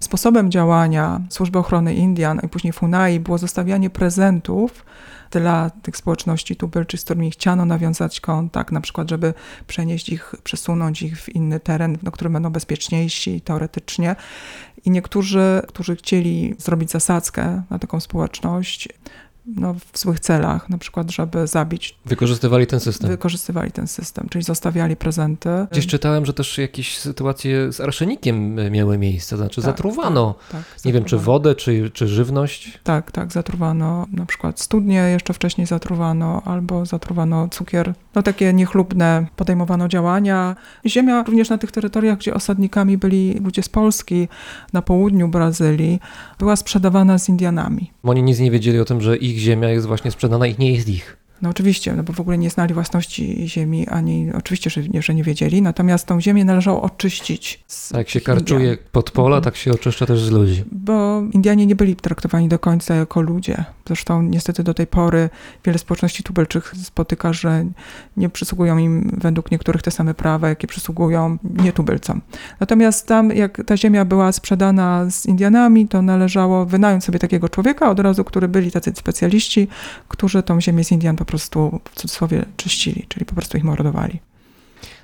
Sposobem 0.00 0.50
działania 0.50 1.20
Służby 1.30 1.58
Ochrony 1.58 1.94
Indian 1.94 2.40
i 2.44 2.48
później 2.48 2.72
FUNAI 2.72 3.20
było 3.20 3.38
zostawianie 3.38 3.90
prezentów 3.90 4.84
dla 5.30 5.70
tych 5.70 5.96
społeczności 5.96 6.56
tubylczych, 6.56 7.00
z 7.00 7.04
którymi 7.04 7.30
chciano 7.30 7.64
nawiązać 7.64 8.20
kontakt, 8.20 8.72
na 8.72 8.80
przykład, 8.80 9.10
żeby 9.10 9.34
przenieść 9.66 10.08
ich, 10.08 10.34
przesunąć 10.44 11.02
ich 11.02 11.20
w 11.20 11.28
inny 11.28 11.60
teren, 11.60 11.98
na 12.02 12.10
którym 12.10 12.32
będą 12.32 12.50
bezpieczniejsi 12.50 13.40
teoretycznie. 13.40 14.16
I 14.84 14.90
niektórzy, 14.90 15.62
którzy 15.68 15.96
chcieli 15.96 16.54
zrobić 16.58 16.90
zasadzkę 16.90 17.62
na 17.70 17.78
taką 17.78 18.00
społeczność, 18.00 18.88
no, 19.56 19.74
w 19.92 19.98
złych 19.98 20.20
celach, 20.20 20.68
na 20.68 20.78
przykład, 20.78 21.10
żeby 21.10 21.46
zabić. 21.46 21.98
Wykorzystywali 22.06 22.66
ten 22.66 22.80
system. 22.80 23.10
Wykorzystywali 23.10 23.72
ten 23.72 23.86
system, 23.86 24.26
czyli 24.30 24.44
zostawiali 24.44 24.96
prezenty. 24.96 25.48
Gdzieś 25.70 25.86
czytałem, 25.86 26.26
że 26.26 26.32
też 26.32 26.58
jakieś 26.58 26.98
sytuacje 26.98 27.72
z 27.72 27.80
arszenikiem 27.80 28.54
miały 28.70 28.98
miejsce, 28.98 29.36
znaczy 29.36 29.56
Tak, 29.56 29.64
zatruwano, 29.64 30.34
Tak, 30.52 30.64
tak, 30.76 30.84
nie 30.84 30.92
wiem, 30.92 31.04
czy 31.04 31.16
zatruwano. 31.16 31.38
wodę, 31.38 31.54
czy, 31.54 31.90
czy 31.90 32.08
żywność. 32.08 32.78
Tak, 32.84 33.10
tak, 33.12 33.32
zatruwano 33.32 34.06
na 34.12 34.26
przykład 34.26 34.60
studnie, 34.60 34.94
jeszcze 34.94 35.34
wcześniej 35.34 35.66
zatruwano, 35.66 36.42
albo 36.44 36.86
zatruwano 36.86 37.48
cukier. 37.48 37.94
No 38.14 38.22
takie 38.22 38.52
niechlubne 38.52 39.26
podejmowano 39.36 39.88
działania. 39.88 40.56
Ziemia 40.86 41.22
również 41.22 41.50
na 41.50 41.58
tych 41.58 41.72
terytoriach, 41.72 42.18
gdzie 42.18 42.34
osadnikami 42.34 42.98
byli 42.98 43.34
ludzie 43.44 43.62
z 43.62 43.68
Polski, 43.68 44.28
na 44.72 44.82
południu 44.82 45.28
Brazylii, 45.28 46.00
była 46.38 46.56
sprzedawana 46.56 47.18
z 47.18 47.28
Indianami. 47.28 47.90
Oni 48.02 48.22
nic 48.22 48.38
nie 48.38 48.50
wiedzieli 48.50 48.80
o 48.80 48.84
tym, 48.84 49.00
że 49.00 49.16
ich 49.16 49.39
ziemia 49.40 49.68
jest 49.68 49.86
właśnie 49.86 50.10
sprzedana 50.10 50.46
i 50.46 50.54
nie 50.58 50.72
jest 50.72 50.88
ich. 50.88 51.19
No 51.42 51.48
oczywiście, 51.50 51.92
no 51.96 52.02
bo 52.02 52.12
w 52.12 52.20
ogóle 52.20 52.38
nie 52.38 52.50
znali 52.50 52.74
własności 52.74 53.48
ziemi, 53.48 53.88
ani 53.88 54.32
oczywiście, 54.34 54.70
że 54.70 54.82
nie, 54.88 55.02
że 55.02 55.14
nie 55.14 55.22
wiedzieli, 55.24 55.62
natomiast 55.62 56.06
tą 56.06 56.20
ziemię 56.20 56.44
należało 56.44 56.82
oczyścić. 56.82 57.64
Z 57.66 57.88
Tak 57.88 57.98
jak 57.98 58.08
się 58.08 58.20
karczuje 58.20 58.60
Indian. 58.70 58.86
pod 58.92 59.10
pola, 59.10 59.36
Mhm. 59.36 59.44
tak 59.44 59.56
się 59.56 59.72
oczyszcza 59.72 60.06
też 60.06 60.20
z 60.20 60.30
ludzi. 60.30 60.64
Bo 60.72 61.22
Indianie 61.32 61.66
nie 61.66 61.76
byli 61.76 61.96
traktowani 61.96 62.48
do 62.48 62.58
końca 62.58 62.94
jako 62.94 63.20
ludzie. 63.20 63.64
Zresztą 63.86 64.22
niestety 64.22 64.62
do 64.62 64.74
tej 64.74 64.86
pory 64.86 65.30
wiele 65.64 65.78
społeczności 65.78 66.22
tubylczych 66.22 66.74
spotyka, 66.82 67.32
że 67.32 67.64
nie 68.16 68.28
przysługują 68.28 68.78
im 68.78 69.10
według 69.18 69.50
niektórych 69.50 69.82
te 69.82 69.90
same 69.90 70.14
prawa, 70.14 70.48
jakie 70.48 70.66
przysługują 70.66 71.38
nietubylcom. 71.62 72.20
Natomiast 72.60 73.06
tam, 73.06 73.30
jak 73.30 73.62
ta 73.66 73.76
ziemia 73.76 74.04
była 74.04 74.32
sprzedana 74.32 75.10
z 75.10 75.26
Indianami, 75.26 75.88
to 75.88 76.02
należało 76.02 76.66
wynająć 76.66 77.04
sobie 77.04 77.18
takiego 77.18 77.48
człowieka 77.48 77.90
od 77.90 78.00
razu, 78.00 78.24
który 78.24 78.48
byli 78.48 78.70
tacy 78.70 78.92
specjaliści, 78.96 79.68
którzy 80.08 80.42
tą 80.42 80.60
ziemię 80.60 80.84
z 80.84 80.92
Indian 80.92 81.16
po 81.16 81.24
prostu 81.30 81.80
w 81.92 81.94
cudzysłowie 81.94 82.44
czyścili, 82.56 83.06
czyli 83.08 83.26
po 83.26 83.34
prostu 83.34 83.58
ich 83.58 83.64
mordowali. 83.64 84.20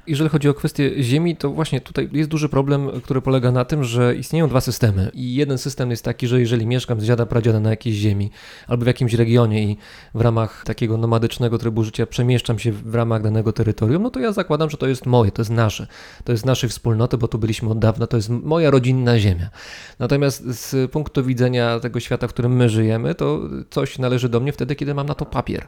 Jeżeli 0.06 0.30
chodzi 0.30 0.48
o 0.48 0.54
kwestię 0.54 1.02
ziemi, 1.02 1.36
to 1.36 1.50
właśnie 1.50 1.80
tutaj 1.80 2.08
jest 2.12 2.30
duży 2.30 2.48
problem, 2.48 2.90
który 3.04 3.22
polega 3.22 3.52
na 3.52 3.64
tym, 3.64 3.84
że 3.84 4.16
istnieją 4.16 4.48
dwa 4.48 4.60
systemy. 4.60 5.10
I 5.14 5.34
jeden 5.34 5.58
system 5.58 5.90
jest 5.90 6.04
taki, 6.04 6.26
że 6.26 6.40
jeżeli 6.40 6.66
mieszkam 6.66 7.00
z 7.00 7.04
dziada 7.04 7.26
pradziada 7.26 7.60
na 7.60 7.70
jakiejś 7.70 7.96
ziemi 7.96 8.30
albo 8.68 8.84
w 8.84 8.86
jakimś 8.86 9.14
regionie 9.14 9.64
i 9.64 9.76
w 10.14 10.20
ramach 10.20 10.64
takiego 10.64 10.96
nomadycznego 10.96 11.58
trybu 11.58 11.84
życia 11.84 12.06
przemieszczam 12.06 12.58
się 12.58 12.72
w 12.72 12.94
ramach 12.94 13.22
danego 13.22 13.52
terytorium, 13.52 14.02
no 14.02 14.10
to 14.10 14.20
ja 14.20 14.32
zakładam, 14.32 14.70
że 14.70 14.76
to 14.76 14.86
jest 14.86 15.06
moje, 15.06 15.30
to 15.30 15.42
jest 15.42 15.50
nasze. 15.50 15.86
To 16.24 16.32
jest 16.32 16.46
naszej 16.46 16.70
wspólnoty, 16.70 17.18
bo 17.18 17.28
tu 17.28 17.38
byliśmy 17.38 17.70
od 17.70 17.78
dawna, 17.78 18.06
to 18.06 18.16
jest 18.16 18.30
moja 18.30 18.70
rodzinna 18.70 19.18
ziemia. 19.18 19.50
Natomiast 19.98 20.44
z 20.44 20.90
punktu 20.90 21.24
widzenia 21.24 21.80
tego 21.80 22.00
świata, 22.00 22.28
w 22.28 22.30
którym 22.30 22.56
my 22.56 22.68
żyjemy, 22.68 23.14
to 23.14 23.40
coś 23.70 23.98
należy 23.98 24.28
do 24.28 24.40
mnie 24.40 24.52
wtedy, 24.52 24.76
kiedy 24.76 24.94
mam 24.94 25.06
na 25.06 25.14
to 25.14 25.26
papier, 25.26 25.66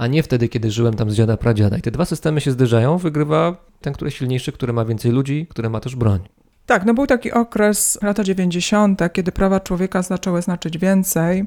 a 0.00 0.06
nie 0.06 0.22
wtedy, 0.22 0.48
kiedy 0.48 0.70
żyłem 0.70 0.94
tam 0.94 1.10
z 1.10 1.14
dziada 1.14 1.36
pradziada. 1.36 1.78
I 1.78 1.82
te 1.82 1.90
dwa 1.90 2.04
systemy 2.04 2.40
się 2.40 2.50
zderzają, 2.50 2.98
wygrywa 2.98 3.56
ten, 3.80 3.92
który 3.92 4.06
jest 4.06 4.18
silniejszy, 4.18 4.52
który 4.52 4.72
ma 4.72 4.84
więcej 4.84 5.12
ludzi, 5.12 5.46
który 5.50 5.70
ma 5.70 5.80
też 5.80 5.96
broń. 5.96 6.20
Tak, 6.66 6.84
no 6.84 6.94
był 6.94 7.06
taki 7.06 7.32
okres, 7.32 7.98
lata 8.02 8.24
90., 8.24 9.00
kiedy 9.12 9.32
prawa 9.32 9.60
człowieka 9.60 10.02
zaczęły 10.02 10.42
znaczyć 10.42 10.78
więcej. 10.78 11.44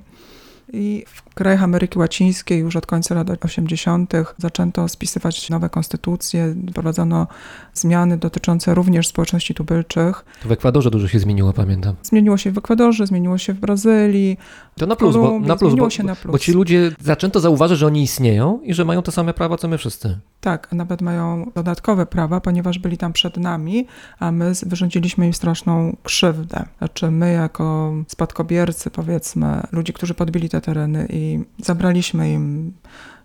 I 0.73 1.05
w 1.07 1.32
krajach 1.34 1.63
Ameryki 1.63 1.99
Łacińskiej 1.99 2.59
już 2.59 2.75
od 2.75 2.86
końca 2.86 3.15
lat 3.15 3.45
80. 3.45 4.13
zaczęto 4.38 4.88
spisywać 4.88 5.49
nowe 5.49 5.69
konstytucje, 5.69 6.55
wprowadzono 6.69 7.27
zmiany 7.73 8.17
dotyczące 8.17 8.73
również 8.73 9.07
społeczności 9.07 9.53
tubylczych. 9.53 10.25
To 10.43 10.49
w 10.49 10.51
Ekwadorze 10.51 10.91
dużo 10.91 11.07
się 11.07 11.19
zmieniło, 11.19 11.53
pamiętam. 11.53 11.95
Zmieniło 12.03 12.38
się 12.38 12.51
w 12.51 12.57
Ekwadorze, 12.57 13.07
zmieniło 13.07 13.38
się 13.38 13.53
w 13.53 13.59
Brazylii, 13.59 14.38
To 14.77 14.88
na 14.88 14.95
plus, 14.95 15.15
bo, 15.15 15.21
Kolumbii, 15.21 15.47
na 15.47 15.55
plus, 15.55 15.75
bo, 15.75 15.89
się 15.89 16.03
na 16.03 16.15
plus. 16.15 16.31
bo 16.31 16.39
ci 16.39 16.51
ludzie 16.51 16.91
zaczęto 17.01 17.39
zauważyć, 17.39 17.79
że 17.79 17.88
oni 17.88 18.01
istnieją 18.03 18.59
i 18.63 18.73
że 18.73 18.86
mają 18.86 19.01
te 19.01 19.11
same 19.11 19.34
prawa, 19.34 19.57
co 19.57 19.67
my 19.67 19.77
wszyscy. 19.77 20.17
Tak, 20.41 20.67
a 20.71 20.75
nawet 20.75 21.01
mają 21.01 21.51
dodatkowe 21.55 22.05
prawa, 22.05 22.41
ponieważ 22.41 22.79
byli 22.79 22.97
tam 22.97 23.13
przed 23.13 23.38
nami, 23.38 23.88
a 24.19 24.31
my 24.31 24.51
wyrządziliśmy 24.65 25.25
im 25.27 25.34
straszną 25.34 25.95
krzywdę. 26.03 26.65
Znaczy 26.77 27.11
my 27.11 27.34
jako 27.34 27.93
spadkobiercy, 28.07 28.89
powiedzmy, 28.89 29.61
ludzi, 29.71 29.93
którzy 29.93 30.13
podbili 30.13 30.49
te 30.49 30.61
tereny 30.61 31.07
i 31.09 31.22
zabraliśmy 31.57 32.34
im 32.34 32.74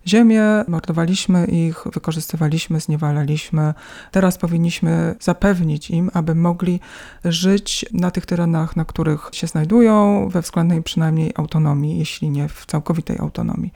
ziemię, 0.07 0.43
mordowaliśmy 0.69 1.45
ich, 1.45 1.85
wykorzystywaliśmy, 1.93 2.81
zniewalaliśmy. 2.81 3.75
Teraz 4.11 4.39
powinniśmy 4.39 5.15
zapewnić 5.21 5.91
im, 5.91 6.11
aby 6.15 6.35
mogli 6.35 6.81
żyć 7.25 7.87
na 7.93 8.11
tych 8.11 8.27
terenach, 8.27 8.77
na 8.77 8.85
których 8.85 9.29
się 9.33 9.47
znajdują, 9.47 10.29
we 10.29 10.43
względnej 10.43 10.83
przynajmniej 10.83 11.33
autonomii, 11.37 11.99
jeśli 11.99 12.31
nie 12.31 12.49
w 12.49 12.67
całkowitej 12.67 13.19
autonomii. 13.19 13.73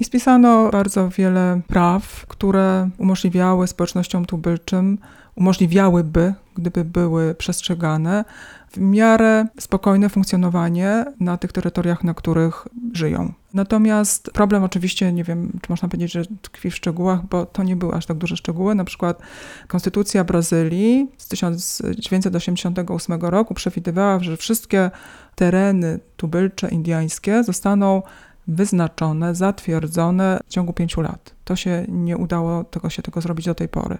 I 0.00 0.04
spisano 0.04 0.70
bardzo 0.70 1.08
wiele 1.08 1.60
praw, 1.66 2.26
które 2.28 2.90
umożliwiały 2.98 3.66
społecznościom 3.66 4.24
tubylczym, 4.24 4.98
umożliwiałyby 5.34 6.34
gdyby 6.54 6.84
były 6.84 7.34
przestrzegane, 7.34 8.24
w 8.70 8.78
miarę 8.78 9.46
spokojne 9.60 10.08
funkcjonowanie 10.08 11.04
na 11.20 11.36
tych 11.36 11.52
terytoriach, 11.52 12.04
na 12.04 12.14
których 12.14 12.68
żyją. 12.92 13.32
Natomiast 13.54 14.30
problem 14.30 14.64
oczywiście, 14.64 15.12
nie 15.12 15.24
wiem, 15.24 15.52
czy 15.62 15.72
można 15.72 15.88
powiedzieć, 15.88 16.12
że 16.12 16.22
tkwi 16.42 16.70
w 16.70 16.76
szczegółach, 16.76 17.26
bo 17.26 17.46
to 17.46 17.62
nie 17.62 17.76
były 17.76 17.94
aż 17.94 18.06
tak 18.06 18.18
duże 18.18 18.36
szczegóły. 18.36 18.74
Na 18.74 18.84
przykład 18.84 19.22
Konstytucja 19.68 20.24
Brazylii 20.24 21.08
z 21.18 21.28
1988 21.28 23.20
roku 23.20 23.54
przewidywała, 23.54 24.20
że 24.20 24.36
wszystkie 24.36 24.90
tereny 25.34 26.00
tubylcze 26.16 26.68
indyjskie 26.68 27.44
zostaną 27.44 28.02
wyznaczone, 28.48 29.34
zatwierdzone 29.34 30.40
w 30.46 30.48
ciągu 30.48 30.72
pięciu 30.72 31.00
lat. 31.00 31.34
To 31.44 31.56
się 31.56 31.84
nie 31.88 32.16
udało 32.16 32.64
tego, 32.64 32.90
się 32.90 33.02
tego 33.02 33.20
zrobić 33.20 33.46
do 33.46 33.54
tej 33.54 33.68
pory. 33.68 33.98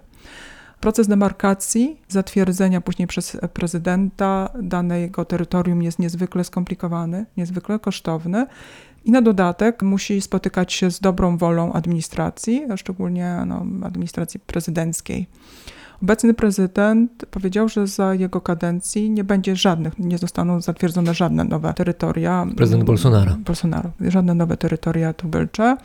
Proces 0.79 1.07
demarkacji, 1.07 2.01
zatwierdzenia 2.07 2.81
później 2.81 3.07
przez 3.07 3.37
prezydenta 3.53 4.49
danego 4.61 5.25
terytorium 5.25 5.83
jest 5.83 5.99
niezwykle 5.99 6.43
skomplikowany, 6.43 7.25
niezwykle 7.37 7.79
kosztowny 7.79 8.45
i 9.05 9.11
na 9.11 9.21
dodatek 9.21 9.83
musi 9.83 10.21
spotykać 10.21 10.73
się 10.73 10.91
z 10.91 10.99
dobrą 10.99 11.37
wolą 11.37 11.73
administracji, 11.73 12.65
a 12.71 12.77
szczególnie 12.77 13.37
no, 13.47 13.65
administracji 13.83 14.39
prezydenckiej. 14.39 15.27
Obecny 16.03 16.33
prezydent 16.33 17.25
powiedział, 17.31 17.69
że 17.69 17.87
za 17.87 18.13
jego 18.13 18.41
kadencji 18.41 19.09
nie 19.09 19.23
będzie 19.23 19.55
żadnych, 19.55 19.99
nie 19.99 20.17
zostaną 20.17 20.61
zatwierdzone 20.61 21.13
żadne 21.13 21.43
nowe 21.43 21.73
terytoria. 21.73 22.47
Prezydent 22.57 22.83
Bolsonaro. 22.83 23.35
Bolsonaro. 23.45 23.89
Żadne 24.01 24.33
nowe 24.33 24.57
terytoria 24.57 25.13
tubylcze. 25.13 25.77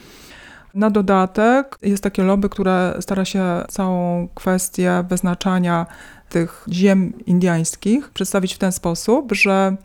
Na 0.74 0.90
dodatek 0.90 1.78
jest 1.82 2.02
takie 2.02 2.22
lobby, 2.22 2.48
które 2.48 2.96
stara 3.00 3.24
się 3.24 3.44
całą 3.68 4.28
kwestię 4.34 5.04
wyznaczania 5.08 5.86
tych 6.28 6.66
ziem 6.72 7.12
indyjskich 7.26 8.10
przedstawić 8.10 8.54
w 8.54 8.58
ten 8.58 8.72
sposób, 8.72 9.32
że 9.32 9.76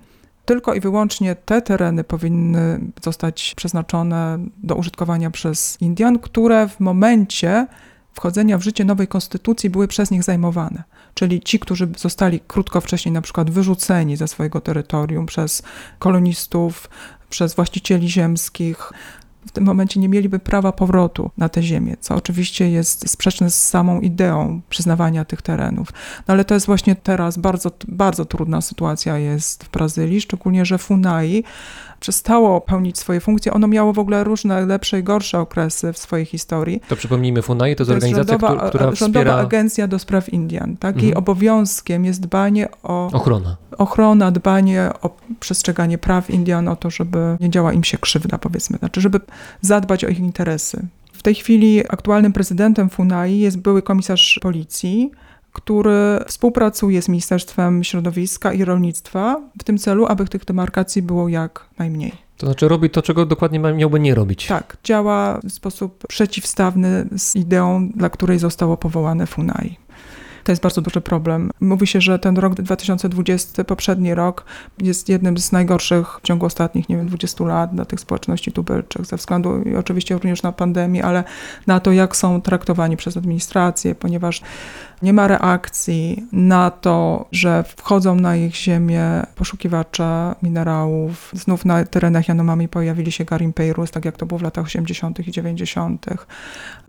tylko 0.46 0.74
i 0.74 0.80
wyłącznie 0.80 1.36
te 1.36 1.62
tereny 1.62 2.04
powinny 2.04 2.80
zostać 3.04 3.54
przeznaczone 3.56 4.40
do 4.58 4.76
użytkowania 4.76 5.32
przez 5.32 5.78
Indian, 5.82 6.20
które 6.20 6.68
w 6.70 6.80
momencie 6.80 7.68
wchodzenia 8.14 8.58
w 8.58 8.62
życie 8.62 8.86
nowej 8.86 9.08
konstytucji 9.08 9.70
były 9.70 9.88
przez 9.88 10.12
nich 10.12 10.24
zajmowane. 10.24 10.84
Czyli 11.14 11.42
ci, 11.42 11.60
którzy 11.60 11.90
zostali 11.98 12.40
krótko 12.48 12.82
wcześniej 12.82 13.14
na 13.14 13.22
przykład 13.22 13.52
wyrzuceni 13.52 14.18
ze 14.18 14.28
swojego 14.28 14.62
terytorium 14.62 15.26
przez 15.26 15.64
kolonistów, 16.00 16.90
przez 17.30 17.56
właścicieli 17.56 18.10
ziemskich, 18.10 18.94
w 19.46 19.52
tym 19.52 19.64
momencie 19.64 20.00
nie 20.00 20.10
mieliby 20.10 20.40
prawa 20.40 20.72
powrotu 20.72 21.32
na 21.38 21.50
te 21.50 21.64
ziemię, 21.64 21.96
co 22.00 22.16
oczywiście 22.16 22.70
jest 22.70 23.10
sprzeczne 23.10 23.50
z 23.50 23.66
samą 23.66 24.02
ideą 24.02 24.62
przyznawania 24.70 25.26
tych 25.26 25.42
terenów. 25.42 25.88
No 26.28 26.34
ale 26.34 26.46
to 26.46 26.54
jest 26.54 26.66
właśnie 26.66 26.96
teraz 26.96 27.38
bardzo, 27.38 27.72
bardzo 27.88 28.26
trudna 28.26 28.62
sytuacja 28.62 29.18
jest 29.18 29.64
w 29.64 29.72
Brazylii, 29.72 30.22
szczególnie, 30.22 30.66
że 30.66 30.78
Funai 30.78 31.44
przestało 32.04 32.62
pełnić 32.62 33.00
swoje 33.00 33.20
funkcje. 33.20 33.54
Ono 33.54 33.68
miało 33.68 33.94
w 33.94 34.00
ogóle 34.00 34.24
różne 34.24 34.66
lepsze 34.66 35.00
i 35.00 35.04
gorsze 35.04 35.40
okresy 35.40 35.94
w 35.94 35.98
swojej 35.98 36.26
historii. 36.26 36.82
To 36.88 36.96
przypomnijmy, 36.96 37.42
FUNAI 37.42 37.76
to 37.76 37.82
jest 37.82 37.90
To 37.90 37.94
jest 37.94 38.06
organizacja, 38.06 38.34
rządowa, 38.34 38.54
która, 38.54 38.70
która 38.70 38.84
rządowa 38.96 39.06
wspiera 39.06 39.36
agencja 39.36 39.88
do 39.88 40.00
spraw 40.00 40.30
Indian. 40.30 40.78
Tak? 40.78 40.96
Jej 40.96 41.12
Mhm. 41.12 41.24
obowiązkiem 41.24 42.06
jest 42.06 42.22
dbanie 42.22 42.68
o 42.84 43.10
ochronę. 43.12 43.56
ochrona, 43.78 44.32
dbanie 44.32 44.90
o 45.02 45.10
przestrzeganie 45.40 45.98
praw 45.98 46.30
Indian, 46.30 46.68
o 46.68 46.76
to, 46.76 46.90
żeby 46.90 47.38
nie 47.40 47.50
działa 47.50 47.74
im 47.74 47.84
się 47.84 47.98
krzywda, 47.98 48.38
powiedzmy, 48.38 48.78
znaczy, 48.78 49.02
żeby 49.02 49.20
zadbać 49.62 50.06
o 50.06 50.08
ich 50.08 50.20
interesy. 50.20 50.88
W 51.14 51.22
tej 51.24 51.36
chwili 51.36 51.84
aktualnym 51.90 52.34
prezydentem 52.34 52.90
Funai 52.90 53.40
jest 53.40 53.58
były 53.58 53.82
komisarz 53.82 54.40
policji, 54.42 55.12
który 55.54 56.20
współpracuje 56.28 57.02
z 57.02 57.10
Ministerstwem 57.10 57.84
Środowiska 57.84 58.54
i 58.54 58.66
Rolnictwa 58.66 59.42
w 59.60 59.64
tym 59.64 59.78
celu, 59.78 60.06
aby 60.06 60.26
tych 60.26 60.46
demarkacji 60.46 61.02
było 61.02 61.30
jak 61.30 61.66
najmniej. 61.80 62.12
To 62.38 62.46
znaczy 62.46 62.68
robi 62.68 62.90
to, 62.90 63.02
czego 63.02 63.26
dokładnie 63.26 63.60
miałby 63.60 64.00
nie 64.00 64.16
robić. 64.16 64.48
Tak, 64.48 64.78
działa 64.84 65.40
w 65.44 65.52
sposób 65.52 66.08
przeciwstawny 66.08 67.06
z 67.18 67.36
ideą, 67.36 67.90
dla 67.96 68.10
której 68.10 68.40
zostało 68.40 68.78
powołane 68.78 69.28
Funai. 69.28 69.78
To 70.44 70.52
jest 70.52 70.62
bardzo 70.62 70.82
duży 70.82 71.02
problem. 71.02 71.52
Mówi 71.60 71.88
się, 71.88 72.02
że 72.02 72.20
ten 72.20 72.38
rok 72.38 72.54
2020, 72.54 73.64
poprzedni 73.64 74.16
rok, 74.16 74.46
jest 74.82 75.10
jednym 75.10 75.38
z 75.38 75.52
najgorszych 75.52 76.20
w 76.20 76.22
ciągu 76.22 76.46
ostatnich, 76.46 76.90
nie 76.90 76.98
wiem, 76.98 77.08
20 77.08 77.44
lat 77.44 77.76
dla 77.76 77.86
tych 77.86 78.00
społeczności 78.00 78.52
tubylczych, 78.52 79.06
ze 79.06 79.18
względu 79.18 79.64
oczywiście 79.80 80.14
również 80.14 80.44
na 80.44 80.52
pandemię, 80.52 81.06
ale 81.06 81.24
na 81.68 81.80
to, 81.80 81.92
jak 81.92 82.16
są 82.16 82.42
traktowani 82.42 82.98
przez 82.98 83.18
administrację, 83.18 83.96
ponieważ 83.96 84.42
nie 85.04 85.14
ma 85.14 85.28
reakcji 85.28 86.28
na 86.32 86.72
to, 86.72 87.26
że 87.32 87.64
wchodzą 87.78 88.16
na 88.16 88.36
ich 88.36 88.56
ziemię 88.56 89.24
poszukiwacze 89.36 90.36
minerałów. 90.44 91.30
Znów 91.34 91.66
na 91.66 91.86
terenach 91.86 92.28
Janomami 92.28 92.68
pojawili 92.68 93.12
się 93.12 93.26
Garimpeirus, 93.26 93.92
tak 93.92 94.06
jak 94.06 94.18
to 94.18 94.26
było 94.26 94.40
w 94.40 94.42
latach 94.42 94.66
80. 94.66 95.28
i 95.28 95.32
90., 95.32 96.06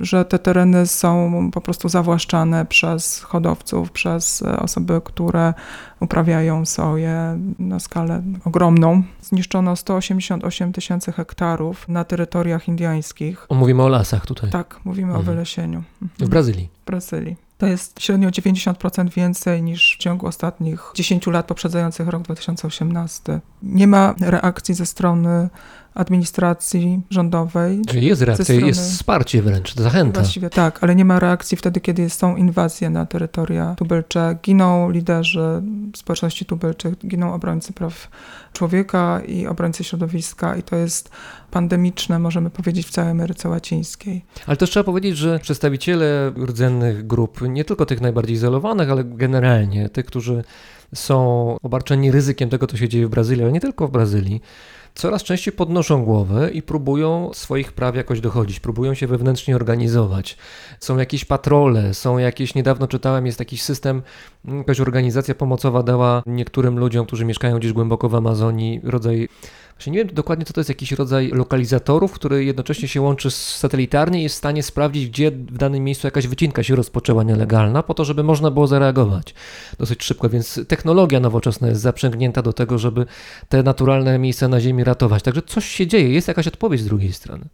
że 0.00 0.24
te 0.24 0.38
tereny 0.38 0.86
są 0.86 1.50
po 1.52 1.60
prostu 1.60 1.88
zawłaszczane 1.88 2.64
przez 2.66 3.20
hodowców, 3.20 3.90
przez 3.92 4.42
osoby, 4.42 5.00
które 5.04 5.54
uprawiają 6.00 6.64
soję 6.64 7.38
na 7.58 7.80
skalę 7.80 8.22
ogromną. 8.44 9.02
Zniszczono 9.22 9.76
188 9.76 10.72
tysięcy 10.72 11.12
hektarów 11.12 11.88
na 11.88 12.04
terytoriach 12.04 12.68
indyjskich. 12.68 13.46
O, 13.48 13.54
Mówimy 13.54 13.82
o 13.82 13.88
lasach 13.88 14.26
tutaj, 14.26 14.50
Tak, 14.50 14.80
mówimy 14.84 15.12
o 15.12 15.16
Mhm. 15.16 15.34
wylesieniu. 15.36 15.82
w 16.00 16.02
Mhm. 16.02 16.30
Brazylii. 16.30 16.68
W 16.82 16.86
Brazylii. 16.86 17.43
To 17.64 17.68
jest 17.68 18.00
średnio 18.00 18.28
90% 18.28 19.10
więcej 19.10 19.62
niż 19.62 19.96
w 19.98 20.02
ciągu 20.02 20.26
ostatnich 20.26 20.92
10 20.94 21.26
lat 21.26 21.46
poprzedzających 21.46 22.08
rok 22.08 22.22
2018. 22.22 23.40
Nie 23.62 23.86
ma 23.86 24.14
reakcji 24.20 24.74
ze 24.74 24.86
strony 24.86 25.48
administracji 25.94 27.00
rządowej. 27.10 27.82
Czyli 27.86 28.06
jest 28.06 28.22
reakcja, 28.22 28.44
strony- 28.44 28.66
jest 28.66 28.92
wsparcie 28.92 29.42
wręcz, 29.42 29.74
zachęta. 29.74 30.20
Właściwie 30.20 30.50
tak, 30.50 30.84
ale 30.84 30.94
nie 30.94 31.04
ma 31.04 31.18
reakcji 31.18 31.56
wtedy, 31.56 31.80
kiedy 31.80 32.10
są 32.10 32.36
inwazje 32.36 32.90
na 32.90 33.06
terytoria 33.06 33.74
tubylcze. 33.78 34.38
Giną 34.42 34.90
liderzy 34.90 35.62
społeczności 35.96 36.44
tubylczych, 36.44 37.06
giną 37.06 37.34
obrońcy 37.34 37.72
praw 37.72 38.08
człowieka 38.52 39.20
i 39.26 39.46
obrońcy 39.46 39.84
środowiska 39.84 40.56
i 40.56 40.62
to 40.62 40.76
jest 40.76 41.10
pandemiczne, 41.50 42.18
możemy 42.18 42.50
powiedzieć, 42.50 42.86
w 42.86 42.90
całej 42.90 43.10
Ameryce 43.10 43.48
Łacińskiej. 43.48 44.24
Ale 44.46 44.56
też 44.56 44.70
trzeba 44.70 44.84
powiedzieć, 44.84 45.16
że 45.16 45.38
przedstawiciele 45.38 46.32
rdzennych 46.46 47.06
grup, 47.06 47.40
nie 47.48 47.64
tylko 47.64 47.86
tych 47.86 48.00
najbardziej 48.00 48.36
izolowanych, 48.36 48.90
ale 48.90 49.04
generalnie 49.04 49.88
tych, 49.88 50.06
którzy 50.06 50.44
są 50.94 51.56
obarczeni 51.62 52.10
ryzykiem 52.10 52.50
tego, 52.50 52.66
co 52.66 52.76
się 52.76 52.88
dzieje 52.88 53.06
w 53.06 53.10
Brazylii, 53.10 53.42
ale 53.42 53.52
nie 53.52 53.60
tylko 53.60 53.88
w 53.88 53.90
Brazylii, 53.90 54.40
coraz 54.94 55.22
częściej 55.22 55.54
podnoszą 55.54 56.04
głowę 56.04 56.50
i 56.50 56.62
próbują 56.62 57.30
swoich 57.32 57.72
praw 57.72 57.96
jakoś 57.96 58.20
dochodzić, 58.20 58.60
próbują 58.60 58.94
się 58.94 59.06
wewnętrznie 59.06 59.56
organizować. 59.56 60.36
Są 60.80 60.98
jakieś 60.98 61.24
patrole, 61.24 61.94
są 61.94 62.18
jakieś, 62.18 62.54
niedawno 62.54 62.86
czytałem, 62.86 63.26
jest 63.26 63.38
jakiś 63.38 63.62
system, 63.62 64.02
jakaś 64.44 64.80
organizacja 64.80 65.34
pomocowa 65.34 65.82
dała 65.82 66.22
niektórym 66.26 66.78
ludziom, 66.78 67.06
którzy 67.06 67.24
mieszkają 67.24 67.58
gdzieś 67.58 67.72
głęboko 67.72 68.08
w 68.08 68.14
Amazonii, 68.14 68.80
rodzaj 68.84 69.28
Właśnie 69.84 69.92
nie 69.92 70.04
wiem 70.04 70.14
dokładnie, 70.14 70.44
co 70.44 70.52
to 70.52 70.60
jest 70.60 70.68
jakiś 70.68 70.92
rodzaj 70.92 71.28
lokalizatorów, 71.28 72.12
który 72.12 72.44
jednocześnie 72.44 72.88
się 72.88 73.00
łączy 73.00 73.30
z 73.30 73.56
satelitarnie 73.56 74.20
i 74.20 74.22
jest 74.22 74.34
w 74.34 74.38
stanie 74.38 74.62
sprawdzić, 74.62 75.08
gdzie 75.08 75.30
w 75.30 75.58
danym 75.58 75.84
miejscu 75.84 76.06
jakaś 76.06 76.26
wycinka 76.26 76.62
się 76.62 76.76
rozpoczęła 76.76 77.22
nielegalna, 77.22 77.82
po 77.82 77.94
to, 77.94 78.04
żeby 78.04 78.22
można 78.22 78.50
było 78.50 78.66
zareagować 78.66 79.34
dosyć 79.78 80.04
szybko. 80.04 80.28
Więc 80.28 80.60
technologia 80.68 81.20
nowoczesna 81.20 81.68
jest 81.68 81.80
zaprzęgnięta 81.80 82.42
do 82.42 82.52
tego, 82.52 82.78
żeby 82.78 83.06
te 83.48 83.62
naturalne 83.62 84.18
miejsca 84.18 84.48
na 84.48 84.60
Ziemi 84.60 84.84
ratować. 84.84 85.22
Także 85.22 85.42
coś 85.42 85.64
się 85.64 85.86
dzieje, 85.86 86.08
jest 86.08 86.28
jakaś 86.28 86.46
odpowiedź 86.46 86.80
z 86.80 86.84
drugiej 86.84 87.12
strony. 87.12 87.44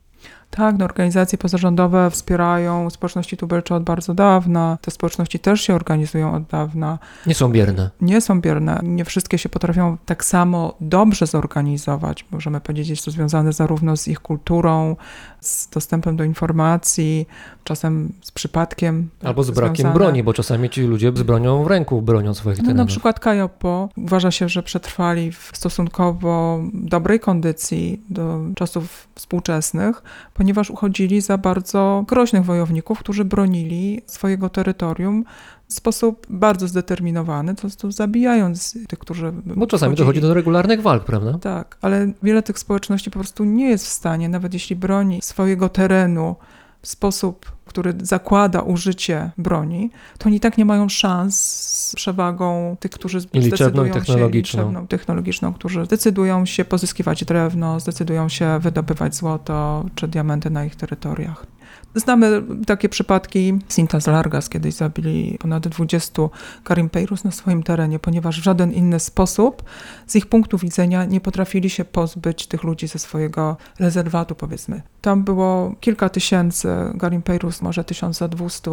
Tak, 0.50 0.78
no, 0.78 0.84
organizacje 0.84 1.38
pozarządowe 1.38 2.10
wspierają 2.10 2.90
społeczności 2.90 3.36
tubylcze 3.36 3.74
od 3.74 3.82
bardzo 3.82 4.14
dawna. 4.14 4.78
Te 4.80 4.90
społeczności 4.90 5.38
też 5.38 5.60
się 5.60 5.74
organizują 5.74 6.34
od 6.34 6.42
dawna. 6.42 6.98
Nie 7.26 7.34
są 7.34 7.52
bierne. 7.52 7.90
Nie 8.00 8.20
są 8.20 8.40
bierne. 8.40 8.80
Nie 8.82 9.04
wszystkie 9.04 9.38
się 9.38 9.48
potrafią 9.48 9.96
tak 10.06 10.24
samo 10.24 10.74
dobrze 10.80 11.26
zorganizować. 11.26 12.24
Możemy 12.30 12.60
powiedzieć, 12.60 12.88
jest 12.88 13.04
to 13.04 13.10
związane 13.10 13.52
zarówno 13.52 13.96
z 13.96 14.08
ich 14.08 14.20
kulturą, 14.20 14.96
z 15.40 15.68
dostępem 15.68 16.16
do 16.16 16.24
informacji, 16.24 17.26
czasem 17.64 18.12
z 18.22 18.30
przypadkiem. 18.30 19.08
Albo 19.24 19.42
z 19.44 19.50
brakiem 19.50 19.76
związane. 19.76 19.94
broni, 19.94 20.22
bo 20.22 20.32
czasami 20.32 20.70
ci 20.70 20.82
ludzie 20.82 21.12
z 21.14 21.22
bronią 21.22 21.64
w 21.64 21.66
ręku 21.66 22.02
bronią 22.02 22.34
swoich 22.34 22.58
No, 22.58 22.62
na 22.62 22.68
terenów. 22.68 22.88
przykład 22.88 23.20
Kajopo 23.20 23.88
uważa 23.96 24.30
się, 24.30 24.48
że 24.48 24.62
przetrwali 24.62 25.32
w 25.32 25.50
stosunkowo 25.54 26.60
dobrej 26.74 27.20
kondycji 27.20 28.02
do 28.10 28.40
czasów 28.54 29.08
współczesnych, 29.14 30.02
ponieważ 30.34 30.70
uchodzili 30.70 31.20
za 31.20 31.38
bardzo 31.38 32.04
groźnych 32.08 32.44
wojowników, 32.44 32.98
którzy 32.98 33.24
bronili 33.24 34.02
swojego 34.06 34.48
terytorium 34.48 35.24
w 35.70 35.74
sposób 35.74 36.26
bardzo 36.30 36.68
zdeterminowany, 36.68 37.54
po 37.54 37.60
prostu 37.60 37.90
zabijając 37.90 38.78
tych, 38.88 38.98
którzy. 38.98 39.32
Bo 39.46 39.66
czasami 39.66 39.96
dochodzi 39.96 40.20
do 40.20 40.34
regularnych 40.34 40.82
walk, 40.82 41.04
prawda? 41.04 41.38
Tak, 41.38 41.76
ale 41.82 42.12
wiele 42.22 42.42
tych 42.42 42.58
społeczności 42.58 43.10
po 43.10 43.18
prostu 43.18 43.44
nie 43.44 43.70
jest 43.70 43.86
w 43.86 43.88
stanie, 43.88 44.28
nawet 44.28 44.54
jeśli 44.54 44.76
broni 44.76 45.22
swojego 45.22 45.68
terenu 45.68 46.36
w 46.82 46.88
sposób 46.88 47.60
który 47.70 47.94
zakłada 48.02 48.60
użycie 48.60 49.30
broni, 49.38 49.90
to 50.18 50.26
oni 50.26 50.40
tak 50.40 50.58
nie 50.58 50.64
mają 50.64 50.88
szans 50.88 51.40
z 51.88 51.94
przewagą 51.94 52.76
tych, 52.80 52.90
którzy 52.90 53.18
i 53.32 53.42
zdecydują 53.42 53.92
technologiczną. 53.92 54.60
się, 54.60 54.66
liczebną, 54.66 54.86
technologiczną, 54.86 55.52
którzy 55.52 55.86
decydują 55.86 56.46
się 56.46 56.64
pozyskiwać 56.64 57.24
drewno, 57.24 57.80
zdecydują 57.80 58.28
się 58.28 58.58
wydobywać 58.58 59.14
złoto 59.14 59.84
czy 59.94 60.08
diamenty 60.08 60.50
na 60.50 60.64
ich 60.64 60.76
terytoriach. 60.76 61.46
Znamy 61.94 62.42
takie 62.66 62.88
przypadki. 62.88 63.58
Sintas 63.68 64.06
Largas 64.06 64.48
kiedyś 64.48 64.74
zabili 64.74 65.38
ponad 65.40 65.68
20 65.68 66.22
Karimpeirus 66.64 67.24
na 67.24 67.30
swoim 67.30 67.62
terenie, 67.62 67.98
ponieważ 67.98 68.40
w 68.40 68.44
żaden 68.44 68.72
inny 68.72 69.00
sposób 69.00 69.62
z 70.06 70.16
ich 70.16 70.26
punktu 70.26 70.58
widzenia 70.58 71.04
nie 71.04 71.20
potrafili 71.20 71.70
się 71.70 71.84
pozbyć 71.84 72.46
tych 72.46 72.62
ludzi 72.62 72.88
ze 72.88 72.98
swojego 72.98 73.56
rezerwatu, 73.78 74.34
powiedzmy. 74.34 74.82
Tam 75.00 75.24
było 75.24 75.74
kilka 75.80 76.08
tysięcy 76.08 76.68
Garimpeirus, 76.94 77.62
może 77.62 77.84
1200 77.84 78.70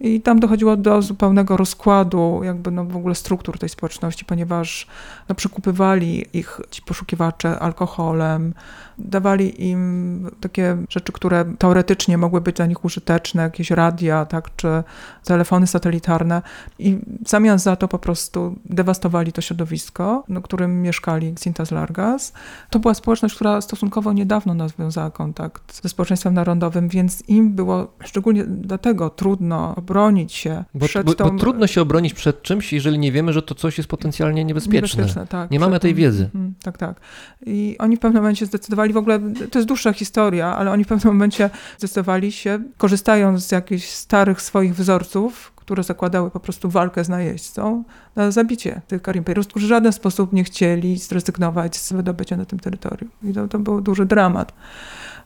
i 0.00 0.20
tam 0.20 0.40
dochodziło 0.40 0.76
do 0.76 1.02
zupełnego 1.02 1.56
rozkładu 1.56 2.40
jakby 2.44 2.70
no 2.70 2.84
w 2.84 2.96
ogóle 2.96 3.14
struktur 3.14 3.58
tej 3.58 3.68
społeczności, 3.68 4.24
ponieważ 4.24 4.86
no, 5.28 5.34
przykupywali 5.34 6.24
ich 6.32 6.60
ci 6.70 6.82
poszukiwacze 6.82 7.58
alkoholem, 7.58 8.54
dawali 8.98 9.68
im 9.70 10.30
takie 10.40 10.76
rzeczy, 10.88 11.12
które 11.12 11.44
teoretycznie 11.58 12.18
mogły 12.18 12.40
być 12.40 12.56
dla 12.56 12.66
nich 12.66 12.84
użyteczne, 12.84 13.42
jakieś 13.42 13.70
radia, 13.70 14.24
tak, 14.24 14.56
czy 14.56 14.82
telefony 15.24 15.66
satelitarne 15.66 16.42
i 16.78 16.98
w 17.24 17.28
zamian 17.28 17.58
za 17.58 17.76
to 17.76 17.88
po 17.88 17.98
prostu 17.98 18.56
dewastowali 18.64 19.32
to 19.32 19.40
środowisko, 19.40 20.24
na 20.28 20.40
którym 20.40 20.82
mieszkali 20.82 21.28
Xintas 21.28 21.70
Largas. 21.70 22.32
To 22.70 22.78
była 22.78 22.94
społeczność, 22.94 23.34
która 23.34 23.60
stosunkowo 23.60 24.12
niedawno 24.12 24.54
nawiązała 24.54 25.10
kontakt 25.10 25.82
ze 25.82 25.88
społeczeństwem 25.88 26.34
narodowym, 26.34 26.88
więc 26.88 27.28
im 27.28 27.52
było 27.52 27.86
szczególnie 28.04 28.44
dlatego 28.44 29.10
trudno 29.10 29.74
obronić 29.84 30.32
się 30.32 30.64
Bo, 30.74 30.86
przed 30.86 31.06
bo, 31.06 31.14
tą... 31.14 31.30
bo 31.30 31.38
trudno 31.38 31.66
się 31.66 31.80
obronić 31.80 32.14
przed 32.14 32.42
czymś, 32.42 32.72
jeżeli 32.72 32.98
nie 32.98 33.12
wiemy, 33.12 33.32
że 33.32 33.42
to 33.42 33.54
coś 33.54 33.78
jest 33.78 33.90
potencjalnie 33.90 34.44
niebezpieczne. 34.44 35.26
tak, 35.28 35.50
Nie 35.50 35.60
mamy 35.60 35.80
tej 35.80 35.94
wiedzy. 35.94 36.24
Mhm, 36.24 36.54
tak, 36.62 36.78
tak. 36.78 37.00
I 37.46 37.76
oni 37.78 37.96
w 37.96 38.00
pewnym 38.00 38.22
momencie 38.22 38.46
zdecydowali, 38.46 38.92
w 38.92 38.96
ogóle 38.96 39.20
to 39.50 39.58
jest 39.58 39.68
dłuższa 39.68 39.92
historia, 39.92 40.56
ale 40.56 40.70
oni 40.70 40.84
w 40.84 40.88
pewnym 40.88 41.14
momencie 41.14 41.50
zdecydowali 41.78 42.32
się, 42.32 42.58
korzystając 42.78 43.46
z 43.46 43.52
jakichś 43.52 43.88
starych 43.88 44.42
swoich 44.42 44.74
wzorców, 44.74 45.52
które 45.56 45.82
zakładały 45.82 46.30
po 46.30 46.40
prostu 46.40 46.70
walkę 46.70 47.04
z 47.04 47.08
najeźdźcą, 47.08 47.84
na 48.16 48.30
zabicie 48.30 48.80
tych 48.86 49.02
Karimperów, 49.02 49.46
którzy 49.46 49.66
w 49.66 49.68
żaden 49.68 49.92
sposób 49.92 50.32
nie 50.32 50.44
chcieli 50.44 50.98
zrezygnować 50.98 51.76
z 51.76 51.92
wydobycia 51.92 52.36
na 52.36 52.44
tym 52.44 52.58
terytorium. 52.58 53.10
I 53.22 53.32
to, 53.32 53.48
to 53.48 53.58
był 53.58 53.80
duży 53.80 54.06
dramat. 54.06 54.52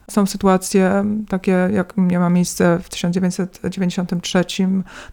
Są 0.09 0.25
sytuacje 0.25 1.05
takie, 1.27 1.69
jak 1.73 1.97
miała 1.97 2.29
miejsce 2.29 2.79
w 2.83 2.89
1993 2.89 4.45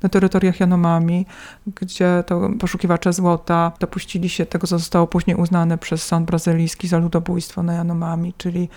na 0.02 0.08
terytoriach 0.08 0.60
Janomami, 0.60 1.26
gdzie 1.66 2.24
to 2.26 2.50
poszukiwacze 2.60 3.12
złota 3.12 3.72
dopuścili 3.80 4.28
się 4.28 4.46
tego, 4.46 4.66
co 4.66 4.78
zostało 4.78 5.06
później 5.06 5.36
uznane 5.36 5.78
przez 5.78 6.02
sąd 6.02 6.26
brazylijski 6.26 6.88
za 6.88 6.98
ludobójstwo 6.98 7.62
na 7.62 7.74
Janomami, 7.74 8.34
czyli 8.38 8.68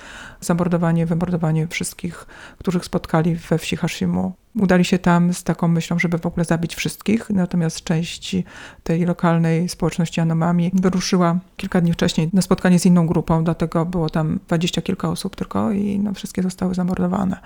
zamordowanie, 0.41 1.05
wymordowanie 1.05 1.67
wszystkich, 1.67 2.26
których 2.57 2.86
spotkali 2.86 3.36
we 3.36 3.57
wsi 3.57 3.76
Hashimu. 3.76 4.38
Udali 4.56 4.86
się 4.86 5.00
tam 5.00 5.34
z 5.34 5.43
taką 5.43 5.68
myślą, 5.68 6.00
żeby 6.00 6.18
w 6.18 6.26
ogóle 6.26 6.45
zabić 6.45 6.76
wszystkich, 6.76 7.30
natomiast 7.30 7.84
część 7.84 8.36
tej 8.84 9.06
lokalnej 9.06 9.70
społeczności 9.70 10.20
Janomami 10.20 10.72
wyruszyła 10.74 11.39
kilka 11.58 11.82
dni 11.82 11.93
wcześniej 11.93 12.30
na 12.34 12.41
spotkanie 12.41 12.80
z 12.80 12.86
inną 12.86 13.08
grupą, 13.08 13.43
dlatego 13.43 13.86
było 13.86 14.10
tam 14.10 14.39
dwadzieścia 14.47 14.82
kilka 14.82 15.10
osób 15.10 15.36
tylko 15.36 15.72
i 15.72 16.00
no, 16.00 16.14
wszystkie 16.14 16.43
zostały 16.43 16.74
zamordowane. 16.74 17.38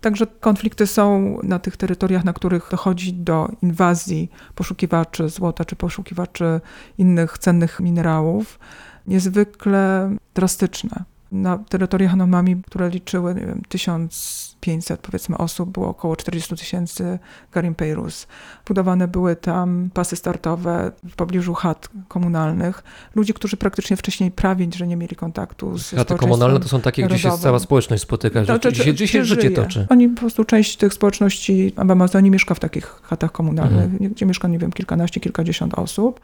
Także 0.00 0.26
konflikty 0.26 0.86
są 0.86 1.38
na 1.42 1.58
tych 1.58 1.76
terytoriach, 1.76 2.24
na 2.24 2.32
których 2.32 2.68
dochodzi 2.70 3.12
do 3.12 3.48
inwazji 3.62 4.30
poszukiwaczy 4.54 5.28
złota 5.28 5.64
czy 5.64 5.76
poszukiwaczy 5.76 6.60
innych 6.98 7.38
cennych 7.38 7.80
minerałów, 7.80 8.58
niezwykle 9.06 10.10
drastyczne. 10.34 11.04
Na 11.32 11.58
terytoriach 11.58 12.10
Hanomami, 12.10 12.56
które 12.66 12.90
liczyły 12.90 13.34
nie 13.34 13.46
wiem, 13.46 13.62
1500 13.68 15.00
powiedzmy 15.00 15.38
osób, 15.38 15.70
było 15.70 15.88
około 15.88 16.16
40 16.16 16.56
tysięcy 16.56 17.18
Garimpeirus. 17.52 18.26
Budowane 18.66 19.08
były 19.08 19.36
tam 19.36 19.90
pasy 19.94 20.16
startowe 20.16 20.92
w 21.10 21.14
pobliżu 21.16 21.54
chat 21.54 21.88
komunalnych. 22.08 22.82
Ludzi, 23.14 23.34
którzy 23.34 23.56
praktycznie 23.56 23.96
wcześniej 23.96 24.30
prawie, 24.30 24.66
że 24.76 24.86
nie 24.86 24.96
mieli 24.96 25.16
kontaktu 25.16 25.78
z 25.78 25.90
Chaty 25.90 26.14
komunalne 26.14 26.60
to 26.60 26.68
są 26.68 26.80
takie, 26.80 27.02
gdzie 27.06 27.18
się 27.18 27.28
narodowym. 27.28 27.42
cała 27.42 27.58
społeczność 27.58 28.02
spotyka, 28.02 28.40
że 28.44 28.46
To- 28.52 28.58
to- 28.58 28.68
gdzie, 28.70 28.84
się- 28.84 28.92
gdzie 28.92 29.08
się 29.08 29.18
gdzie 29.18 29.24
życie 29.28 29.42
żyje. 29.42 29.56
toczy. 29.56 29.86
Oni 29.90 30.08
po 30.08 30.20
prostu, 30.20 30.44
część 30.44 30.76
tych 30.76 30.94
społeczności 30.94 31.72
w 31.76 31.90
Amazonii 31.90 32.30
mieszka 32.30 32.54
w 32.54 32.60
takich 32.60 33.00
chatach 33.02 33.32
komunalnych, 33.32 33.84
Mhm. 33.92 34.12
gdzie 34.12 34.26
mieszka, 34.26 34.48
nie 34.48 34.58
wiem, 34.58 34.72
kilkanaście, 34.72 35.20
kilkadziesiąt 35.20 35.74
osób. 35.74 36.20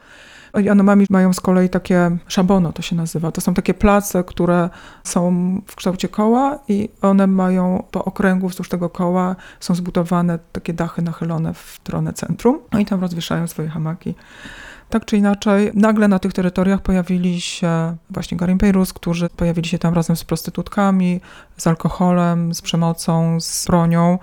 Janomami 0.59 1.05
mają 1.09 1.33
z 1.33 1.39
kolei 1.39 1.69
takie 1.69 2.17
szabono, 2.27 2.73
to 2.73 2.81
się 2.81 2.95
nazywa. 2.95 3.31
To 3.31 3.41
są 3.41 3.53
takie 3.53 3.73
place, 3.73 4.23
które 4.23 4.69
są 5.03 5.31
w 5.67 5.75
kształcie 5.75 6.09
koła 6.09 6.59
i 6.67 6.89
one 7.01 7.27
mają 7.27 7.83
po 7.91 8.05
okręgu 8.05 8.49
wzdłuż 8.49 8.69
tego 8.69 8.89
koła 8.89 9.35
są 9.59 9.75
zbudowane 9.75 10.39
takie 10.51 10.73
dachy 10.73 11.01
nachylone 11.01 11.53
w 11.53 11.57
stronę 11.57 12.13
centrum. 12.13 12.59
No 12.71 12.79
i 12.79 12.85
tam 12.85 13.01
rozwieszają 13.01 13.47
swoje 13.47 13.69
hamaki. 13.69 14.15
Tak 14.89 15.05
czy 15.05 15.17
inaczej, 15.17 15.71
nagle 15.73 16.07
na 16.07 16.19
tych 16.19 16.33
terytoriach 16.33 16.81
pojawili 16.81 17.41
się 17.41 17.95
właśnie 18.09 18.37
Garimpeirus, 18.37 18.93
którzy 18.93 19.29
pojawili 19.29 19.67
się 19.69 19.79
tam 19.79 19.93
razem 19.93 20.15
z 20.15 20.23
prostytutkami, 20.23 21.21
z 21.57 21.67
alkoholem, 21.67 22.53
z 22.53 22.61
przemocą, 22.61 23.39
z 23.39 23.65
bronią, 23.67 24.19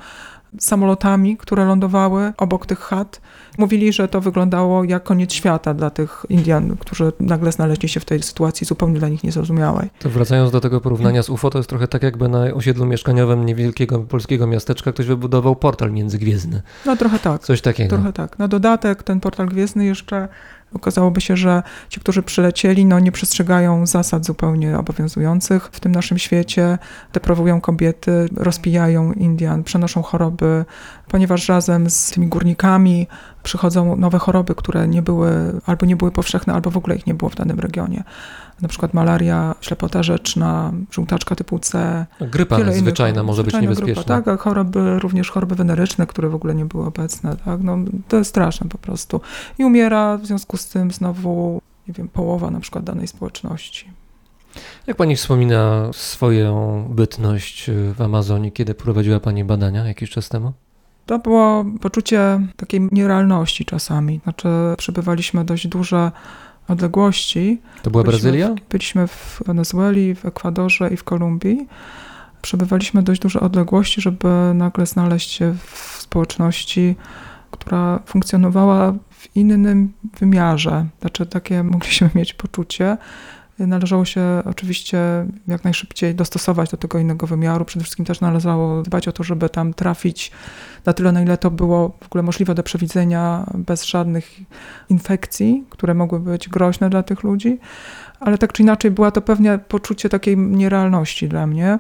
samolotami, 0.58 1.36
które 1.36 1.64
lądowały 1.64 2.32
obok 2.36 2.66
tych 2.66 2.78
chat. 2.78 3.20
Mówili, 3.58 3.92
że 3.92 4.08
to 4.08 4.20
wyglądało 4.20 4.84
jak 4.84 5.04
koniec 5.04 5.32
świata 5.32 5.74
dla 5.74 5.90
tych 5.90 6.26
Indian, 6.28 6.76
którzy 6.76 7.12
nagle 7.20 7.52
znaleźli 7.52 7.88
się 7.88 8.00
w 8.00 8.04
tej 8.04 8.22
sytuacji 8.22 8.66
zupełnie 8.66 8.98
dla 8.98 9.08
nich 9.08 9.24
niezrozumiałej. 9.24 9.90
To 9.98 10.10
wracając 10.10 10.50
do 10.50 10.60
tego 10.60 10.80
porównania 10.80 11.22
z 11.22 11.30
UFO, 11.30 11.50
to 11.50 11.58
jest 11.58 11.68
trochę 11.68 11.88
tak 11.88 12.02
jakby 12.02 12.28
na 12.28 12.44
osiedlu 12.44 12.86
mieszkaniowym 12.86 13.46
niewielkiego 13.46 13.98
polskiego 13.98 14.46
miasteczka 14.46 14.92
ktoś 14.92 15.06
wybudował 15.06 15.56
portal 15.56 15.92
międzygwiezdny. 15.92 16.62
No 16.86 16.96
trochę 16.96 17.18
tak. 17.18 17.42
Coś 17.42 17.60
takiego. 17.60 17.96
Trochę 17.96 18.12
tak. 18.12 18.38
Na 18.38 18.48
dodatek 18.48 19.02
ten 19.02 19.20
portal 19.20 19.46
gwiezdny 19.46 19.84
jeszcze 19.84 20.28
okazałoby 20.74 21.20
się, 21.20 21.36
że 21.36 21.62
ci, 21.88 22.00
którzy 22.00 22.22
przylecieli, 22.22 22.84
no 22.84 23.00
nie 23.00 23.12
przestrzegają 23.12 23.86
zasad 23.86 24.24
zupełnie 24.24 24.78
obowiązujących 24.78 25.68
w 25.72 25.80
tym 25.80 25.92
naszym 25.92 26.18
świecie, 26.18 26.78
deprawują 27.12 27.60
kobiety, 27.60 28.28
rozpijają 28.36 29.12
Indian, 29.12 29.64
przenoszą 29.64 30.02
choroby, 30.02 30.64
ponieważ 31.08 31.48
razem 31.48 31.90
z 31.90 32.10
tymi 32.10 32.26
górnikami 32.26 33.06
przychodzą 33.42 33.96
nowe 33.96 34.18
choroby, 34.18 34.54
które 34.54 34.88
nie 34.88 35.02
były, 35.02 35.30
albo 35.66 35.86
nie 35.86 35.96
były 35.96 36.10
powszechne, 36.10 36.54
albo 36.54 36.70
w 36.70 36.76
ogóle 36.76 36.96
ich 36.96 37.06
nie 37.06 37.14
było 37.14 37.28
w 37.28 37.34
danym 37.34 37.60
regionie. 37.60 38.04
Na 38.62 38.68
przykład 38.68 38.94
malaria, 38.94 39.54
ślepota 39.60 40.02
rzeczna, 40.02 40.72
żółtaczka 40.90 41.34
typu 41.34 41.58
C, 41.58 42.06
Grypa 42.20 42.72
zwyczajna 42.72 43.22
może 43.22 43.44
być 43.44 43.54
niebezpieczna. 43.54 44.02
Grupa, 44.16 44.22
tak, 44.22 44.40
choroby, 44.40 44.98
również 44.98 45.30
choroby 45.30 45.54
weneryczne, 45.54 46.06
które 46.06 46.28
w 46.28 46.34
ogóle 46.34 46.54
nie 46.54 46.64
były 46.64 46.86
obecne. 46.86 47.36
Tak? 47.36 47.60
No, 47.62 47.78
to 48.08 48.16
jest 48.16 48.30
straszne 48.30 48.68
po 48.68 48.78
prostu. 48.78 49.20
I 49.58 49.64
umiera 49.64 50.16
w 50.16 50.26
związku 50.26 50.56
z 50.56 50.68
tym 50.68 50.90
znowu, 50.90 51.62
nie 51.88 51.94
wiem, 51.94 52.08
połowa 52.08 52.50
na 52.50 52.60
przykład 52.60 52.84
danej 52.84 53.06
społeczności. 53.06 53.90
Jak 54.86 54.96
pani 54.96 55.16
wspomina 55.16 55.90
swoją 55.92 56.84
bytność 56.90 57.70
w 57.94 58.02
Amazonii, 58.02 58.52
kiedy 58.52 58.74
prowadziła 58.74 59.20
pani 59.20 59.44
badania 59.44 59.86
jakiś 59.86 60.10
czas 60.10 60.28
temu? 60.28 60.52
To 61.06 61.18
było 61.18 61.64
poczucie 61.80 62.40
takiej 62.56 62.88
nierealności 62.92 63.64
czasami. 63.64 64.20
Znaczy, 64.24 64.48
przebywaliśmy 64.78 65.44
dość 65.44 65.66
duże 65.66 66.12
odległości. 66.68 67.60
To 67.82 67.90
była 67.90 68.04
Byliśmy 68.04 68.30
Brazylia? 68.30 68.54
W, 68.54 68.68
byliśmy 68.68 69.06
w 69.06 69.42
Wenezueli, 69.46 70.14
w 70.14 70.24
Ekwadorze 70.24 70.90
i 70.92 70.96
w 70.96 71.04
Kolumbii. 71.04 71.66
Przebywaliśmy 72.42 73.02
dość 73.02 73.20
duże 73.20 73.40
odległości, 73.40 74.00
żeby 74.00 74.28
nagle 74.54 74.86
znaleźć 74.86 75.30
się 75.30 75.54
w 75.64 75.96
społeczności, 76.00 76.96
która 77.50 78.00
funkcjonowała 78.06 78.92
w 79.10 79.36
innym 79.36 79.92
wymiarze. 80.20 80.86
Znaczy, 81.00 81.26
takie 81.26 81.62
mogliśmy 81.62 82.10
mieć 82.14 82.34
poczucie. 82.34 82.96
Należało 83.58 84.04
się 84.04 84.22
oczywiście 84.44 84.98
jak 85.48 85.64
najszybciej 85.64 86.14
dostosować 86.14 86.70
do 86.70 86.76
tego 86.76 86.98
innego 86.98 87.26
wymiaru. 87.26 87.64
Przede 87.64 87.82
wszystkim 87.82 88.04
też 88.04 88.20
należało 88.20 88.82
dbać 88.82 89.08
o 89.08 89.12
to, 89.12 89.24
żeby 89.24 89.48
tam 89.48 89.74
trafić 89.74 90.30
na 90.86 90.92
tyle, 90.92 91.12
na 91.12 91.22
ile 91.22 91.38
to 91.38 91.50
było 91.50 91.96
w 92.00 92.06
ogóle 92.06 92.22
możliwe 92.22 92.54
do 92.54 92.62
przewidzenia, 92.62 93.46
bez 93.54 93.84
żadnych 93.84 94.40
infekcji, 94.88 95.64
które 95.70 95.94
mogłyby 95.94 96.30
być 96.30 96.48
groźne 96.48 96.90
dla 96.90 97.02
tych 97.02 97.22
ludzi. 97.22 97.58
Ale 98.20 98.38
tak 98.38 98.52
czy 98.52 98.62
inaczej, 98.62 98.90
była 98.90 99.10
to 99.10 99.22
pewnie 99.22 99.58
poczucie 99.58 100.08
takiej 100.08 100.36
nierealności 100.36 101.28
dla 101.28 101.46
mnie, 101.46 101.78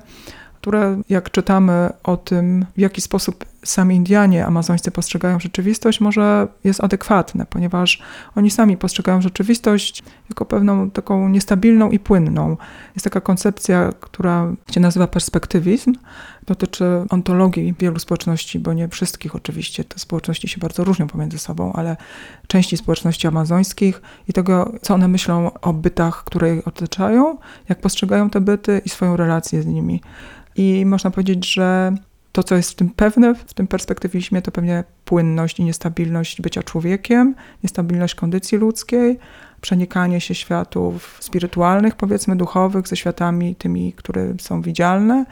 które 0.68 1.02
jak 1.08 1.30
czytamy 1.30 1.90
o 2.02 2.16
tym, 2.16 2.66
w 2.76 2.80
jaki 2.80 3.00
sposób 3.00 3.44
sami 3.64 3.96
Indianie 3.96 4.46
amazońscy 4.46 4.90
postrzegają 4.90 5.40
rzeczywistość, 5.40 6.00
może 6.00 6.48
jest 6.64 6.84
adekwatne, 6.84 7.46
ponieważ 7.50 8.02
oni 8.36 8.50
sami 8.50 8.76
postrzegają 8.76 9.20
rzeczywistość 9.20 10.02
jako 10.28 10.44
pewną 10.44 10.90
taką 10.90 11.28
niestabilną 11.28 11.90
i 11.90 11.98
płynną. 11.98 12.56
Jest 12.94 13.04
taka 13.04 13.20
koncepcja, 13.20 13.92
która 14.00 14.52
się 14.70 14.80
nazywa 14.80 15.06
perspektywizm. 15.06 15.94
Dotyczy 16.46 16.84
ontologii 17.10 17.74
wielu 17.78 17.98
społeczności, 17.98 18.58
bo 18.58 18.72
nie 18.72 18.88
wszystkich 18.88 19.36
oczywiście. 19.36 19.84
Te 19.84 19.98
społeczności 19.98 20.48
się 20.48 20.60
bardzo 20.60 20.84
różnią 20.84 21.06
pomiędzy 21.06 21.38
sobą, 21.38 21.72
ale 21.72 21.96
części 22.46 22.76
społeczności 22.76 23.26
amazońskich 23.26 24.02
i 24.28 24.32
tego, 24.32 24.72
co 24.82 24.94
one 24.94 25.08
myślą 25.08 25.50
o 25.60 25.72
bytach, 25.72 26.24
które 26.24 26.54
je 26.54 26.64
otaczają, 26.64 27.38
jak 27.68 27.80
postrzegają 27.80 28.30
te 28.30 28.40
byty 28.40 28.82
i 28.84 28.88
swoją 28.88 29.16
relację 29.16 29.62
z 29.62 29.66
nimi. 29.66 30.00
I 30.56 30.86
można 30.86 31.10
powiedzieć, 31.10 31.52
że 31.52 31.92
to, 32.32 32.42
co 32.42 32.54
jest 32.54 32.70
w 32.70 32.74
tym 32.74 32.90
pewne, 32.90 33.34
w 33.34 33.54
tym 33.54 33.66
perspektywizmie, 33.66 34.42
to 34.42 34.50
pewnie 34.50 34.84
płynność 35.04 35.58
i 35.58 35.64
niestabilność 35.64 36.40
bycia 36.40 36.62
człowiekiem, 36.62 37.34
niestabilność 37.62 38.14
kondycji 38.14 38.58
ludzkiej, 38.58 39.18
przenikanie 39.60 40.20
się 40.20 40.34
światów 40.34 41.18
spirytualnych, 41.20 41.96
powiedzmy 41.96 42.36
duchowych, 42.36 42.88
ze 42.88 42.96
światami 42.96 43.54
tymi, 43.54 43.92
które 43.92 44.34
są 44.40 44.62
widzialne. 44.62 45.24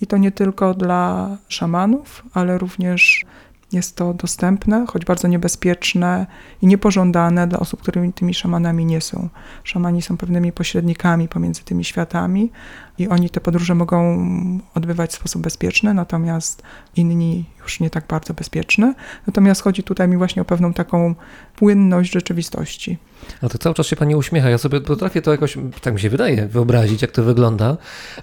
I 0.00 0.06
to 0.06 0.16
nie 0.16 0.32
tylko 0.32 0.74
dla 0.74 1.36
szamanów, 1.48 2.24
ale 2.34 2.58
również 2.58 3.24
jest 3.72 3.96
to 3.96 4.14
dostępne, 4.14 4.86
choć 4.88 5.04
bardzo 5.04 5.28
niebezpieczne 5.28 6.26
i 6.62 6.66
niepożądane 6.66 7.46
dla 7.46 7.58
osób, 7.58 7.82
którymi 7.82 8.12
tymi 8.12 8.34
szamanami 8.34 8.86
nie 8.86 9.00
są. 9.00 9.28
Szamani 9.64 10.02
są 10.02 10.16
pewnymi 10.16 10.52
pośrednikami 10.52 11.28
pomiędzy 11.28 11.64
tymi 11.64 11.84
światami 11.84 12.50
i 12.98 13.08
oni 13.08 13.30
te 13.30 13.40
podróże 13.40 13.74
mogą 13.74 14.28
odbywać 14.74 15.10
w 15.10 15.14
sposób 15.14 15.42
bezpieczny, 15.42 15.94
natomiast 15.94 16.62
inni 16.96 17.44
już 17.62 17.80
nie 17.80 17.90
tak 17.90 18.06
bardzo 18.06 18.34
bezpieczny. 18.34 18.94
Natomiast 19.26 19.62
chodzi 19.62 19.82
tutaj 19.82 20.08
mi 20.08 20.16
właśnie 20.16 20.42
o 20.42 20.44
pewną 20.44 20.72
taką 20.72 21.14
płynność 21.56 22.12
rzeczywistości. 22.12 22.98
A 23.42 23.48
to 23.48 23.58
cały 23.58 23.74
czas 23.74 23.86
się 23.86 23.96
pani 23.96 24.16
uśmiecha. 24.16 24.50
Ja 24.50 24.58
sobie 24.58 24.80
potrafię 24.80 25.22
to 25.22 25.32
jakoś, 25.32 25.58
tak 25.80 25.94
mi 25.94 26.00
się 26.00 26.10
wydaje, 26.10 26.46
wyobrazić, 26.46 27.02
jak 27.02 27.10
to 27.10 27.22
wygląda. 27.22 27.76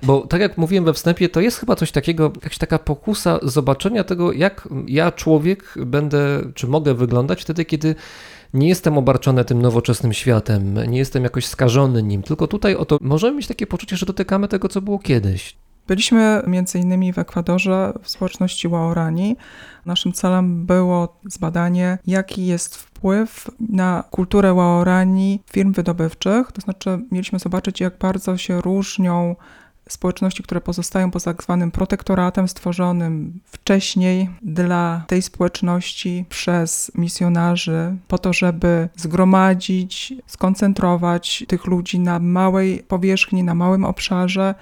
Bo 0.03 0.27
tak 0.27 0.41
jak 0.41 0.57
mówiłem 0.57 0.85
we 0.85 0.93
wstępie, 0.93 1.29
to 1.29 1.41
jest 1.41 1.57
chyba 1.57 1.75
coś 1.75 1.91
takiego, 1.91 2.31
jakaś 2.35 2.57
taka 2.57 2.79
pokusa 2.79 3.39
zobaczenia 3.41 4.03
tego, 4.03 4.31
jak 4.31 4.67
ja, 4.87 5.11
człowiek, 5.11 5.73
będę, 5.85 6.41
czy 6.55 6.67
mogę 6.67 6.93
wyglądać 6.93 7.41
wtedy, 7.41 7.65
kiedy 7.65 7.95
nie 8.53 8.67
jestem 8.67 8.97
obarczony 8.97 9.45
tym 9.45 9.61
nowoczesnym 9.61 10.13
światem, 10.13 10.77
nie 10.87 10.97
jestem 10.97 11.23
jakoś 11.23 11.45
skażony 11.45 12.03
nim. 12.03 12.23
Tylko 12.23 12.47
tutaj 12.47 12.75
oto 12.75 12.97
możemy 13.01 13.37
mieć 13.37 13.47
takie 13.47 13.67
poczucie, 13.67 13.97
że 13.97 14.05
dotykamy 14.05 14.47
tego, 14.47 14.69
co 14.69 14.81
było 14.81 14.99
kiedyś. 14.99 15.55
Byliśmy 15.87 16.43
między 16.47 16.79
innymi 16.79 17.13
w 17.13 17.17
Ekwadorze 17.17 17.93
w 18.01 18.09
społeczności 18.09 18.69
Waorani. 18.69 19.37
Naszym 19.85 20.13
celem 20.13 20.65
było 20.65 21.19
zbadanie, 21.25 21.97
jaki 22.07 22.45
jest 22.45 22.75
wpływ 22.75 23.51
na 23.69 24.03
kulturę 24.11 24.53
Waorani 24.53 25.39
firm 25.51 25.73
wydobywczych. 25.73 26.51
To 26.51 26.61
znaczy, 26.61 26.99
mieliśmy 27.11 27.39
zobaczyć, 27.39 27.79
jak 27.79 27.97
bardzo 27.97 28.37
się 28.37 28.61
różnią 28.61 29.35
społeczności, 29.89 30.43
które 30.43 30.61
pozostają 30.61 31.11
poza 31.11 31.33
tak 31.33 31.43
zwanym 31.43 31.71
protektoratem 31.71 32.47
stworzonym 32.47 33.39
wcześniej 33.45 34.29
dla 34.41 35.03
tej 35.07 35.21
społeczności 35.21 36.25
przez 36.29 36.91
misjonarzy, 36.95 37.95
po 38.07 38.17
to, 38.17 38.33
żeby 38.33 38.89
zgromadzić, 38.95 40.13
skoncentrować 40.27 41.45
tych 41.47 41.65
ludzi 41.65 41.99
na 41.99 42.19
małej 42.19 42.83
powierzchni, 42.87 43.43
na 43.43 43.55
małym 43.55 43.85
obszarze, 43.85 44.55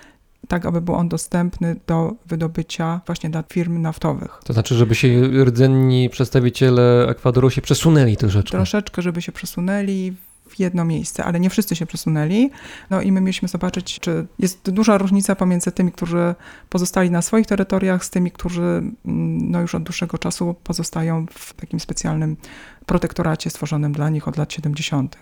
tak 0.48 0.66
aby 0.66 0.82
był 0.82 0.96
on 0.96 1.10
dostępny 1.10 1.76
do 1.88 2.14
wydobycia 2.26 3.02
właśnie 3.06 3.30
dla 3.30 3.44
firm 3.44 3.82
naftowych. 3.82 4.40
To 4.44 4.54
znaczy, 4.54 4.76
żeby 4.76 4.96
się 4.96 5.28
rdzenni 5.46 6.10
przedstawiciele 6.10 7.08
Ekwadoru 7.10 7.50
się 7.50 7.62
przesunęli 7.62 8.18
troszeczkę. 8.18 8.52
Troszeczkę, 8.52 9.02
żeby 9.02 9.22
się 9.22 9.32
przesunęli 9.32 10.14
w 10.52 10.60
jedno 10.60 10.86
miejsce, 10.86 11.24
ale 11.24 11.40
nie 11.40 11.50
wszyscy 11.50 11.76
się 11.76 11.86
przesunęli. 11.86 12.52
No 12.90 13.02
i 13.02 13.12
my 13.12 13.22
mieliśmy 13.22 13.48
zobaczyć, 13.48 14.00
czy 14.00 14.28
jest 14.40 14.70
duża 14.70 14.98
różnica 14.98 15.36
pomiędzy 15.36 15.72
tymi, 15.72 15.92
którzy 15.92 16.36
pozostali 16.70 17.12
na 17.12 17.22
swoich 17.22 17.48
terytoriach, 17.48 18.06
z 18.06 18.10
tymi, 18.10 18.32
którzy 18.32 18.62
mm, 18.62 19.52
no 19.52 19.62
już 19.62 19.76
od 19.76 19.84
dłuższego 19.84 20.18
czasu 20.18 20.56
pozostają 20.64 21.26
w 21.34 21.54
takim 21.54 21.80
specjalnym 21.80 22.38
protektoracie 22.86 23.50
stworzonym 23.50 23.92
dla 23.92 24.10
nich 24.10 24.28
od 24.28 24.38
lat 24.38 24.54
70. 24.54 25.18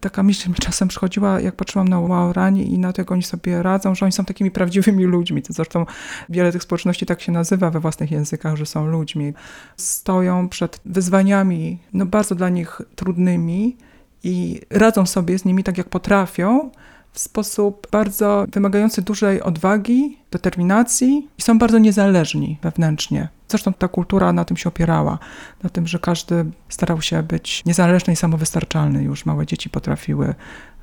Taka 0.00 0.22
myśl 0.22 0.48
mi 0.48 0.54
czasem 0.54 0.88
przychodziła, 0.88 1.40
jak 1.40 1.56
patrzyłam 1.56 1.88
na 1.88 2.00
Waorani 2.00 2.72
i 2.72 2.78
na 2.78 2.92
to, 2.92 3.00
jak 3.00 3.12
oni 3.12 3.22
sobie 3.22 3.62
radzą, 3.62 3.94
że 3.94 4.04
oni 4.04 4.12
są 4.12 4.24
takimi 4.24 4.50
prawdziwymi 4.50 5.04
ludźmi. 5.04 5.42
To 5.42 5.52
zresztą 5.52 5.86
wiele 6.28 6.52
tych 6.52 6.62
społeczności 6.62 7.06
tak 7.06 7.20
się 7.20 7.32
nazywa 7.32 7.70
we 7.70 7.80
własnych 7.80 8.10
językach, 8.10 8.56
że 8.56 8.66
są 8.66 8.86
ludźmi. 8.86 9.32
Stoją 9.76 10.48
przed 10.48 10.80
wyzwaniami, 10.84 11.78
no 11.92 12.06
bardzo 12.06 12.34
dla 12.34 12.48
nich 12.48 12.80
trudnymi, 12.96 13.76
i 14.24 14.60
radzą 14.70 15.06
sobie 15.06 15.38
z 15.38 15.44
nimi 15.44 15.64
tak, 15.64 15.78
jak 15.78 15.88
potrafią, 15.88 16.70
w 17.12 17.18
sposób 17.18 17.88
bardzo 17.90 18.46
wymagający 18.52 19.02
dużej 19.02 19.42
odwagi, 19.42 20.18
determinacji 20.30 21.28
i 21.38 21.42
są 21.42 21.58
bardzo 21.58 21.78
niezależni 21.78 22.58
wewnętrznie. 22.62 23.28
Zresztą 23.48 23.72
ta 23.72 23.88
kultura 23.88 24.32
na 24.32 24.44
tym 24.44 24.56
się 24.56 24.68
opierała, 24.68 25.18
na 25.62 25.70
tym, 25.70 25.86
że 25.86 25.98
każdy 25.98 26.44
starał 26.68 27.02
się 27.02 27.22
być 27.22 27.64
niezależny 27.64 28.12
i 28.12 28.16
samowystarczalny. 28.16 29.02
Już 29.02 29.26
małe 29.26 29.46
dzieci 29.46 29.70
potrafiły 29.70 30.34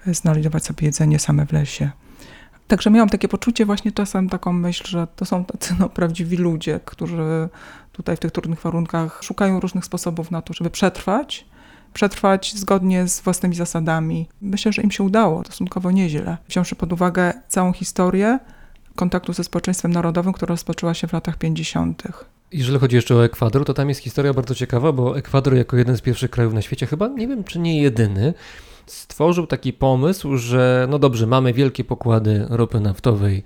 znajdować 0.05 0.65
sobie 0.65 0.85
jedzenie 0.85 1.19
same 1.19 1.45
w 1.45 1.53
lesie. 1.53 1.89
Także 2.67 2.89
miałam 2.89 3.09
takie 3.09 3.27
poczucie, 3.27 3.65
właśnie 3.65 3.91
czasem 3.91 4.29
taką 4.29 4.53
myśl, 4.53 4.87
że 4.87 5.07
to 5.15 5.25
są 5.25 5.45
tacy 5.45 5.75
no, 5.79 5.89
prawdziwi 5.89 6.37
ludzie, 6.37 6.79
którzy 6.85 7.49
tutaj 7.91 8.17
w 8.17 8.19
tych 8.19 8.31
trudnych 8.31 8.61
warunkach 8.61 9.19
szukają 9.23 9.59
różnych 9.59 9.85
sposobów 9.85 10.31
na 10.31 10.41
to, 10.41 10.53
żeby 10.53 10.69
przetrwać, 10.69 11.45
przetrwać 11.93 12.53
zgodnie 12.55 13.07
z 13.07 13.21
własnymi 13.21 13.55
zasadami. 13.55 14.27
Myślę, 14.41 14.73
że 14.73 14.81
im 14.81 14.91
się 14.91 15.03
udało 15.03 15.43
stosunkowo 15.43 15.91
nieźle. 15.91 16.37
Wziąwszy 16.47 16.75
pod 16.75 16.93
uwagę 16.93 17.33
całą 17.47 17.73
historię 17.73 18.39
kontaktu 18.95 19.33
ze 19.33 19.43
społeczeństwem 19.43 19.91
narodowym, 19.91 20.33
która 20.33 20.49
rozpoczęła 20.49 20.93
się 20.93 21.07
w 21.07 21.13
latach 21.13 21.37
50. 21.37 22.03
Jeżeli 22.51 22.79
chodzi 22.79 22.95
jeszcze 22.95 23.15
o 23.15 23.25
Ekwador, 23.25 23.65
to 23.65 23.73
tam 23.73 23.89
jest 23.89 24.01
historia 24.01 24.33
bardzo 24.33 24.55
ciekawa, 24.55 24.91
bo 24.91 25.17
Ekwador 25.17 25.55
jako 25.55 25.77
jeden 25.77 25.97
z 25.97 26.01
pierwszych 26.01 26.31
krajów 26.31 26.53
na 26.53 26.61
świecie, 26.61 26.85
chyba 26.85 27.07
nie 27.07 27.27
wiem 27.27 27.43
czy 27.43 27.59
nie 27.59 27.81
jedyny, 27.81 28.33
stworzył 28.85 29.47
taki 29.47 29.73
pomysł, 29.73 30.37
że 30.37 30.87
no 30.89 30.99
dobrze, 30.99 31.27
mamy 31.27 31.53
wielkie 31.53 31.83
pokłady 31.83 32.45
ropy 32.49 32.79
naftowej 32.79 33.43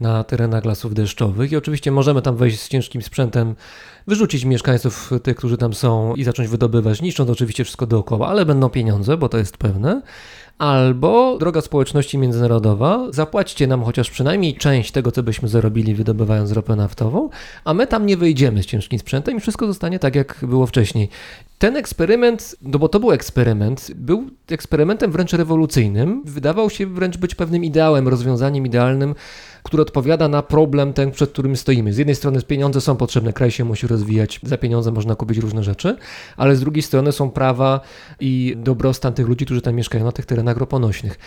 na 0.00 0.24
terenach 0.24 0.64
lasów 0.64 0.94
deszczowych 0.94 1.52
i 1.52 1.56
oczywiście 1.56 1.90
możemy 1.90 2.22
tam 2.22 2.36
wejść 2.36 2.60
z 2.60 2.68
ciężkim 2.68 3.02
sprzętem, 3.02 3.54
wyrzucić 4.06 4.44
mieszkańców, 4.44 5.10
tych, 5.22 5.36
którzy 5.36 5.56
tam 5.56 5.74
są 5.74 6.14
i 6.14 6.24
zacząć 6.24 6.48
wydobywać, 6.48 7.02
niszcząc 7.02 7.30
oczywiście 7.30 7.64
wszystko 7.64 7.86
dookoła, 7.86 8.28
ale 8.28 8.46
będą 8.46 8.68
pieniądze, 8.70 9.16
bo 9.16 9.28
to 9.28 9.38
jest 9.38 9.56
pewne. 9.56 10.02
Albo, 10.58 11.38
droga 11.38 11.60
społeczności 11.60 12.18
międzynarodowa, 12.18 13.06
zapłaćcie 13.10 13.66
nam 13.66 13.84
chociaż 13.84 14.10
przynajmniej 14.10 14.56
część 14.56 14.92
tego, 14.92 15.12
co 15.12 15.22
byśmy 15.22 15.48
zarobili 15.48 15.94
wydobywając 15.94 16.52
ropę 16.52 16.76
naftową, 16.76 17.28
a 17.64 17.74
my 17.74 17.86
tam 17.86 18.06
nie 18.06 18.16
wejdziemy 18.16 18.62
z 18.62 18.66
ciężkim 18.66 18.98
sprzętem 18.98 19.36
i 19.36 19.40
wszystko 19.40 19.66
zostanie 19.66 19.98
tak, 19.98 20.14
jak 20.14 20.38
było 20.42 20.66
wcześniej. 20.66 21.08
Ten 21.58 21.76
eksperyment, 21.76 22.56
no 22.62 22.78
bo 22.78 22.88
to 22.88 23.00
był 23.00 23.12
eksperyment, 23.12 23.90
był 23.94 24.30
eksperymentem 24.50 25.12
wręcz 25.12 25.32
rewolucyjnym. 25.32 26.22
Wydawał 26.24 26.70
się 26.70 26.86
wręcz 26.86 27.16
być 27.16 27.34
pewnym 27.34 27.64
ideałem, 27.64 28.08
rozwiązaniem 28.08 28.66
idealnym, 28.66 29.14
które 29.64 29.82
odpowiada 29.82 30.28
na 30.28 30.42
problem 30.42 30.92
ten, 30.92 31.10
przed 31.10 31.30
którym 31.30 31.56
stoimy. 31.56 31.92
Z 31.92 31.98
jednej 31.98 32.16
strony 32.16 32.42
pieniądze 32.42 32.80
są 32.80 32.96
potrzebne, 32.96 33.32
kraj 33.32 33.50
się 33.50 33.64
musi 33.64 33.86
rozwijać, 33.86 34.40
za 34.42 34.58
pieniądze 34.58 34.92
można 34.92 35.14
kupić 35.14 35.38
różne 35.38 35.62
rzeczy, 35.62 35.96
ale 36.36 36.56
z 36.56 36.60
drugiej 36.60 36.82
strony 36.82 37.12
są 37.12 37.30
prawa 37.30 37.80
i 38.20 38.56
dobrostan 38.56 39.12
tych 39.12 39.28
ludzi, 39.28 39.44
którzy 39.44 39.60
tam 39.60 39.74
mieszkają 39.74 40.04
na 40.04 40.12
tych 40.12 40.26
terenach 40.26 40.56
roponośnych. 40.56 41.18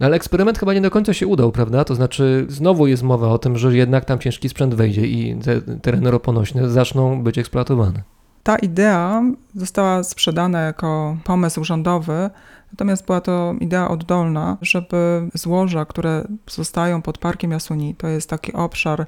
No 0.00 0.06
ale 0.06 0.16
eksperyment 0.16 0.58
chyba 0.58 0.74
nie 0.74 0.80
do 0.80 0.90
końca 0.90 1.14
się 1.14 1.26
udał, 1.26 1.52
prawda? 1.52 1.84
To 1.84 1.94
znaczy, 1.94 2.46
znowu 2.48 2.86
jest 2.86 3.02
mowa 3.02 3.28
o 3.28 3.38
tym, 3.38 3.58
że 3.58 3.76
jednak 3.76 4.04
tam 4.04 4.18
ciężki 4.18 4.48
sprzęt 4.48 4.74
wejdzie 4.74 5.06
i 5.06 5.38
te 5.38 5.60
tereny 5.60 6.10
roponośne 6.10 6.68
zaczną 6.68 7.22
być 7.22 7.38
eksploatowane. 7.38 8.02
Ta 8.42 8.56
idea 8.56 9.22
została 9.54 10.04
sprzedana 10.04 10.60
jako 10.60 11.16
pomysł 11.24 11.64
rządowy, 11.64 12.30
natomiast 12.72 13.06
była 13.06 13.20
to 13.20 13.54
idea 13.60 13.88
oddolna, 13.88 14.56
żeby 14.62 15.28
złoża, 15.34 15.84
które 15.84 16.24
zostają 16.50 17.02
pod 17.02 17.18
Parkiem 17.18 17.50
Jasuni, 17.50 17.94
to 17.94 18.08
jest 18.08 18.30
taki 18.30 18.52
obszar, 18.52 19.06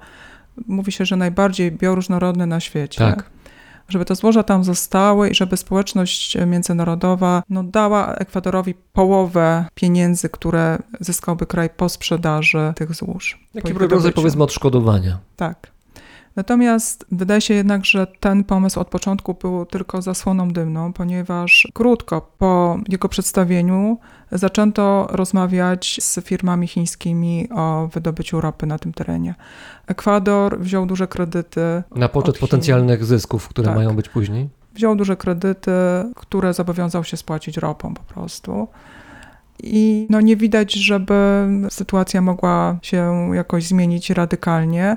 mówi 0.66 0.92
się, 0.92 1.04
że 1.04 1.16
najbardziej 1.16 1.72
bioróżnorodny 1.72 2.46
na 2.46 2.60
świecie. 2.60 2.98
Tak. 2.98 3.30
Żeby 3.88 4.04
te 4.04 4.14
złoża 4.14 4.42
tam 4.42 4.64
zostały 4.64 5.28
i 5.28 5.34
żeby 5.34 5.56
społeczność 5.56 6.36
międzynarodowa 6.46 7.42
no, 7.50 7.62
dała 7.64 8.14
Ekwadorowi 8.14 8.74
połowę 8.92 9.64
pieniędzy, 9.74 10.28
które 10.28 10.78
zyskałby 11.00 11.46
kraj 11.46 11.70
po 11.70 11.88
sprzedaży 11.88 12.72
tych 12.76 12.94
złóż. 12.94 13.46
Jakie 13.54 13.72
rodzaj 13.72 14.12
powiedzmy 14.12 14.44
odszkodowania. 14.44 15.18
Tak. 15.36 15.70
Natomiast 16.40 17.06
wydaje 17.12 17.40
się 17.40 17.54
jednak, 17.54 17.84
że 17.84 18.06
ten 18.20 18.44
pomysł 18.44 18.80
od 18.80 18.88
początku 18.88 19.34
był 19.34 19.66
tylko 19.66 20.02
zasłoną 20.02 20.48
dymną, 20.48 20.92
ponieważ 20.92 21.68
krótko 21.74 22.30
po 22.38 22.78
jego 22.88 23.08
przedstawieniu 23.08 23.98
zaczęto 24.32 25.08
rozmawiać 25.10 25.96
z 26.02 26.20
firmami 26.24 26.66
chińskimi 26.66 27.48
o 27.54 27.88
wydobyciu 27.92 28.40
ropy 28.40 28.66
na 28.66 28.78
tym 28.78 28.92
terenie. 28.92 29.34
Ekwador 29.86 30.60
wziął 30.60 30.86
duże 30.86 31.08
kredyty. 31.08 31.82
Na 31.96 32.08
poczet 32.08 32.38
potencjalnych 32.38 33.04
zysków, 33.04 33.48
które 33.48 33.66
Tak. 33.66 33.76
mają 33.76 33.96
być 33.96 34.08
później. 34.08 34.48
Wziął 34.74 34.96
duże 34.96 35.16
kredyty, 35.16 35.72
które 36.14 36.54
zobowiązał 36.54 37.04
się 37.04 37.16
spłacić 37.16 37.56
ropą 37.56 37.94
po 37.94 38.02
prostu. 38.02 38.68
I 39.62 40.06
no 40.10 40.20
nie 40.20 40.36
widać, 40.36 40.72
żeby 40.72 41.46
sytuacja 41.70 42.20
mogła 42.20 42.78
się 42.82 43.30
jakoś 43.34 43.66
zmienić 43.66 44.10
radykalnie. 44.10 44.96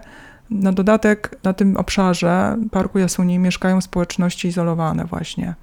Na 0.49 0.71
dodatek 0.71 1.37
na 1.43 1.53
tym 1.53 1.77
obszarze 1.77 2.57
Parku 2.71 2.99
Jasuni 2.99 3.39
mieszkają 3.39 3.81
społeczności 3.81 4.47
izolowane 4.47 5.05
właśnie. 5.05 5.55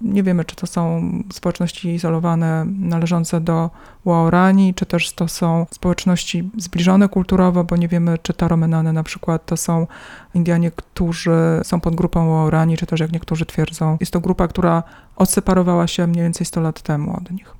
Nie 0.00 0.22
wiemy, 0.22 0.44
czy 0.44 0.56
to 0.56 0.66
są 0.66 1.12
społeczności 1.32 1.88
izolowane 1.88 2.64
należące 2.78 3.40
do 3.40 3.70
Waorani, 4.04 4.74
czy 4.74 4.86
też 4.86 5.12
to 5.12 5.28
są 5.28 5.66
społeczności 5.70 6.50
zbliżone 6.58 7.08
kulturowo, 7.08 7.64
bo 7.64 7.76
nie 7.76 7.88
wiemy, 7.88 8.18
czy 8.22 8.34
Taromenane 8.34 8.92
na 8.92 9.02
przykład 9.02 9.46
to 9.46 9.56
są 9.56 9.86
Indianie, 10.34 10.70
którzy 10.70 11.60
są 11.62 11.80
pod 11.80 11.94
grupą 11.94 12.30
Waorani, 12.30 12.76
czy 12.76 12.86
też 12.86 13.00
jak 13.00 13.12
niektórzy 13.12 13.46
twierdzą, 13.46 13.96
jest 14.00 14.12
to 14.12 14.20
grupa, 14.20 14.48
która 14.48 14.82
odseparowała 15.16 15.86
się 15.86 16.06
mniej 16.06 16.22
więcej 16.22 16.46
100 16.46 16.60
lat 16.60 16.82
temu 16.82 17.16
od 17.16 17.30
nich. 17.30 17.59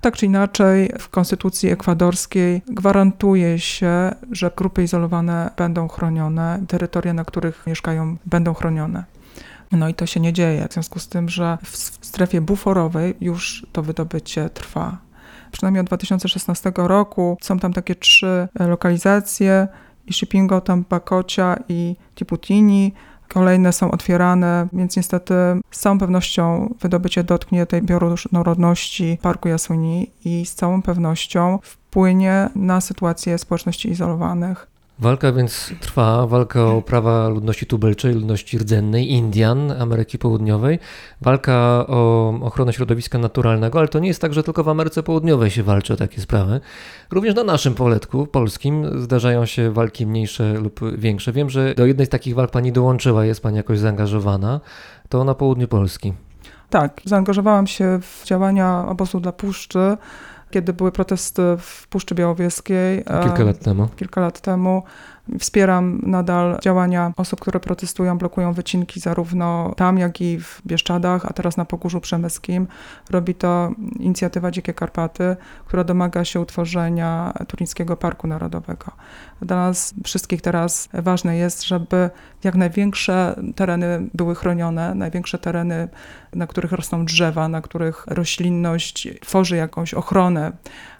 Tak 0.00 0.16
czy 0.16 0.26
inaczej, 0.26 0.92
w 0.98 1.08
konstytucji 1.08 1.68
ekwadorskiej 1.68 2.62
gwarantuje 2.68 3.58
się, 3.58 4.14
że 4.32 4.50
grupy 4.56 4.82
izolowane 4.82 5.50
będą 5.56 5.88
chronione, 5.88 6.62
terytoria, 6.68 7.12
na 7.12 7.24
których 7.24 7.66
mieszkają, 7.66 8.16
będą 8.26 8.54
chronione. 8.54 9.04
No 9.72 9.88
i 9.88 9.94
to 9.94 10.06
się 10.06 10.20
nie 10.20 10.32
dzieje, 10.32 10.68
w 10.68 10.72
związku 10.72 10.98
z 10.98 11.08
tym, 11.08 11.28
że 11.28 11.58
w 11.62 11.76
strefie 12.06 12.40
buforowej 12.40 13.14
już 13.20 13.66
to 13.72 13.82
wydobycie 13.82 14.50
trwa. 14.50 14.98
Przynajmniej 15.52 15.80
od 15.80 15.86
2016 15.86 16.72
roku 16.76 17.38
są 17.40 17.58
tam 17.58 17.72
takie 17.72 17.94
trzy 17.94 18.48
lokalizacje, 18.60 19.68
Ishipingo, 20.06 20.60
Tampakocia 20.60 21.56
i 21.68 21.96
Tiputini. 22.14 22.92
Kolejne 23.36 23.72
są 23.72 23.90
otwierane, 23.90 24.68
więc 24.72 24.96
niestety 24.96 25.34
z 25.70 25.80
całą 25.80 25.98
pewnością 25.98 26.74
wydobycie 26.80 27.24
dotknie 27.24 27.66
tej 27.66 27.82
bioróżnorodności 27.82 29.18
Parku 29.22 29.48
Jasuni 29.48 30.10
i 30.24 30.46
z 30.46 30.54
całą 30.54 30.82
pewnością 30.82 31.58
wpłynie 31.62 32.48
na 32.54 32.80
sytuację 32.80 33.38
społeczności 33.38 33.90
izolowanych. 33.90 34.75
Walka 34.98 35.32
więc 35.32 35.72
trwa, 35.80 36.26
walka 36.26 36.66
o 36.66 36.82
prawa 36.82 37.28
ludności 37.28 37.66
tubylczej, 37.66 38.14
ludności 38.14 38.58
rdzennej, 38.58 39.10
Indian, 39.10 39.72
Ameryki 39.72 40.18
Południowej, 40.18 40.78
walka 41.20 41.84
o 41.88 42.32
ochronę 42.42 42.72
środowiska 42.72 43.18
naturalnego, 43.18 43.78
ale 43.78 43.88
to 43.88 43.98
nie 43.98 44.08
jest 44.08 44.20
tak, 44.20 44.34
że 44.34 44.42
tylko 44.42 44.64
w 44.64 44.68
Ameryce 44.68 45.02
Południowej 45.02 45.50
się 45.50 45.62
walczy 45.62 45.92
o 45.92 45.96
takie 45.96 46.20
sprawy. 46.20 46.60
Również 47.10 47.34
na 47.34 47.44
naszym 47.44 47.74
poletku 47.74 48.26
polskim 48.26 49.02
zdarzają 49.02 49.46
się 49.46 49.70
walki 49.70 50.06
mniejsze 50.06 50.54
lub 50.54 50.80
większe. 50.98 51.32
Wiem, 51.32 51.50
że 51.50 51.74
do 51.74 51.86
jednej 51.86 52.06
z 52.06 52.10
takich 52.10 52.34
walk 52.34 52.50
pani 52.50 52.72
dołączyła, 52.72 53.24
jest 53.24 53.42
pani 53.42 53.56
jakoś 53.56 53.78
zaangażowana, 53.78 54.60
to 55.08 55.24
na 55.24 55.34
południu 55.34 55.68
Polski. 55.68 56.12
Tak, 56.70 57.00
zaangażowałam 57.04 57.66
się 57.66 57.98
w 58.02 58.22
działania 58.24 58.84
obozu 58.88 59.20
dla 59.20 59.32
puszczy, 59.32 59.96
kiedy 60.56 60.72
były 60.72 60.92
protesty 60.92 61.42
w 61.58 61.86
Puszczy 61.88 62.14
Białowieskiej. 62.14 63.04
Kilka 63.22 63.44
lat 63.44 63.58
temu. 63.58 63.88
Kilka 63.96 64.20
lat 64.20 64.40
temu. 64.40 64.82
Wspieram 65.38 66.00
nadal 66.02 66.58
działania 66.62 67.12
osób, 67.16 67.40
które 67.40 67.60
protestują, 67.60 68.18
blokują 68.18 68.52
wycinki 68.52 69.00
zarówno 69.00 69.74
tam, 69.76 69.98
jak 69.98 70.20
i 70.20 70.40
w 70.40 70.62
Bieszczadach, 70.66 71.26
a 71.26 71.32
teraz 71.32 71.56
na 71.56 71.64
Pogórzu 71.64 72.00
Przemyskim. 72.00 72.66
Robi 73.10 73.34
to 73.34 73.70
inicjatywa 74.00 74.50
Dzikie 74.50 74.74
Karpaty, 74.74 75.36
która 75.66 75.84
domaga 75.84 76.24
się 76.24 76.40
utworzenia 76.40 77.32
Turnickiego 77.48 77.96
Parku 77.96 78.26
Narodowego. 78.26 78.86
Dla 79.42 79.56
nas 79.56 79.94
wszystkich 80.04 80.42
teraz 80.42 80.88
ważne 80.92 81.36
jest, 81.36 81.64
żeby 81.64 82.10
jak 82.44 82.54
największe 82.54 83.36
tereny 83.54 84.08
były 84.14 84.34
chronione, 84.34 84.94
największe 84.94 85.38
tereny, 85.38 85.88
na 86.34 86.46
których 86.46 86.72
rosną 86.72 87.04
drzewa, 87.04 87.48
na 87.48 87.60
których 87.60 88.06
roślinność 88.06 89.08
tworzy 89.20 89.56
jakąś 89.56 89.94
ochronę 89.94 90.52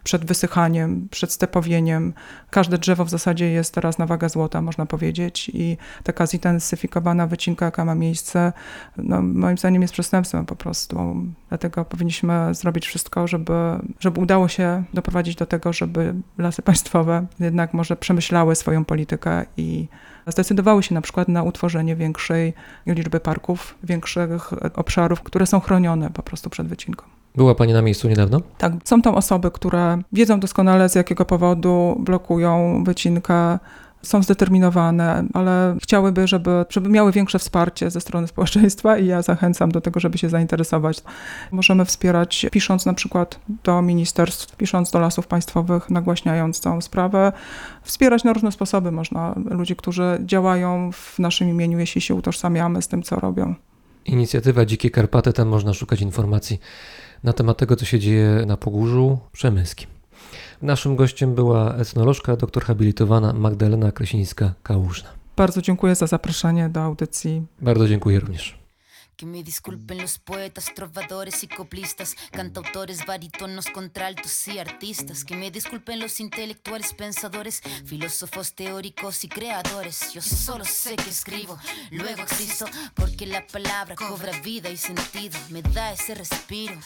przed 0.06 0.24
wysychaniem, 0.24 1.08
przed 1.10 1.32
stepowieniem. 1.32 2.14
Każde 2.50 2.78
drzewo 2.78 3.04
w 3.04 3.10
zasadzie 3.10 3.50
jest 3.50 3.74
teraz 3.74 3.98
na 3.98 4.06
wagę 4.06 4.28
złota, 4.28 4.62
można 4.62 4.86
powiedzieć, 4.86 5.50
i 5.54 5.76
taka 6.02 6.26
zintensyfikowana 6.26 7.26
wycinka, 7.26 7.64
jaka 7.64 7.84
ma 7.84 7.94
miejsce, 7.94 8.52
no, 8.96 9.22
moim 9.22 9.58
zdaniem 9.58 9.82
jest 9.82 9.94
przestępstwem 9.94 10.46
po 10.46 10.56
prostu. 10.56 11.16
Dlatego 11.48 11.84
powinniśmy 11.84 12.54
zrobić 12.54 12.86
wszystko, 12.86 13.26
żeby, 13.28 13.52
żeby 14.00 14.20
udało 14.20 14.48
się 14.48 14.84
doprowadzić 14.94 15.36
do 15.36 15.46
tego, 15.46 15.72
żeby 15.72 16.14
lasy 16.38 16.62
państwowe 16.62 17.26
jednak 17.40 17.74
może 17.74 17.96
przemyślały 17.96 18.54
swoją 18.54 18.84
politykę 18.84 19.46
i 19.56 19.88
zdecydowały 20.26 20.82
się 20.82 20.94
na 20.94 21.00
przykład 21.00 21.28
na 21.28 21.42
utworzenie 21.42 21.96
większej 21.96 22.54
liczby 22.86 23.20
parków, 23.20 23.78
większych 23.82 24.52
obszarów, 24.74 25.22
które 25.22 25.46
są 25.46 25.60
chronione 25.60 26.10
po 26.10 26.22
prostu 26.22 26.50
przed 26.50 26.66
wycinką. 26.66 27.15
Była 27.36 27.54
Pani 27.54 27.72
na 27.72 27.82
miejscu 27.82 28.08
niedawno? 28.08 28.40
Tak, 28.58 28.72
są 28.84 29.02
tam 29.02 29.14
osoby, 29.14 29.50
które 29.50 29.98
wiedzą 30.12 30.40
doskonale 30.40 30.88
z 30.88 30.94
jakiego 30.94 31.24
powodu 31.24 31.96
blokują 31.98 32.84
wycinkę, 32.84 33.58
są 34.02 34.22
zdeterminowane, 34.22 35.24
ale 35.34 35.76
chciałyby, 35.82 36.26
żeby, 36.26 36.64
żeby 36.70 36.88
miały 36.88 37.12
większe 37.12 37.38
wsparcie 37.38 37.90
ze 37.90 38.00
strony 38.00 38.26
społeczeństwa 38.28 38.98
i 38.98 39.06
ja 39.06 39.22
zachęcam 39.22 39.72
do 39.72 39.80
tego, 39.80 40.00
żeby 40.00 40.18
się 40.18 40.28
zainteresować. 40.28 41.02
Możemy 41.50 41.84
wspierać, 41.84 42.46
pisząc 42.52 42.86
na 42.86 42.94
przykład 42.94 43.40
do 43.64 43.82
ministerstw, 43.82 44.56
pisząc 44.56 44.90
do 44.90 44.98
lasów 44.98 45.26
państwowych, 45.26 45.90
nagłaśniając 45.90 46.60
całą 46.60 46.80
sprawę. 46.80 47.32
Wspierać 47.82 48.24
na 48.24 48.32
różne 48.32 48.52
sposoby 48.52 48.92
można 48.92 49.34
ludzi, 49.50 49.76
którzy 49.76 50.18
działają 50.24 50.92
w 50.92 51.18
naszym 51.18 51.48
imieniu, 51.48 51.78
jeśli 51.78 52.00
się 52.00 52.14
utożsamiamy 52.14 52.82
z 52.82 52.88
tym, 52.88 53.02
co 53.02 53.16
robią. 53.16 53.54
Inicjatywa 54.04 54.66
Dzikie 54.66 54.90
Karpaty, 54.90 55.32
tam 55.32 55.48
można 55.48 55.74
szukać 55.74 56.00
informacji 56.00 56.60
na 57.24 57.32
temat 57.32 57.58
tego, 57.58 57.76
co 57.76 57.84
się 57.84 57.98
dzieje 57.98 58.44
na 58.46 58.56
Pogórzu 58.56 59.18
Przemyskim. 59.32 59.88
Naszym 60.62 60.96
gościem 60.96 61.34
była 61.34 61.74
etnolożka, 61.74 62.36
doktor 62.36 62.64
habilitowana 62.64 63.32
Magdalena 63.32 63.90
Kresińska-Kałużna. 63.90 65.08
Bardzo 65.36 65.62
dziękuję 65.62 65.94
za 65.94 66.06
zaproszenie 66.06 66.68
do 66.68 66.80
audycji. 66.80 67.42
Bardzo 67.60 67.88
dziękuję 67.88 68.20
również. 68.20 68.65
Que 69.16 69.24
me 69.24 69.42
disculpen 69.42 69.98
los 69.98 70.18
poetas, 70.18 70.74
trovadores 70.74 71.42
y 71.42 71.48
coplistas, 71.48 72.16
cantautores, 72.32 73.06
barítonos, 73.06 73.66
contraltos 73.66 74.46
y 74.48 74.58
artistas. 74.58 75.24
Que 75.24 75.34
me 75.34 75.50
disculpen 75.50 76.00
los 76.00 76.20
intelectuales, 76.20 76.92
pensadores, 76.92 77.62
filósofos, 77.86 78.54
teóricos 78.54 79.24
y 79.24 79.28
creadores. 79.28 80.12
Yo 80.12 80.20
solo 80.20 80.66
sé 80.66 80.96
que 80.96 81.08
escribo, 81.08 81.58
luego 81.90 82.22
existo, 82.22 82.66
porque 82.94 83.26
la 83.26 83.46
palabra 83.46 83.94
cobra 83.94 84.38
vida 84.40 84.68
y 84.68 84.76
sentido. 84.76 85.38
Me 85.48 85.62
da 85.62 85.92
ese 85.92 86.14
respiro 86.14 86.78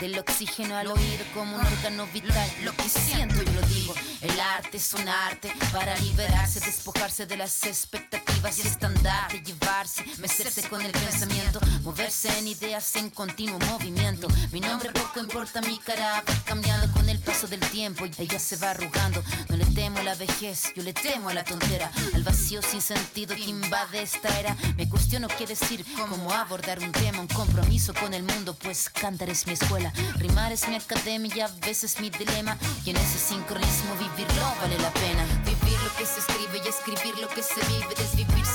del 0.00 0.18
oxígeno 0.18 0.76
al 0.76 0.88
oído 0.88 1.24
como 1.32 1.56
un 1.56 1.64
órgano 1.64 2.06
vital. 2.08 2.50
Lo 2.62 2.74
que 2.74 2.88
siento 2.88 3.42
yo 3.42 3.52
lo 3.52 3.62
digo. 3.62 3.94
El 4.20 4.38
arte 4.38 4.76
es 4.76 4.92
un 4.92 5.08
arte 5.08 5.50
para 5.72 5.96
liberarse, 6.00 6.60
despojarse 6.60 7.26
de 7.26 7.36
las 7.38 7.64
expectativas 7.64 8.58
y 8.58 8.66
estandarte, 8.66 9.40
llevarse, 9.40 10.04
mecerse 10.18 10.68
con 10.68 10.82
el 10.82 10.92
pensamiento, 10.92 11.60
moverse 11.82 12.28
en 12.38 12.48
ideas 12.48 12.96
en 12.96 13.10
continuo 13.10 13.58
movimiento. 13.70 14.28
Mi 14.52 14.60
nombre 14.60 14.90
poco 14.92 15.20
importa, 15.20 15.60
mi 15.62 15.78
cara 15.78 16.22
va 16.26 16.34
cambiando 16.44 16.90
con 16.92 17.08
el 17.08 17.18
paso 17.18 17.46
del 17.46 17.60
tiempo 17.60 18.04
ella 18.18 18.38
se 18.38 18.56
va 18.56 18.70
arrugando. 18.70 19.22
No 19.48 19.56
le 19.56 19.64
temo 19.66 19.98
a 19.98 20.02
la 20.02 20.14
vejez, 20.14 20.72
yo 20.76 20.82
le 20.82 20.92
temo 20.92 21.28
a 21.28 21.34
la 21.34 21.44
tontera, 21.44 21.90
al 22.14 22.22
vacío 22.22 22.60
sin 22.62 22.80
sentido 22.80 23.34
que 23.34 23.44
invade 23.44 24.02
esta 24.02 24.28
era. 24.38 24.56
Me 24.76 24.88
cuestiono 24.88 25.28
qué 25.28 25.46
decir, 25.46 25.84
cómo 26.08 26.32
abordar 26.32 26.78
un 26.80 26.92
tema, 26.92 27.20
un 27.20 27.26
compromiso 27.26 27.94
con 27.94 28.14
el 28.14 28.22
mundo, 28.22 28.54
pues 28.54 28.90
cantar 28.90 29.30
es 29.30 29.46
mi 29.46 29.54
escuela, 29.54 29.92
rimar 30.16 30.52
es 30.52 30.68
mi 30.68 30.76
academia 30.76 31.46
a 31.46 31.66
veces 31.66 32.00
mi 32.00 32.10
dilema. 32.10 32.56
Y 32.84 32.90
en 32.90 32.96
ese 32.96 33.18
sincronismo 33.18 33.94
vivirlo 33.94 34.42
vale 34.60 34.78
la 34.78 34.92
pena. 34.92 35.24
Vivir 35.44 35.78
lo 35.82 35.94
que 35.96 36.06
se 36.06 36.20
escribe 36.20 36.60
y 36.64 36.68
escribir 36.68 37.18
lo 37.18 37.28
que 37.28 37.42
se 37.42 37.60
vive, 37.66 37.94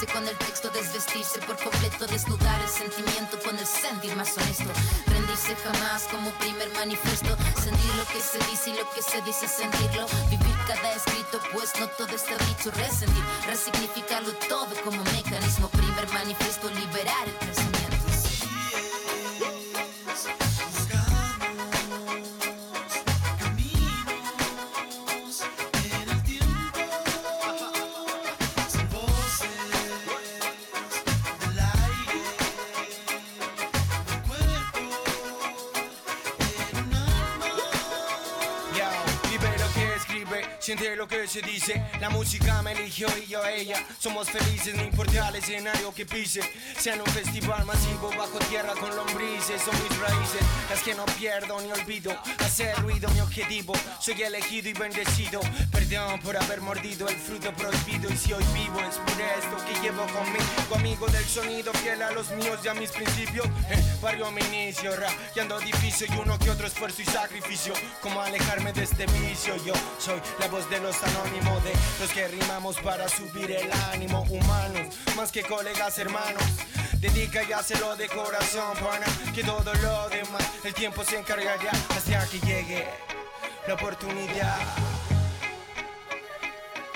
con 0.04 0.28
el 0.28 0.38
texto, 0.38 0.70
desvestirse 0.72 1.40
por 1.40 1.56
completo, 1.56 2.06
desnudar 2.08 2.60
el 2.62 2.68
sentimiento 2.68 3.40
con 3.40 3.58
el 3.58 3.66
sentir 3.66 4.14
más 4.18 4.36
honesto. 4.38 4.70
Rendirse 5.08 5.56
jamás 5.56 6.04
como 6.12 6.32
primer 6.32 6.70
manifiesto, 6.74 7.38
sentir 7.64 7.96
lo 7.96 8.06
que 8.12 8.20
se 8.20 8.38
dice 8.50 8.72
y 8.72 8.74
lo 8.74 8.90
que 8.92 9.02
se 9.02 9.22
dice 9.22 9.48
sentirlo. 9.48 10.06
Vivir 10.30 10.58
cada 10.68 10.92
escrito, 10.94 11.40
pues 11.54 11.72
no 11.80 11.88
todo 11.96 12.14
está 12.14 12.36
dicho. 12.44 12.72
Resentir, 12.72 13.24
resignificarlo 13.48 14.34
todo 14.50 14.76
como 14.84 15.02
mecanismo. 15.16 15.70
Primer 15.70 16.08
manifiesto, 16.12 16.70
liberar 16.72 17.28
el 17.30 17.45
Şimdi 40.66 40.95
Que 41.08 41.28
se 41.28 41.42
dice, 41.42 41.84
la 42.00 42.10
música 42.10 42.62
me 42.64 42.72
eligió 42.72 43.08
y 43.18 43.28
yo 43.28 43.46
ella. 43.46 43.76
Somos 44.00 44.28
felices, 44.30 44.74
no 44.76 44.84
importa 44.84 45.30
el 45.30 45.36
escenario 45.36 45.94
que 45.94 46.06
pise. 46.06 46.42
Sea 46.80 46.96
en 46.96 47.02
un 47.02 47.08
festival 47.08 47.64
masivo 47.64 48.10
bajo 48.18 48.40
tierra 48.50 48.74
con 48.74 48.96
lombrices. 48.96 49.62
Son 49.62 49.76
mis 49.84 50.00
raíces, 50.00 50.42
las 50.70 50.82
que 50.82 50.96
no 50.96 51.06
pierdo 51.06 51.62
ni 51.62 51.72
olvido. 51.72 52.12
Hacer 52.40 52.76
ruido 52.82 53.08
mi 53.10 53.20
objetivo, 53.20 53.74
soy 54.00 54.22
elegido 54.24 54.70
y 54.70 54.74
bendecido. 54.74 55.42
Perdón 55.72 56.20
por 56.22 56.38
haber 56.38 56.62
mordido 56.62 57.08
el 57.08 57.18
fruto 57.18 57.54
prohibido. 57.54 58.12
Y 58.12 58.18
si 58.18 58.34
hoy 58.34 58.44
vivo 58.54 58.80
es 58.80 58.98
por 58.98 59.22
esto 59.22 59.66
que 59.68 59.80
llevo 59.82 60.06
conmigo. 60.08 60.76
Amigo 60.76 61.08
del 61.08 61.26
sonido, 61.26 61.74
fiel 61.74 62.02
a 62.02 62.12
los 62.12 62.30
míos 62.32 62.60
y 62.64 62.68
a 62.68 62.74
mis 62.74 62.92
principios. 62.92 63.48
Eh, 63.70 63.84
barrio 64.02 64.30
mi 64.32 64.42
inicio, 64.42 64.92
ando 65.42 65.60
difícil 65.60 66.08
y 66.14 66.20
uno 66.20 66.38
que 66.40 66.50
otro 66.50 66.68
esfuerzo 66.68 67.02
y 67.02 67.06
sacrificio. 67.06 67.74
Como 68.02 68.22
alejarme 68.22 68.72
de 68.74 68.84
este 68.84 69.06
vicio, 69.08 69.56
yo 69.66 69.74
soy 70.00 70.20
la 70.40 70.48
voz 70.48 70.70
de 70.70 70.80
los 70.80 70.95
anónimos, 71.04 71.64
de 71.64 71.74
los 72.00 72.12
que 72.12 72.28
rimamos 72.28 72.78
para 72.80 73.08
subir 73.10 73.52
el 73.52 73.72
ánimo 73.92 74.22
humano, 74.30 74.80
más 75.16 75.32
que 75.32 75.44
colegas 75.44 75.98
hermanos. 76.00 76.44
Dedica 77.00 77.44
y 77.44 77.52
hazlo 77.54 77.96
de 77.96 78.08
corazón, 78.08 78.76
pana, 78.78 79.06
que 79.34 79.44
todo 79.44 79.74
lo 79.74 80.10
demás 80.10 80.50
el 80.64 80.74
tiempo 80.74 81.04
se 81.04 81.20
encargará 81.20 81.72
hasta 81.96 82.28
que 82.28 82.40
llegue 82.40 82.88
la 83.68 83.74
oportunidad. 83.74 84.58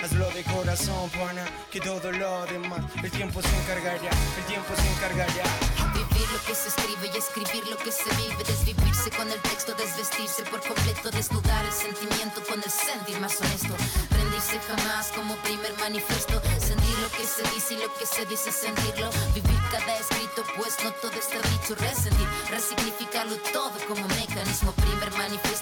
Hazlo 0.02 0.30
de 0.32 0.44
corazón, 0.44 1.10
pana, 1.10 1.46
que 1.72 1.80
todo 1.80 2.12
lo 2.12 2.46
demás 2.46 2.82
el 3.04 3.12
tiempo 3.12 3.42
se 3.42 3.56
encargará, 3.62 4.10
el 4.38 4.46
tiempo 4.46 4.74
se 4.76 4.90
encargará. 4.90 5.79
Vivir 6.20 6.34
lo 6.34 6.44
que 6.44 6.54
se 6.54 6.68
escribe 6.68 7.12
y 7.14 7.18
escribir 7.18 7.68
lo 7.70 7.78
que 7.78 7.94
se 7.94 8.10
vive, 8.18 8.44
desvivirse 8.44 9.10
con 9.12 9.32
el 9.32 9.40
texto, 9.40 9.74
desvestirse 9.74 10.44
por 10.52 10.60
completo, 10.60 11.10
desnudar 11.12 11.64
el 11.64 11.72
sentimiento 11.72 12.44
con 12.44 12.60
el 12.62 12.70
sentir 12.70 13.18
más 13.22 13.40
honesto, 13.40 13.74
rendirse 14.12 14.60
jamás 14.68 15.14
como 15.16 15.34
primer 15.48 15.72
manifiesto, 15.80 16.42
sentir 16.60 16.98
lo 17.00 17.10
que 17.16 17.24
se 17.24 17.44
dice 17.56 17.76
y 17.76 17.78
lo 17.78 17.94
que 17.94 18.06
se 18.06 18.26
dice 18.26 18.52
sentirlo, 18.52 19.10
vivir 19.34 19.62
cada 19.72 19.96
escrito, 19.96 20.44
pues 20.58 20.76
no 20.84 20.92
todo 21.00 21.14
está 21.14 21.40
dicho, 21.56 21.76
resentir, 21.76 22.28
resignificarlo 22.50 23.38
todo 23.54 23.80
como 23.88 24.06
mecanismo, 24.10 24.74
primer 24.74 25.12
manifiesto, 25.16 25.59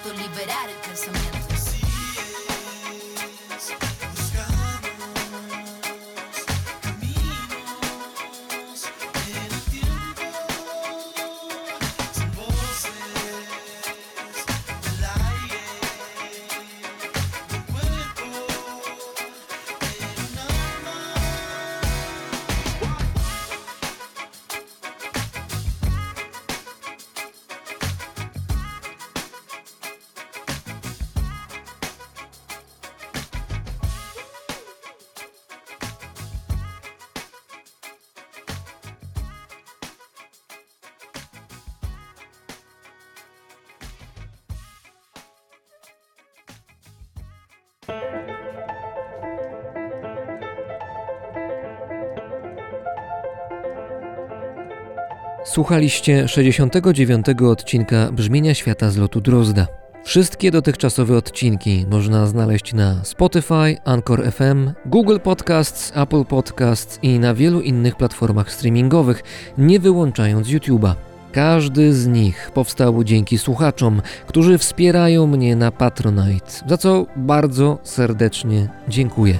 Słuchaliście 55.49 56.27
69. 56.27 57.25
odcinka 57.51 58.11
Brzmienia 58.11 58.53
Świata 58.53 58.89
z 58.89 58.97
lotu 58.97 59.21
Drozda. 59.21 59.67
Wszystkie 60.03 60.51
dotychczasowe 60.51 61.17
odcinki 61.17 61.85
można 61.91 62.27
znaleźć 62.27 62.73
na 62.73 63.03
Spotify, 63.03 63.77
Anchor 63.85 64.31
FM, 64.31 64.71
Google 64.85 65.17
Podcasts, 65.19 65.91
Apple 65.95 66.25
Podcasts 66.25 66.99
i 67.01 67.19
na 67.19 67.33
wielu 67.33 67.61
innych 67.61 67.95
platformach 67.95 68.51
streamingowych, 68.51 69.23
nie 69.57 69.79
wyłączając 69.79 70.47
YouTube'a. 70.47 70.93
Każdy 71.31 71.93
z 71.93 72.07
nich 72.07 72.51
powstał 72.53 73.03
dzięki 73.03 73.37
słuchaczom, 73.37 74.01
którzy 74.27 74.57
wspierają 74.57 75.27
mnie 75.27 75.55
na 75.55 75.71
Patronite, 75.71 76.51
za 76.67 76.77
co 76.77 77.05
bardzo 77.15 77.77
serdecznie 77.83 78.67
dziękuję. 78.87 79.39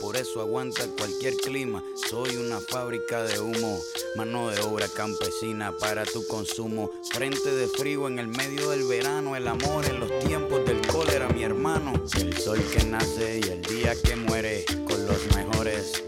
Por 0.00 0.16
eso 0.16 0.40
aguanta 0.40 0.86
cualquier 0.96 1.36
clima. 1.36 1.82
Soy 2.08 2.36
una 2.36 2.60
fábrica 2.60 3.22
de 3.24 3.40
humo, 3.40 3.78
mano 4.16 4.48
de 4.48 4.58
obra 4.62 4.88
campesina 4.88 5.76
para 5.76 6.04
tu 6.06 6.26
consumo. 6.26 6.90
Frente 7.12 7.54
de 7.54 7.68
frío 7.68 8.08
en 8.08 8.18
el 8.18 8.28
medio 8.28 8.70
del 8.70 8.84
verano, 8.84 9.36
el 9.36 9.46
amor 9.46 9.84
en 9.84 10.00
los 10.00 10.18
tiempos 10.20 10.64
del 10.64 10.80
cólera, 10.86 11.28
mi 11.28 11.42
hermano. 11.42 11.92
El 12.16 12.36
sol 12.38 12.58
que 12.72 12.84
nace 12.84 13.40
y 13.44 13.48
el 13.50 13.62
día 13.62 13.94
que 14.02 14.16
muere, 14.16 14.64
con 14.86 15.06
los 15.06 15.26
mejores 15.36 15.49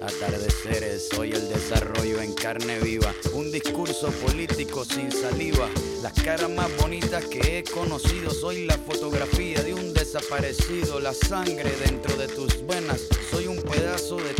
atardeceres. 0.02 1.08
Soy 1.08 1.32
el 1.32 1.48
desarrollo 1.48 2.20
en 2.20 2.34
carne 2.34 2.78
viva, 2.80 3.14
un 3.32 3.50
discurso 3.50 4.10
político 4.10 4.84
sin 4.84 5.10
saliva. 5.10 5.68
Las 6.02 6.12
caras 6.14 6.50
más 6.50 6.68
bonitas 6.78 7.24
que 7.26 7.58
he 7.58 7.64
conocido, 7.64 8.30
soy 8.30 8.66
la 8.66 8.76
fotografía 8.76 9.62
de 9.62 9.74
un 9.74 9.94
desaparecido, 9.94 11.00
la 11.00 11.14
sangre 11.14 11.70
dentro 11.84 12.16
de 12.16 12.28
tus 12.28 12.66
venas. 12.66 13.02
Soy 13.30 13.46
un 13.46 13.62
pedazo 13.62 14.16
de 14.16 14.34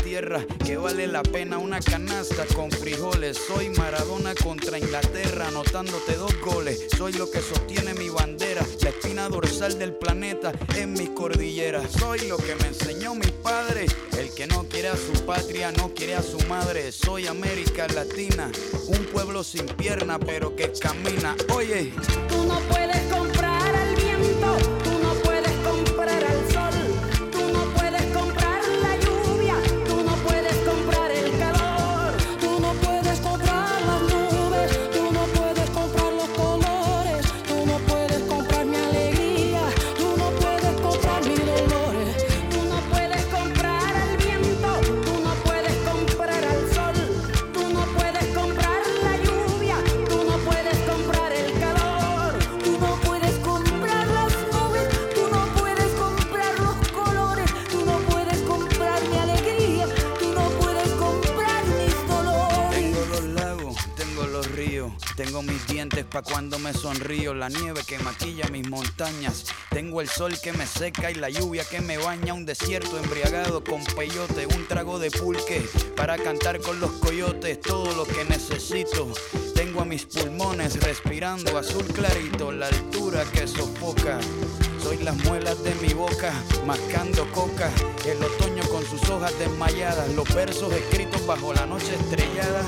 que 0.67 0.77
vale 0.77 1.07
la 1.07 1.23
pena 1.23 1.57
una 1.57 1.81
canasta 1.81 2.45
con 2.55 2.71
frijoles. 2.71 3.39
Soy 3.49 3.71
Maradona 3.71 4.35
contra 4.35 4.79
Inglaterra, 4.79 5.49
anotándote 5.49 6.17
dos 6.17 6.39
goles. 6.39 6.87
Soy 6.99 7.15
lo 7.15 7.31
que 7.31 7.41
sostiene 7.41 7.95
mi 7.95 8.11
bandera, 8.11 8.61
la 8.83 8.91
espina 8.91 9.31
dorsal 9.31 9.79
del 9.79 9.95
planeta 9.95 10.53
en 10.77 10.93
mis 10.93 11.09
cordilleras. 11.11 11.91
Soy 11.93 12.29
lo 12.29 12.37
que 12.37 12.55
me 12.57 12.67
enseñó 12.67 13.15
mi 13.15 13.27
padre, 13.43 13.87
el 14.19 14.35
que 14.35 14.47
no 14.47 14.65
quiere 14.65 14.89
a 14.89 14.97
su 14.99 15.25
patria, 15.25 15.73
no 15.73 15.95
quiere 15.95 16.15
a 16.15 16.23
su 16.23 16.39
madre. 16.41 16.93
Soy 16.93 17.27
América 17.27 17.87
Latina, 17.89 18.53
un 18.89 19.07
pueblo 19.07 19.43
sin 19.43 19.65
pierna 19.65 20.19
pero 20.19 20.55
que 20.55 20.71
camina. 20.73 21.35
Oye, 21.55 21.91
Tú 22.29 22.45
no 22.45 22.61
puedes 22.69 23.01
comprar 23.05 23.22
Cuando 66.21 66.59
me 66.59 66.75
sonrío, 66.75 67.33
la 67.33 67.49
nieve 67.49 67.81
que 67.87 67.99
maquilla 67.99 68.47
mis 68.51 68.69
montañas. 68.69 69.47
Tengo 69.71 70.03
el 70.03 70.09
sol 70.09 70.39
que 70.43 70.53
me 70.53 70.67
seca 70.67 71.11
y 71.11 71.15
la 71.15 71.31
lluvia 71.31 71.65
que 71.65 71.81
me 71.81 71.97
baña. 71.97 72.35
Un 72.35 72.45
desierto 72.45 72.99
embriagado 72.99 73.65
con 73.65 73.83
peyote, 73.83 74.47
un 74.47 74.69
trago 74.69 74.99
de 74.99 75.11
pulque 75.11 75.67
para 75.97 76.19
cantar 76.19 76.61
con 76.61 76.79
los 76.81 76.91
coyotes. 76.93 77.61
Todo 77.63 77.95
lo 77.95 78.05
que 78.05 78.25
necesito. 78.27 79.11
Tengo 79.55 79.81
a 79.81 79.85
mis 79.87 80.05
pulmones 80.05 80.79
respirando 80.83 81.57
azul 81.57 81.87
clarito, 81.87 82.53
la 82.53 82.67
altura 82.67 83.25
que 83.33 83.49
sofoca. 83.49 84.21
Soy 84.83 84.99
las 84.99 85.17
muelas 85.25 85.63
de 85.65 85.75
mi 85.77 85.95
boca, 85.95 86.35
mascando 86.67 87.27
coca. 87.33 87.71
El 88.05 88.23
otoño 88.23 88.63
con 88.69 88.85
sus 88.85 89.09
hojas 89.09 89.37
desmayadas, 89.39 90.11
los 90.11 90.33
versos 90.35 90.73
escritos 90.75 91.25
bajo 91.27 91.55
la 91.55 91.65
noche 91.65 91.95
estrellada 91.95 92.63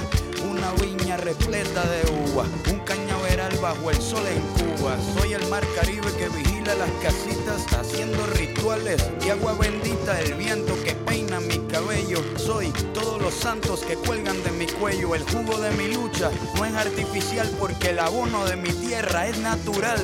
una 0.65 0.83
viña 0.83 1.17
repleta 1.17 1.83
de 1.85 2.31
uva, 2.33 2.45
un 2.71 2.79
cañaveral 2.81 3.55
bajo 3.59 3.91
el 3.91 4.01
sol 4.01 4.25
en 4.27 4.41
Cuba. 4.77 4.97
Soy 5.19 5.35
el 5.35 5.47
mar 5.49 5.65
Caribe 5.75 6.11
que 6.17 6.29
vigila 6.29 6.75
las 6.75 6.91
casitas 7.03 7.67
haciendo 7.79 8.25
rituales 8.27 9.05
y 9.25 9.31
agua 9.31 9.55
bendita 9.55 10.19
el 10.21 10.35
viento 10.35 10.75
que 10.83 10.93
peina 10.93 11.41
mi 11.41 11.59
cabello. 11.69 12.19
Soy 12.37 12.71
todos 12.95 13.21
los 13.21 13.35
santos 13.35 13.81
que 13.81 13.95
cuelgan 13.95 14.43
de 14.43 14.53
mi 14.53 14.67
cuello. 14.67 15.15
El 15.15 15.23
jugo 15.25 15.59
de 15.59 15.71
mi 15.73 15.93
lucha 15.93 16.31
no 16.57 16.65
es 16.65 16.75
artificial 16.75 17.51
porque 17.59 17.91
el 17.91 17.99
abono 17.99 18.45
de 18.47 18.57
mi 18.57 18.71
tierra 18.71 19.27
es 19.27 19.39
natural. 19.39 20.01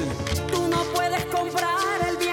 Tú 0.53 0.69
no 0.69 0.83
puedes 0.95 1.25
comprar 1.27 2.09
el 2.09 2.17
bien 2.19 2.30